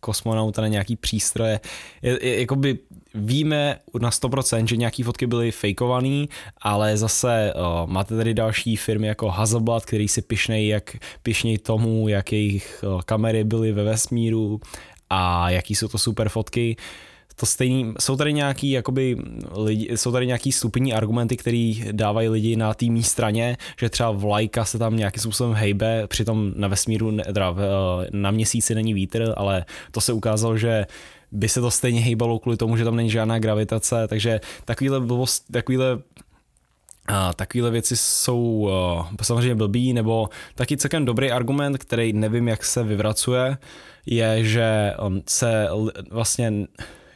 kosmonauta 0.00 0.62
na 0.62 0.68
nějaký 0.68 0.96
přístroje. 0.96 1.60
Je, 2.02 2.26
je, 2.26 2.40
jakoby 2.40 2.78
víme 3.14 3.78
na 4.00 4.10
100%, 4.10 4.64
že 4.64 4.76
nějaký 4.76 5.02
fotky 5.02 5.26
byly 5.26 5.50
fakeovaný, 5.50 6.28
ale 6.60 6.96
zase 6.96 7.52
o, 7.54 7.86
máte 7.86 8.16
tady 8.16 8.34
další 8.34 8.76
firmy 8.76 9.06
jako 9.06 9.28
Hasselblad, 9.28 9.84
který 9.84 10.08
si 10.08 10.22
pišnej, 10.22 10.68
jak 10.68 10.96
pišnej 11.22 11.58
tomu, 11.58 12.08
jak 12.08 12.32
jejich 12.32 12.84
o, 12.88 13.02
kamery 13.04 13.44
byly 13.44 13.72
ve 13.72 13.84
vesmíru 13.84 14.60
a 15.10 15.50
jaký 15.50 15.74
jsou 15.74 15.88
to 15.88 15.98
super 15.98 16.28
fotky 16.28 16.76
to 17.40 17.46
stejný, 17.46 17.94
jsou 18.00 18.16
tady 18.16 18.32
nějaký, 18.32 18.70
jakoby, 18.70 19.16
lidi, 19.56 19.96
jsou 19.96 20.12
tady 20.12 20.26
nějaký 20.26 20.52
stupní 20.52 20.94
argumenty, 20.94 21.36
které 21.36 21.72
dávají 21.92 22.28
lidi 22.28 22.56
na 22.56 22.74
té 22.74 22.86
straně, 23.02 23.56
že 23.80 23.88
třeba 23.88 24.10
vlajka 24.10 24.64
se 24.64 24.78
tam 24.78 24.96
nějakým 24.96 25.22
způsobem 25.22 25.54
hejbe, 25.54 26.06
přitom 26.06 26.52
na 26.56 26.68
vesmíru, 26.68 27.16
teda 27.16 27.54
na 28.12 28.30
měsíci 28.30 28.74
není 28.74 28.94
vítr, 28.94 29.34
ale 29.36 29.64
to 29.90 30.00
se 30.00 30.12
ukázalo, 30.12 30.58
že 30.58 30.86
by 31.32 31.48
se 31.48 31.60
to 31.60 31.70
stejně 31.70 32.00
hejbalo 32.00 32.38
kvůli 32.38 32.56
tomu, 32.56 32.76
že 32.76 32.84
tam 32.84 32.96
není 32.96 33.10
žádná 33.10 33.38
gravitace, 33.38 34.08
takže 34.08 34.40
takovýhle, 34.64 35.00
blbost, 35.00 35.44
takovýhle 35.52 35.98
a 37.06 37.32
takovéhle 37.32 37.70
věci 37.70 37.96
jsou 37.96 38.40
uh, 38.42 39.06
samozřejmě 39.22 39.54
blbý, 39.54 39.92
nebo 39.92 40.28
taky 40.54 40.76
celkem 40.76 41.04
dobrý 41.04 41.30
argument, 41.30 41.78
který 41.78 42.12
nevím, 42.12 42.48
jak 42.48 42.64
se 42.64 42.82
vyvracuje, 42.82 43.58
je, 44.06 44.44
že 44.44 44.94
um, 45.06 45.22
se 45.28 45.68
vlastně 46.10 46.52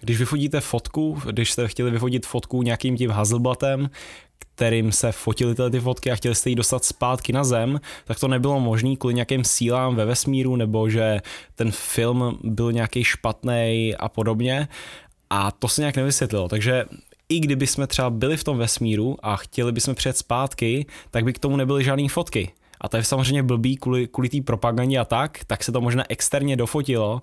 když 0.05 0.19
vyfotíte 0.19 0.61
fotku, 0.61 1.23
když 1.31 1.51
jste 1.51 1.69
chtěli 1.69 1.91
vyfotit 1.91 2.27
fotku 2.27 2.63
nějakým 2.63 2.97
tím 2.97 3.11
Hazelblatem, 3.11 3.91
kterým 4.39 4.93
se 4.93 5.13
fotily 5.13 5.55
ty 5.71 5.81
fotky 5.81 6.11
a 6.11 6.17
chtěli 6.17 6.35
jste 6.35 6.51
ji 6.51 6.57
dostat 6.57 6.85
zpátky 6.85 7.33
na 7.33 7.45
zem, 7.45 7.81
tak 8.05 8.21
to 8.21 8.29
nebylo 8.29 8.61
možné 8.61 8.97
kvůli 8.97 9.15
nějakým 9.15 9.45
sílám 9.45 9.97
ve 9.97 10.05
vesmíru 10.05 10.57
nebo 10.57 10.91
že 10.91 11.21
ten 11.55 11.71
film 11.71 12.39
byl 12.43 12.73
nějaký 12.73 13.05
špatný 13.05 13.95
a 13.99 14.09
podobně. 14.09 14.69
A 15.31 15.51
to 15.51 15.69
se 15.69 15.83
nějak 15.83 15.97
nevysvětlilo. 15.97 16.49
Takže 16.49 16.85
i 17.29 17.41
kdyby 17.41 17.67
jsme 17.67 17.87
třeba 17.87 18.11
byli 18.11 18.37
v 18.37 18.45
tom 18.45 18.59
vesmíru 18.59 19.17
a 19.23 19.37
chtěli 19.37 19.73
bychom 19.73 19.95
přijet 19.95 20.17
zpátky, 20.17 20.87
tak 21.11 21.25
by 21.25 21.33
k 21.33 21.39
tomu 21.39 21.57
nebyly 21.57 21.85
žádné 21.85 22.09
fotky 22.09 22.53
a 22.85 22.89
to 22.89 22.97
je 22.97 23.05
samozřejmě 23.05 23.43
blbý 23.43 23.77
kvůli, 23.77 24.07
kvůli 24.07 24.29
té 24.29 24.43
propagandě 24.43 24.99
a 24.99 25.05
tak, 25.05 25.39
tak 25.47 25.65
se 25.65 25.73
to 25.73 25.81
možná 25.81 26.05
externě 26.09 26.57
dofotilo 26.57 27.23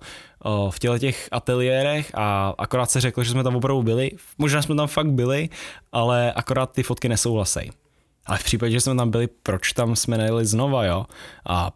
v 0.70 0.78
těle 0.78 0.98
těch 0.98 1.28
ateliérech 1.32 2.10
a 2.14 2.54
akorát 2.58 2.90
se 2.90 3.00
řeklo, 3.00 3.24
že 3.24 3.30
jsme 3.30 3.42
tam 3.42 3.56
opravdu 3.56 3.82
byli, 3.82 4.10
možná 4.38 4.62
jsme 4.62 4.74
tam 4.74 4.86
fakt 4.86 5.10
byli, 5.10 5.48
ale 5.92 6.32
akorát 6.32 6.72
ty 6.72 6.82
fotky 6.82 7.08
nesouhlasejí. 7.08 7.70
Ale 8.26 8.38
v 8.38 8.44
případě, 8.44 8.72
že 8.72 8.80
jsme 8.80 8.94
tam 8.94 9.10
byli, 9.10 9.28
proč 9.42 9.72
tam 9.72 9.96
jsme 9.96 10.18
nejeli 10.18 10.46
znova, 10.46 10.84
jo? 10.84 11.06
A 11.48 11.72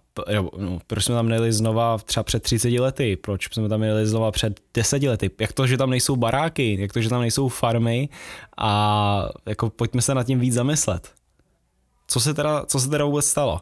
no, 0.59 0.78
proč 0.87 1.05
jsme 1.05 1.14
tam 1.14 1.28
nejeli 1.28 1.53
znova 1.53 1.99
třeba 1.99 2.24
před 2.24 2.43
30 2.43 2.68
lety? 2.68 3.16
Proč 3.16 3.55
jsme 3.55 3.68
tam 3.68 3.80
nejeli 3.80 4.07
znova 4.07 4.32
před 4.32 4.61
10 4.74 5.03
lety? 5.03 5.30
Jak 5.41 5.53
to, 5.53 5.66
že 5.66 5.76
tam 5.76 5.91
nejsou 5.91 6.16
baráky? 6.16 6.76
Jak 6.80 6.93
to, 6.93 7.01
že 7.01 7.09
tam 7.09 7.20
nejsou 7.20 7.49
farmy? 7.49 8.09
A 8.59 9.28
jako 9.47 9.70
pojďme 9.70 10.03
se 10.03 10.14
nad 10.14 10.24
tím 10.24 10.39
víc 10.39 10.55
zamyslet. 10.55 11.12
Co 12.07 12.20
se 12.20 12.34
teda, 12.34 12.66
co 12.66 12.80
se 12.80 12.88
teda 12.88 13.04
vůbec 13.04 13.26
stalo? 13.26 13.61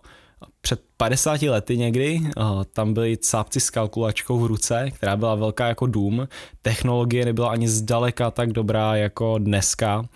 Před 0.65 0.81
50 0.97 1.43
lety 1.43 1.77
někdy 1.77 2.21
uh, 2.21 2.65
tam 2.73 2.95
byli 2.95 3.17
cápci 3.17 3.61
s 3.61 3.71
kalkulačkou 3.71 4.39
v 4.39 4.47
ruce, 4.47 4.91
která 4.91 5.17
byla 5.17 5.35
velká 5.35 5.69
jako 5.69 5.87
dům. 5.87 6.29
Technologie 6.62 7.25
nebyla 7.25 7.49
ani 7.49 7.69
zdaleka 7.69 8.31
tak 8.31 8.53
dobrá 8.53 8.97
jako 8.97 9.39
dneska 9.39 10.09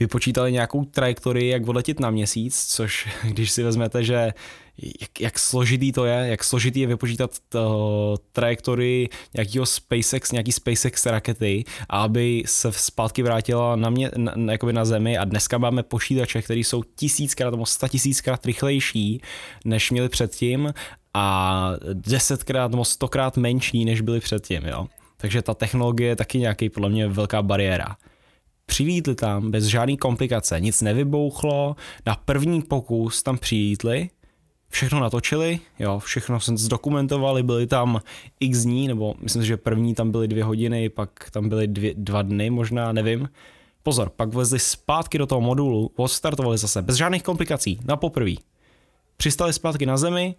vypočítali 0.00 0.52
nějakou 0.52 0.84
trajektorii, 0.84 1.50
jak 1.50 1.68
odletět 1.68 2.00
na 2.00 2.10
měsíc, 2.10 2.66
což 2.66 3.08
když 3.24 3.50
si 3.50 3.62
vezmete, 3.62 4.04
že 4.04 4.32
jak, 5.00 5.20
jak 5.20 5.38
složitý 5.38 5.92
to 5.92 6.04
je, 6.04 6.26
jak 6.28 6.44
složitý 6.44 6.80
je 6.80 6.86
vypočítat 6.86 7.30
to, 7.48 8.16
trajektorii 8.32 9.08
nějakého 9.34 9.66
SpaceX, 9.66 10.32
nějaký 10.32 10.52
SpaceX 10.52 11.06
rakety, 11.06 11.64
aby 11.88 12.42
se 12.46 12.72
zpátky 12.72 13.22
vrátila 13.22 13.76
na, 13.76 13.90
mě, 13.90 14.10
na, 14.16 14.32
na, 14.36 14.54
na 14.72 14.84
Zemi 14.84 15.18
a 15.18 15.24
dneska 15.24 15.58
máme 15.58 15.82
počítače, 15.82 16.42
které 16.42 16.60
jsou 16.60 16.82
tisíckrát 16.82 17.50
nebo 17.50 17.66
sta 17.66 17.88
tisíckrát 17.88 18.46
rychlejší, 18.46 19.20
než 19.64 19.90
měli 19.92 20.08
předtím 20.08 20.74
a 21.14 21.70
desetkrát 21.92 22.70
nebo 22.70 22.84
stokrát 22.84 23.36
menší, 23.36 23.84
než 23.84 24.00
byly 24.00 24.20
předtím, 24.20 24.62
jo. 24.64 24.86
Takže 25.16 25.42
ta 25.42 25.54
technologie 25.54 26.08
je 26.08 26.16
taky 26.16 26.38
nějaký 26.38 26.68
podle 26.68 26.88
mě 26.88 27.08
velká 27.08 27.42
bariéra 27.42 27.96
přilítli 28.66 29.14
tam 29.14 29.50
bez 29.50 29.64
žádný 29.64 29.96
komplikace, 29.96 30.60
nic 30.60 30.82
nevybouchlo, 30.82 31.76
na 32.06 32.14
první 32.14 32.62
pokus 32.62 33.22
tam 33.22 33.38
přilítli, 33.38 34.10
všechno 34.68 35.00
natočili, 35.00 35.60
jo, 35.78 35.98
všechno 35.98 36.40
jsem 36.40 36.58
zdokumentovali, 36.58 37.42
byly 37.42 37.66
tam 37.66 38.00
x 38.40 38.58
dní, 38.62 38.88
nebo 38.88 39.14
myslím, 39.20 39.44
že 39.44 39.56
první 39.56 39.94
tam 39.94 40.10
byly 40.10 40.28
dvě 40.28 40.44
hodiny, 40.44 40.88
pak 40.88 41.30
tam 41.30 41.48
byly 41.48 41.66
dvě, 41.66 41.94
dva 41.96 42.22
dny 42.22 42.50
možná, 42.50 42.92
nevím. 42.92 43.28
Pozor, 43.82 44.10
pak 44.16 44.28
vlezli 44.28 44.58
zpátky 44.58 45.18
do 45.18 45.26
toho 45.26 45.40
modulu, 45.40 45.90
odstartovali 45.96 46.58
zase, 46.58 46.82
bez 46.82 46.96
žádných 46.96 47.22
komplikací, 47.22 47.80
na 47.84 47.96
poprví. 47.96 48.38
Přistali 49.22 49.52
zpátky 49.52 49.86
na 49.86 49.96
zemi, 49.96 50.34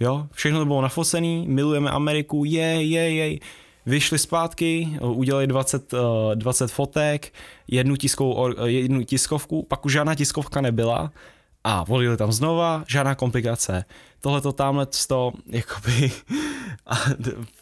jo, 0.00 0.26
všechno 0.32 0.58
to 0.58 0.64
bylo 0.64 0.82
nafocený, 0.82 1.46
milujeme 1.48 1.90
Ameriku, 1.90 2.44
je, 2.44 2.82
je, 2.82 3.14
je 3.14 3.38
vyšli 3.86 4.18
zpátky, 4.18 4.98
udělali 5.00 5.46
20, 5.46 5.94
20 6.34 6.64
eh, 6.64 6.68
fotek, 6.68 7.32
jednu, 7.68 7.96
tiskovou, 7.96 8.66
jednu 8.66 9.04
tiskovku, 9.04 9.62
pak 9.62 9.86
už 9.86 9.92
žádná 9.92 10.14
tiskovka 10.14 10.60
nebyla 10.60 11.12
a 11.64 11.84
volili 11.84 12.16
tam 12.16 12.32
znova, 12.32 12.84
žádná 12.88 13.14
komplikace. 13.14 13.84
Tohle 14.20 14.40
to 14.40 14.52
tamhle 14.52 14.86
to, 15.08 15.32
jakoby, 15.46 16.12
a 16.86 16.96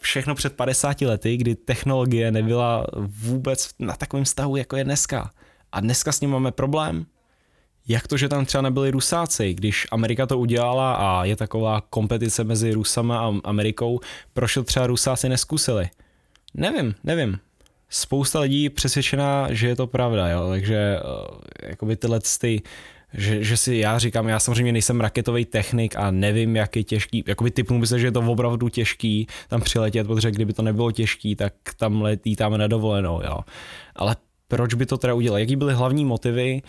všechno 0.01 0.35
před 0.35 0.55
50 0.55 1.01
lety, 1.01 1.37
kdy 1.37 1.55
technologie 1.55 2.31
nebyla 2.31 2.85
vůbec 2.97 3.69
na 3.79 3.95
takovém 3.95 4.25
stavu, 4.25 4.55
jako 4.55 4.75
je 4.75 4.83
dneska. 4.83 5.31
A 5.71 5.79
dneska 5.79 6.11
s 6.11 6.21
ním 6.21 6.29
máme 6.29 6.51
problém, 6.51 7.05
jak 7.87 8.07
to, 8.07 8.17
že 8.17 8.29
tam 8.29 8.45
třeba 8.45 8.61
nebyli 8.61 8.91
Rusáci, 8.91 9.53
když 9.53 9.87
Amerika 9.91 10.25
to 10.25 10.39
udělala 10.39 10.93
a 10.93 11.23
je 11.23 11.35
taková 11.35 11.81
kompetice 11.89 12.43
mezi 12.43 12.73
Rusama 12.73 13.19
a 13.19 13.33
Amerikou, 13.43 13.99
proč 14.33 14.53
to 14.53 14.63
třeba 14.63 14.87
Rusáci 14.87 15.29
neskusili? 15.29 15.89
Nevím, 16.53 16.95
nevím. 17.03 17.39
Spousta 17.89 18.39
lidí 18.39 18.69
přesvědčená, 18.69 19.47
že 19.53 19.67
je 19.67 19.75
to 19.75 19.87
pravda, 19.87 20.29
jo, 20.29 20.49
takže 20.49 20.99
uh, 20.99 21.37
jakoby 21.69 21.95
tyhle 21.95 22.19
ty, 22.41 22.61
že, 23.13 23.43
že 23.43 23.57
si 23.57 23.75
já 23.75 23.99
říkám, 23.99 24.27
já 24.27 24.39
samozřejmě 24.39 24.71
nejsem 24.71 25.01
raketový 25.01 25.45
technik 25.45 25.95
a 25.95 26.11
nevím, 26.11 26.55
jak 26.55 26.75
je 26.75 26.83
těžký, 26.83 27.23
jakoby 27.27 27.51
typnu 27.51 27.79
by 27.79 27.87
se, 27.87 27.99
že 27.99 28.07
je 28.07 28.11
to 28.11 28.19
opravdu 28.19 28.69
těžký 28.69 29.27
tam 29.47 29.61
přiletět, 29.61 30.07
protože 30.07 30.31
kdyby 30.31 30.53
to 30.53 30.61
nebylo 30.61 30.91
těžký, 30.91 31.35
tak 31.35 31.53
tam 31.77 32.01
letítáme 32.01 32.57
na 32.57 32.67
dovolenou, 32.67 33.21
jo. 33.23 33.39
Ale 33.95 34.15
proč 34.47 34.73
by 34.73 34.85
to 34.85 34.97
teda 34.97 35.13
udělal? 35.13 35.39
Jaký 35.39 35.55
byly 35.55 35.73
hlavní 35.73 36.05
motivy, 36.05 36.61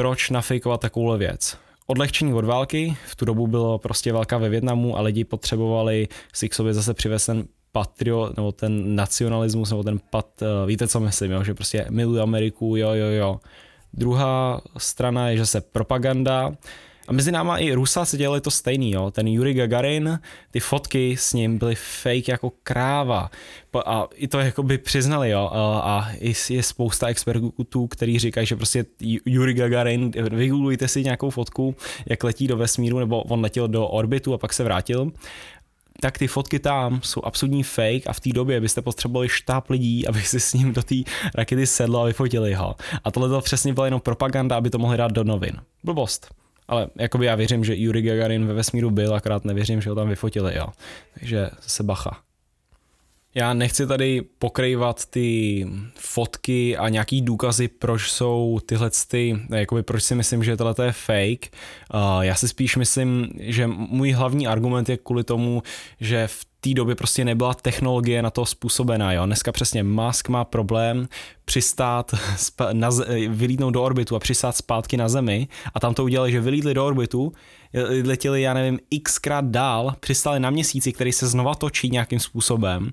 proč 0.00 0.30
nafejkovat 0.30 0.80
takovouhle 0.80 1.18
věc? 1.18 1.56
odlehčení 1.86 2.34
od 2.34 2.44
války, 2.44 2.96
v 3.06 3.16
tu 3.16 3.24
dobu 3.24 3.46
bylo 3.46 3.78
prostě 3.78 4.12
válka 4.12 4.38
ve 4.38 4.48
Větnamu 4.48 4.98
a 4.98 5.00
lidi 5.00 5.24
potřebovali 5.24 6.08
si 6.32 6.48
k 6.48 6.54
sobě 6.54 6.74
zase 6.74 6.94
přivést 6.94 7.26
ten 7.26 7.44
patriot, 7.72 8.36
nebo 8.36 8.52
ten 8.52 8.94
nacionalismus, 8.94 9.70
nebo 9.70 9.82
ten 9.82 10.00
pat, 10.10 10.26
eh, 10.42 10.66
víte 10.66 10.88
co 10.88 11.00
myslím, 11.00 11.30
jo? 11.30 11.44
že 11.44 11.54
prostě 11.54 11.86
miluji 11.90 12.20
Ameriku, 12.20 12.76
jo, 12.76 12.90
jo, 12.94 13.06
jo. 13.06 13.40
Druhá 13.92 14.60
strana 14.76 15.28
je, 15.28 15.36
že 15.36 15.46
se 15.46 15.60
propaganda, 15.60 16.52
a 17.10 17.12
mezi 17.12 17.32
náma 17.32 17.58
i 17.58 17.72
Rusáci 17.72 18.16
dělali 18.16 18.40
to 18.40 18.50
stejný, 18.50 18.92
jo. 18.92 19.10
Ten 19.10 19.28
Yuri 19.28 19.54
Gagarin, 19.54 20.20
ty 20.50 20.60
fotky 20.60 21.16
s 21.16 21.32
ním 21.32 21.58
byly 21.58 21.74
fake 21.74 22.28
jako 22.28 22.52
kráva. 22.62 23.30
A 23.86 24.06
i 24.14 24.28
to 24.28 24.38
jako 24.38 24.62
by 24.62 24.78
přiznali, 24.78 25.30
jo. 25.30 25.50
A 25.84 26.08
je 26.48 26.62
spousta 26.62 27.06
expertů, 27.06 27.86
kteří 27.86 28.18
říkají, 28.18 28.46
že 28.46 28.56
prostě 28.56 28.84
Yuri 29.26 29.54
Gagarin, 29.54 30.10
vygooglujte 30.30 30.88
si 30.88 31.04
nějakou 31.04 31.30
fotku, 31.30 31.76
jak 32.06 32.24
letí 32.24 32.46
do 32.46 32.56
vesmíru, 32.56 32.98
nebo 32.98 33.22
on 33.22 33.40
letěl 33.40 33.68
do 33.68 33.88
orbitu 33.88 34.34
a 34.34 34.38
pak 34.38 34.52
se 34.52 34.64
vrátil 34.64 35.12
tak 36.02 36.18
ty 36.18 36.26
fotky 36.26 36.58
tam 36.58 37.00
jsou 37.02 37.20
absolutní 37.24 37.62
fake 37.62 38.06
a 38.06 38.12
v 38.12 38.20
té 38.20 38.30
době 38.32 38.60
byste 38.60 38.82
potřebovali 38.82 39.28
štáb 39.28 39.70
lidí, 39.70 40.06
aby 40.06 40.22
si 40.22 40.40
s 40.40 40.54
ním 40.54 40.72
do 40.72 40.82
té 40.82 40.94
rakety 41.34 41.66
sedlo 41.66 42.00
a 42.00 42.04
vyfotili 42.04 42.54
ho. 42.54 42.76
A 43.04 43.10
tohle 43.10 43.28
to 43.28 43.40
přesně 43.40 43.74
byla 43.74 43.86
jenom 43.86 44.00
propaganda, 44.00 44.56
aby 44.56 44.70
to 44.70 44.78
mohli 44.78 44.96
dát 44.96 45.12
do 45.12 45.24
novin. 45.24 45.56
Blbost. 45.84 46.39
Ale 46.70 46.88
jakoby 46.96 47.26
já 47.26 47.34
věřím, 47.34 47.64
že 47.64 47.76
Yuri 47.76 48.02
Gagarin 48.02 48.46
ve 48.46 48.54
vesmíru 48.54 48.90
byl, 48.90 49.14
akorát 49.14 49.44
nevěřím, 49.44 49.80
že 49.80 49.90
ho 49.90 49.96
tam 49.96 50.08
vyfotili, 50.08 50.56
jo. 50.56 50.66
Takže 51.14 51.50
se 51.60 51.82
bacha. 51.82 52.20
Já 53.34 53.54
nechci 53.54 53.86
tady 53.86 54.22
pokrývat 54.38 55.06
ty 55.06 55.66
fotky 55.94 56.76
a 56.76 56.88
nějaký 56.88 57.22
důkazy, 57.22 57.68
proč 57.68 58.10
jsou 58.10 58.60
tyhle 58.66 58.90
ty, 59.08 59.40
jakoby 59.56 59.82
proč 59.82 60.02
si 60.02 60.14
myslím, 60.14 60.44
že 60.44 60.56
tohle 60.56 60.74
je 60.82 60.92
fake. 60.92 61.56
Uh, 61.94 62.20
já 62.20 62.34
si 62.34 62.48
spíš 62.48 62.76
myslím, 62.76 63.28
že 63.38 63.66
můj 63.66 64.12
hlavní 64.12 64.46
argument 64.46 64.88
je 64.88 64.96
kvůli 64.96 65.24
tomu, 65.24 65.62
že 66.00 66.26
v 66.26 66.49
té 66.60 66.74
době 66.74 66.94
prostě 66.94 67.24
nebyla 67.24 67.54
technologie 67.54 68.22
na 68.22 68.30
to 68.30 68.46
způsobená. 68.46 69.12
Jo? 69.12 69.26
Dneska 69.26 69.52
přesně 69.52 69.82
Musk 69.82 70.28
má 70.28 70.44
problém 70.44 71.08
přistát, 71.44 72.14
na, 72.72 72.90
vylítnout 73.28 73.70
do 73.70 73.82
orbitu 73.82 74.16
a 74.16 74.18
přistát 74.18 74.56
zpátky 74.56 74.96
na 74.96 75.08
Zemi 75.08 75.48
a 75.74 75.80
tam 75.80 75.94
to 75.94 76.04
udělali, 76.04 76.32
že 76.32 76.40
vylítli 76.40 76.74
do 76.74 76.86
orbitu, 76.86 77.32
letěli, 78.04 78.42
já 78.42 78.54
nevím, 78.54 78.78
xkrát 79.02 79.44
dál, 79.44 79.94
přistáli 80.00 80.40
na 80.40 80.50
měsíci, 80.50 80.92
který 80.92 81.12
se 81.12 81.26
znova 81.26 81.54
točí 81.54 81.90
nějakým 81.90 82.20
způsobem, 82.20 82.90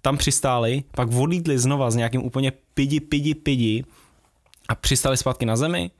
tam 0.00 0.16
přistáli, 0.16 0.82
pak 0.96 1.08
odlítli 1.12 1.58
znova 1.58 1.90
s 1.90 1.96
nějakým 1.96 2.24
úplně 2.24 2.52
pidi, 2.74 3.00
pidi, 3.00 3.34
pidi 3.34 3.84
a 4.68 4.74
přistáli 4.74 5.16
zpátky 5.16 5.46
na 5.46 5.56
Zemi, 5.56 5.90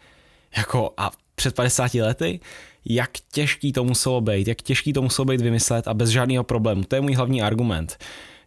jako 0.56 0.94
a 0.96 1.10
před 1.34 1.54
50 1.54 1.94
lety, 1.94 2.40
jak 2.84 3.10
těžký 3.32 3.72
to 3.72 3.84
muselo 3.84 4.20
být, 4.20 4.48
jak 4.48 4.62
těžký 4.62 4.92
to 4.92 5.02
muselo 5.02 5.26
být 5.26 5.40
vymyslet 5.40 5.88
a 5.88 5.94
bez 5.94 6.10
žádného 6.10 6.44
problému. 6.44 6.84
To 6.84 6.94
je 6.94 7.00
můj 7.00 7.14
hlavní 7.14 7.42
argument. 7.42 7.98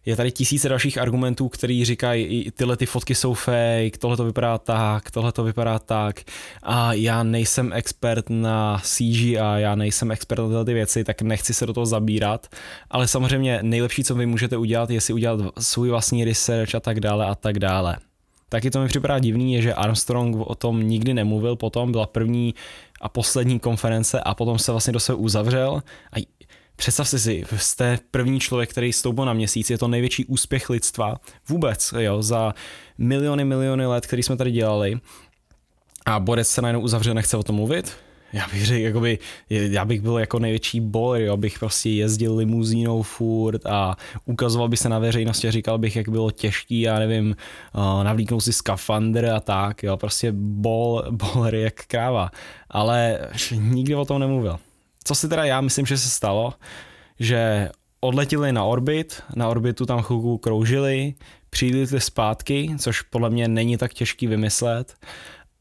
Je 0.06 0.16
tady 0.16 0.32
tisíce 0.32 0.68
dalších 0.68 0.98
argumentů, 0.98 1.48
který 1.48 1.84
říkají, 1.84 2.50
tyhle 2.54 2.76
ty 2.76 2.86
fotky 2.86 3.14
jsou 3.14 3.34
fake, 3.34 3.98
tohle 3.98 4.16
to 4.16 4.24
vypadá 4.24 4.58
tak, 4.58 5.10
tohle 5.10 5.32
to 5.32 5.44
vypadá 5.44 5.78
tak 5.78 6.20
a 6.62 6.92
já 6.92 7.22
nejsem 7.22 7.72
expert 7.72 8.30
na 8.30 8.80
CGI, 8.84 9.36
já 9.56 9.74
nejsem 9.74 10.10
expert 10.10 10.42
na 10.42 10.48
tyhle 10.48 10.64
ty 10.64 10.74
věci, 10.74 11.04
tak 11.04 11.22
nechci 11.22 11.54
se 11.54 11.66
do 11.66 11.72
toho 11.72 11.86
zabírat, 11.86 12.46
ale 12.90 13.08
samozřejmě 13.08 13.58
nejlepší, 13.62 14.04
co 14.04 14.14
vy 14.14 14.26
můžete 14.26 14.56
udělat, 14.56 14.90
je 14.90 15.00
si 15.00 15.12
udělat 15.12 15.40
svůj 15.58 15.88
vlastní 15.88 16.24
research 16.24 16.74
a 16.74 16.80
tak 16.80 17.00
dále 17.00 17.26
a 17.26 17.34
tak 17.34 17.58
dále. 17.58 17.96
Taky 18.48 18.70
to 18.70 18.80
mi 18.80 18.88
připadá 18.88 19.18
divný, 19.18 19.54
je, 19.54 19.62
že 19.62 19.74
Armstrong 19.74 20.36
o 20.38 20.54
tom 20.54 20.82
nikdy 20.82 21.14
nemluvil, 21.14 21.56
potom 21.56 21.92
byla 21.92 22.06
první 22.06 22.54
a 23.02 23.08
poslední 23.08 23.58
konference 23.58 24.20
a 24.20 24.34
potom 24.34 24.58
se 24.58 24.72
vlastně 24.72 24.92
do 24.92 25.00
sebe 25.00 25.16
uzavřel. 25.16 25.82
A 26.16 26.26
Představ 26.76 27.08
si 27.08 27.44
jste 27.56 27.98
první 28.10 28.40
člověk, 28.40 28.70
který 28.70 28.92
stoupil 28.92 29.24
na 29.24 29.32
měsíc, 29.32 29.70
je 29.70 29.78
to 29.78 29.88
největší 29.88 30.24
úspěch 30.24 30.70
lidstva 30.70 31.16
vůbec, 31.48 31.94
jo, 31.98 32.22
za 32.22 32.54
miliony, 32.98 33.44
miliony 33.44 33.86
let, 33.86 34.06
který 34.06 34.22
jsme 34.22 34.36
tady 34.36 34.50
dělali. 34.50 35.00
A 36.06 36.20
Borec 36.20 36.48
se 36.48 36.62
najednou 36.62 36.80
uzavřel, 36.80 37.14
nechce 37.14 37.36
o 37.36 37.42
tom 37.42 37.56
mluvit, 37.56 37.96
já 38.32 38.46
bych 38.52 38.66
řekl, 38.66 38.80
jakoby, 38.80 39.18
já 39.50 39.84
bych 39.84 40.00
byl 40.00 40.18
jako 40.18 40.38
největší 40.38 40.80
bor, 40.80 41.20
jo, 41.20 41.36
bych 41.36 41.58
prostě 41.58 41.90
jezdil 41.90 42.36
limuzínou 42.36 43.02
furt 43.02 43.66
a 43.66 43.96
ukazoval 44.24 44.68
by 44.68 44.76
se 44.76 44.88
na 44.88 44.98
veřejnosti 44.98 45.48
a 45.48 45.50
říkal 45.50 45.78
bych, 45.78 45.96
jak 45.96 46.08
bylo 46.08 46.30
těžký, 46.30 46.80
já 46.80 46.98
nevím, 46.98 47.36
uh, 47.74 48.04
navlíknout 48.04 48.44
si 48.44 48.52
skafandr 48.52 49.26
a 49.26 49.40
tak, 49.40 49.82
jo, 49.82 49.96
prostě 49.96 50.32
bol, 50.36 51.04
bol 51.10 51.54
jak 51.54 51.74
kráva, 51.86 52.30
ale 52.70 53.18
nikdy 53.56 53.94
o 53.94 54.04
tom 54.04 54.20
nemluvil. 54.20 54.58
Co 55.04 55.14
si 55.14 55.28
teda 55.28 55.44
já 55.44 55.60
myslím, 55.60 55.86
že 55.86 55.98
se 55.98 56.10
stalo, 56.10 56.54
že 57.20 57.70
odletěli 58.00 58.52
na 58.52 58.64
orbit, 58.64 59.22
na 59.34 59.48
orbitu 59.48 59.86
tam 59.86 60.02
chvilku 60.02 60.38
kroužili, 60.38 61.14
přijeli 61.50 62.00
zpátky, 62.00 62.74
což 62.78 63.02
podle 63.02 63.30
mě 63.30 63.48
není 63.48 63.76
tak 63.76 63.92
těžký 63.92 64.26
vymyslet 64.26 64.94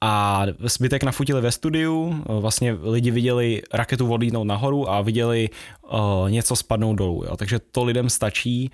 a 0.02 0.45
zbytek 0.60 1.04
nafutili 1.04 1.41
ve 1.41 1.52
studiu, 1.52 2.24
vlastně 2.28 2.74
lidi 2.74 3.12
viděli 3.12 3.62
raketu 3.74 4.14
odlítnout 4.14 4.43
nahoru 4.43 4.89
a 4.89 5.02
viděli 5.02 5.49
uh, 5.49 6.30
něco 6.30 6.56
spadnout 6.56 6.95
dolů, 6.95 7.24
jo. 7.26 7.38
takže 7.38 7.60
to 7.60 7.84
lidem 7.84 8.10
stačí 8.10 8.72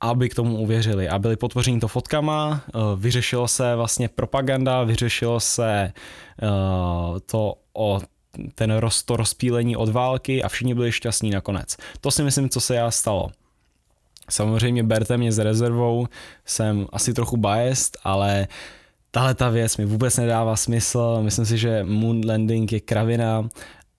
aby 0.00 0.28
k 0.28 0.34
tomu 0.34 0.58
uvěřili 0.58 1.08
a 1.08 1.18
byli 1.18 1.36
potvoření 1.36 1.80
to 1.80 1.88
fotkama, 1.88 2.60
vyřešilo 2.96 3.48
se 3.48 3.76
vlastně 3.76 4.08
propaganda, 4.08 4.84
vyřešilo 4.84 5.40
se 5.40 5.92
to 7.26 7.54
o 7.72 8.00
ten 8.54 8.76
roz, 8.76 9.02
to 9.02 9.16
rozpílení 9.16 9.76
od 9.76 9.88
války 9.88 10.42
a 10.42 10.48
všichni 10.48 10.74
byli 10.74 10.92
šťastní 10.92 11.30
nakonec. 11.30 11.76
To 12.00 12.10
si 12.10 12.22
myslím, 12.22 12.48
co 12.48 12.60
se 12.60 12.74
já 12.74 12.90
stalo. 12.90 13.30
Samozřejmě 14.30 14.82
berte 14.82 15.16
mě 15.16 15.32
s 15.32 15.38
rezervou, 15.38 16.06
jsem 16.44 16.86
asi 16.92 17.14
trochu 17.14 17.36
biased, 17.36 17.96
ale 18.04 18.48
tahle 19.14 19.34
ta 19.34 19.48
věc 19.48 19.76
mi 19.76 19.84
vůbec 19.84 20.16
nedává 20.16 20.56
smysl, 20.56 21.18
myslím 21.22 21.46
si, 21.46 21.58
že 21.58 21.84
moon 21.84 22.20
landing 22.26 22.72
je 22.72 22.80
kravina 22.80 23.48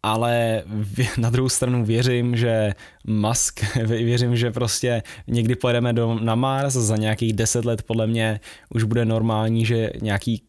ale 0.05 0.63
na 1.17 1.29
druhou 1.29 1.49
stranu 1.49 1.85
věřím, 1.85 2.35
že 2.35 2.73
Musk, 3.07 3.75
věřím, 3.85 4.35
že 4.35 4.51
prostě 4.51 5.03
někdy 5.27 5.55
pojedeme 5.55 5.93
do, 5.93 6.19
na 6.21 6.35
Mars, 6.35 6.73
za 6.73 6.97
nějakých 6.97 7.33
deset 7.33 7.65
let 7.65 7.81
podle 7.81 8.07
mě 8.07 8.39
už 8.69 8.83
bude 8.83 9.05
normální, 9.05 9.65
že 9.65 9.89
nějaký 10.01 10.41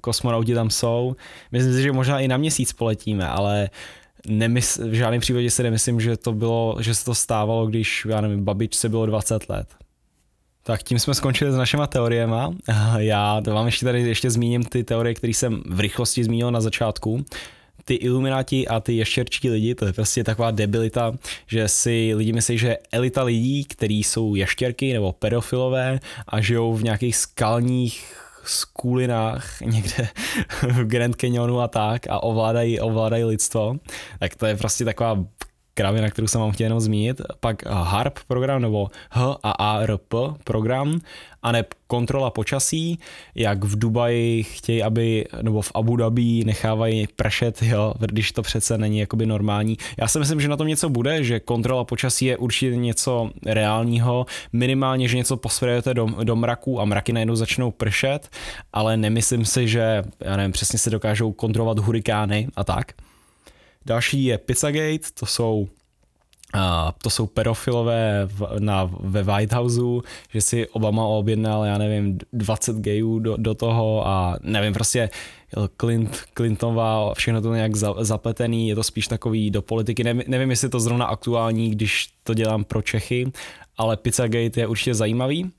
kosmonauti 0.00 0.54
tam 0.54 0.70
jsou. 0.70 1.16
Myslím 1.52 1.74
si, 1.74 1.82
že 1.82 1.92
možná 1.92 2.20
i 2.20 2.28
na 2.28 2.36
měsíc 2.36 2.72
poletíme, 2.72 3.28
ale 3.28 3.70
nemys, 4.26 4.76
v 4.76 4.92
žádném 4.92 5.20
případě 5.20 5.50
si 5.50 5.62
nemyslím, 5.62 6.00
že 6.00 6.16
to 6.16 6.32
bylo, 6.32 6.76
že 6.80 6.94
se 6.94 7.04
to 7.04 7.14
stávalo, 7.14 7.66
když, 7.66 8.06
já 8.08 8.20
nevím, 8.20 8.44
babičce 8.44 8.88
bylo 8.88 9.06
20 9.06 9.48
let. 9.48 9.81
Tak 10.62 10.82
tím 10.82 10.98
jsme 10.98 11.14
skončili 11.14 11.52
s 11.52 11.56
našima 11.56 11.86
teoriema. 11.86 12.54
Já 12.96 13.40
to 13.44 13.54
vám 13.54 13.66
ještě 13.66 13.86
tady 13.86 14.08
ještě 14.08 14.30
zmíním 14.30 14.64
ty 14.64 14.84
teorie, 14.84 15.14
které 15.14 15.30
jsem 15.30 15.62
v 15.66 15.80
rychlosti 15.80 16.24
zmínil 16.24 16.50
na 16.50 16.60
začátku 16.60 17.24
ty 17.84 17.94
ilumináti 17.94 18.68
a 18.68 18.80
ty 18.80 18.92
ještěrčí 18.92 19.50
lidi, 19.50 19.74
to 19.74 19.86
je 19.86 19.92
prostě 19.92 20.24
taková 20.24 20.50
debilita, 20.50 21.12
že 21.46 21.68
si 21.68 22.12
lidi 22.14 22.32
myslí, 22.32 22.58
že 22.58 22.76
elita 22.92 23.22
lidí, 23.22 23.64
kteří 23.64 24.02
jsou 24.02 24.34
ještěrky 24.34 24.92
nebo 24.92 25.12
pedofilové 25.12 26.00
a 26.26 26.40
žijou 26.40 26.74
v 26.74 26.84
nějakých 26.84 27.16
skalních 27.16 28.16
skulinách 28.44 29.60
někde 29.64 30.08
v 30.62 30.84
Grand 30.84 31.16
Canyonu 31.16 31.60
a 31.60 31.68
tak 31.68 32.06
a 32.06 32.22
ovládají, 32.22 32.80
ovládají 32.80 33.24
lidstvo, 33.24 33.76
tak 34.18 34.34
to 34.34 34.46
je 34.46 34.56
prostě 34.56 34.84
taková 34.84 35.24
kravina, 35.74 36.10
kterou 36.10 36.26
jsem 36.26 36.40
vám 36.40 36.52
chtěl 36.52 36.64
jenom 36.64 36.80
zmínit, 36.80 37.20
pak 37.40 37.66
HARP 37.66 38.18
program 38.26 38.62
nebo 38.62 38.88
H 39.10 39.36
a 39.42 39.50
ARP 39.50 40.14
program, 40.44 41.00
a 41.42 41.52
ne 41.52 41.64
kontrola 41.86 42.30
počasí, 42.30 42.98
jak 43.34 43.64
v 43.64 43.78
Dubaji 43.78 44.42
chtějí, 44.42 44.82
aby, 44.82 45.26
nebo 45.42 45.62
v 45.62 45.72
Abu 45.74 45.96
Dhabi 45.96 46.44
nechávají 46.44 47.06
pršet, 47.16 47.62
jo, 47.62 47.94
když 47.98 48.32
to 48.32 48.42
přece 48.42 48.78
není 48.78 48.98
jakoby 48.98 49.26
normální. 49.26 49.78
Já 49.98 50.08
si 50.08 50.18
myslím, 50.18 50.40
že 50.40 50.48
na 50.48 50.56
tom 50.56 50.66
něco 50.66 50.88
bude, 50.88 51.24
že 51.24 51.40
kontrola 51.40 51.84
počasí 51.84 52.24
je 52.24 52.36
určitě 52.36 52.76
něco 52.76 53.30
reálního, 53.46 54.26
minimálně, 54.52 55.08
že 55.08 55.16
něco 55.16 55.36
posvedujete 55.36 55.94
do, 55.94 56.06
do 56.24 56.36
mraku 56.36 56.80
a 56.80 56.84
mraky 56.84 57.12
najednou 57.12 57.34
začnou 57.34 57.70
pršet, 57.70 58.28
ale 58.72 58.96
nemyslím 58.96 59.44
si, 59.44 59.68
že, 59.68 60.02
já 60.20 60.36
nevím, 60.36 60.52
přesně 60.52 60.78
se 60.78 60.90
dokážou 60.90 61.32
kontrolovat 61.32 61.78
hurikány 61.78 62.48
a 62.56 62.64
tak. 62.64 62.92
Další 63.86 64.24
je 64.24 64.38
Pizzagate, 64.38 65.10
to 65.14 65.26
jsou 65.26 65.68
a 66.54 66.94
to 67.02 67.10
jsou 67.10 67.26
pedofilové 67.26 68.22
v, 68.26 68.42
na, 68.58 68.90
ve 69.00 69.22
White 69.22 69.52
Houseu, 69.52 70.02
že 70.32 70.40
si 70.40 70.68
Obama 70.68 71.04
objednal, 71.04 71.64
já 71.64 71.78
nevím, 71.78 72.18
20 72.32 72.76
gayů 72.76 73.18
do, 73.18 73.36
do 73.36 73.54
toho 73.54 74.06
a 74.06 74.36
nevím, 74.42 74.72
prostě 74.72 75.10
Clint, 75.80 76.22
Clintonová, 76.34 77.14
všechno 77.14 77.40
to 77.40 77.54
nějak 77.54 77.76
za, 77.76 77.94
zapletený, 77.98 78.68
je 78.68 78.74
to 78.74 78.82
spíš 78.82 79.08
takový 79.08 79.50
do 79.50 79.62
politiky, 79.62 80.04
nevím, 80.04 80.22
nevím, 80.26 80.50
jestli 80.50 80.66
je 80.66 80.70
to 80.70 80.80
zrovna 80.80 81.06
aktuální, 81.06 81.70
když 81.70 82.08
to 82.22 82.34
dělám 82.34 82.64
pro 82.64 82.82
Čechy, 82.82 83.32
ale 83.76 83.96
Pizzagate 83.96 84.60
je 84.60 84.66
určitě 84.66 84.94
zajímavý. 84.94 85.50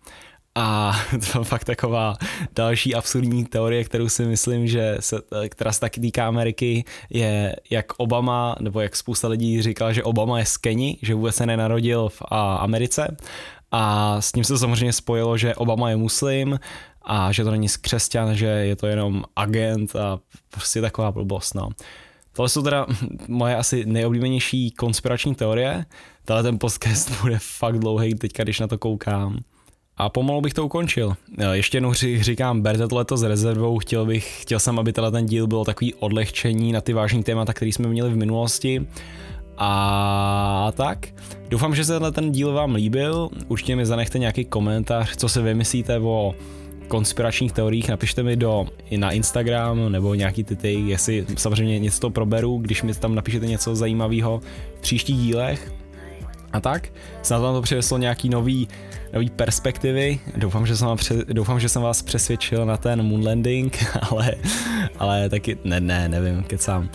A 0.55 0.95
to 1.31 1.39
je 1.39 1.45
fakt 1.45 1.63
taková 1.63 2.15
další 2.55 2.95
absurdní 2.95 3.45
teorie, 3.45 3.83
kterou 3.83 4.09
si 4.09 4.25
myslím, 4.25 4.67
že 4.67 4.97
se, 4.99 5.17
která 5.49 5.71
se 5.71 5.79
taky 5.79 6.01
týká 6.01 6.27
Ameriky, 6.27 6.85
je 7.09 7.55
jak 7.69 7.85
Obama, 7.97 8.55
nebo 8.59 8.81
jak 8.81 8.95
spousta 8.95 9.27
lidí 9.27 9.61
říkala, 9.61 9.93
že 9.93 10.03
Obama 10.03 10.39
je 10.39 10.45
z 10.45 10.57
Keni, 10.57 10.97
že 11.01 11.15
vůbec 11.15 11.35
se 11.35 11.45
nenarodil 11.45 12.09
v 12.09 12.21
Americe. 12.57 13.17
A 13.71 14.21
s 14.21 14.31
tím 14.31 14.43
se 14.43 14.57
samozřejmě 14.57 14.93
spojilo, 14.93 15.37
že 15.37 15.55
Obama 15.55 15.89
je 15.89 15.97
muslim 15.97 16.59
a 17.01 17.31
že 17.31 17.43
to 17.43 17.51
není 17.51 17.67
křesťan, 17.81 18.35
že 18.35 18.45
je 18.45 18.75
to 18.75 18.87
jenom 18.87 19.23
agent 19.35 19.95
a 19.95 20.19
prostě 20.49 20.81
taková 20.81 21.11
blbost. 21.11 21.55
No. 21.55 21.69
Tohle 22.33 22.49
jsou 22.49 22.63
teda 22.63 22.85
moje 23.27 23.55
asi 23.55 23.85
nejoblíbenější 23.85 24.71
konspirační 24.71 25.35
teorie. 25.35 25.85
Tenhle 26.25 26.43
ten 26.43 26.59
podcast 26.59 27.11
bude 27.21 27.39
fakt 27.41 27.79
dlouhý 27.79 28.15
teďka, 28.15 28.43
když 28.43 28.59
na 28.59 28.67
to 28.67 28.77
koukám. 28.77 29.39
A 29.97 30.09
pomalu 30.09 30.41
bych 30.41 30.53
to 30.53 30.65
ukončil. 30.65 31.15
Ještě 31.51 31.77
jednou 31.77 31.93
říkám, 32.19 32.61
berte 32.61 32.87
tohleto 32.87 33.17
s 33.17 33.23
rezervou, 33.23 33.79
chtěl 33.79 34.05
bych, 34.05 34.41
chtěl 34.41 34.59
jsem, 34.59 34.79
aby 34.79 34.93
tenhle 34.93 35.11
ten 35.11 35.25
díl 35.25 35.47
byl 35.47 35.65
takový 35.65 35.93
odlehčení 35.93 36.71
na 36.71 36.81
ty 36.81 36.93
vážné 36.93 37.23
témata, 37.23 37.53
které 37.53 37.69
jsme 37.69 37.87
měli 37.87 38.09
v 38.09 38.15
minulosti. 38.15 38.87
A 39.57 40.71
tak, 40.75 41.07
doufám, 41.49 41.75
že 41.75 41.85
se 41.85 41.93
tenhle 41.93 42.11
ten 42.11 42.31
díl 42.31 42.53
vám 42.53 42.75
líbil, 42.75 43.29
určitě 43.47 43.75
mi 43.75 43.85
zanechte 43.85 44.19
nějaký 44.19 44.45
komentář, 44.45 45.15
co 45.15 45.29
si 45.29 45.41
vymyslíte 45.41 45.99
o 45.99 46.35
konspiračních 46.87 47.51
teoriích, 47.51 47.89
napište 47.89 48.23
mi 48.23 48.35
do, 48.35 48.65
i 48.89 48.97
na 48.97 49.11
Instagram 49.11 49.91
nebo 49.91 50.13
nějaký 50.13 50.43
ty 50.43 50.55
ty, 50.55 50.73
jestli 50.73 51.25
samozřejmě 51.37 51.79
něco 51.79 51.99
to 51.99 52.09
proberu, 52.09 52.57
když 52.57 52.83
mi 52.83 52.93
tam 52.93 53.15
napíšete 53.15 53.45
něco 53.45 53.75
zajímavého 53.75 54.41
v 54.77 54.81
příštích 54.81 55.17
dílech. 55.17 55.73
A 56.53 56.59
tak, 56.59 56.89
snad 57.21 57.39
vám 57.39 57.53
to 57.53 57.61
přineslo 57.61 57.97
nějaký 57.97 58.29
nový 58.29 58.67
nový 59.13 59.29
perspektivy. 59.29 60.19
Doufám, 60.35 60.65
že 60.65 60.77
jsem, 60.77 60.87
vám 60.87 60.97
pře- 60.97 61.25
doufám, 61.27 61.59
že 61.59 61.69
jsem 61.69 61.81
vás 61.81 62.01
přesvědčil 62.01 62.65
na 62.65 62.77
ten 62.77 63.03
moon 63.03 63.25
landing, 63.27 63.85
ale, 64.11 64.35
ale 64.99 65.29
taky 65.29 65.57
ne, 65.63 65.79
ne, 65.79 66.09
nevím, 66.09 66.43
kecám. 66.43 66.89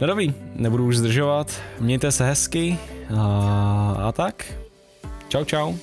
No 0.00 0.06
dobrý, 0.06 0.34
nebudu 0.56 0.86
už 0.86 0.96
zdržovat, 0.96 1.52
mějte 1.80 2.12
se 2.12 2.26
hezky 2.26 2.78
a, 3.16 3.96
a 4.08 4.12
tak. 4.12 4.44
Čau, 5.28 5.44
čau. 5.44 5.74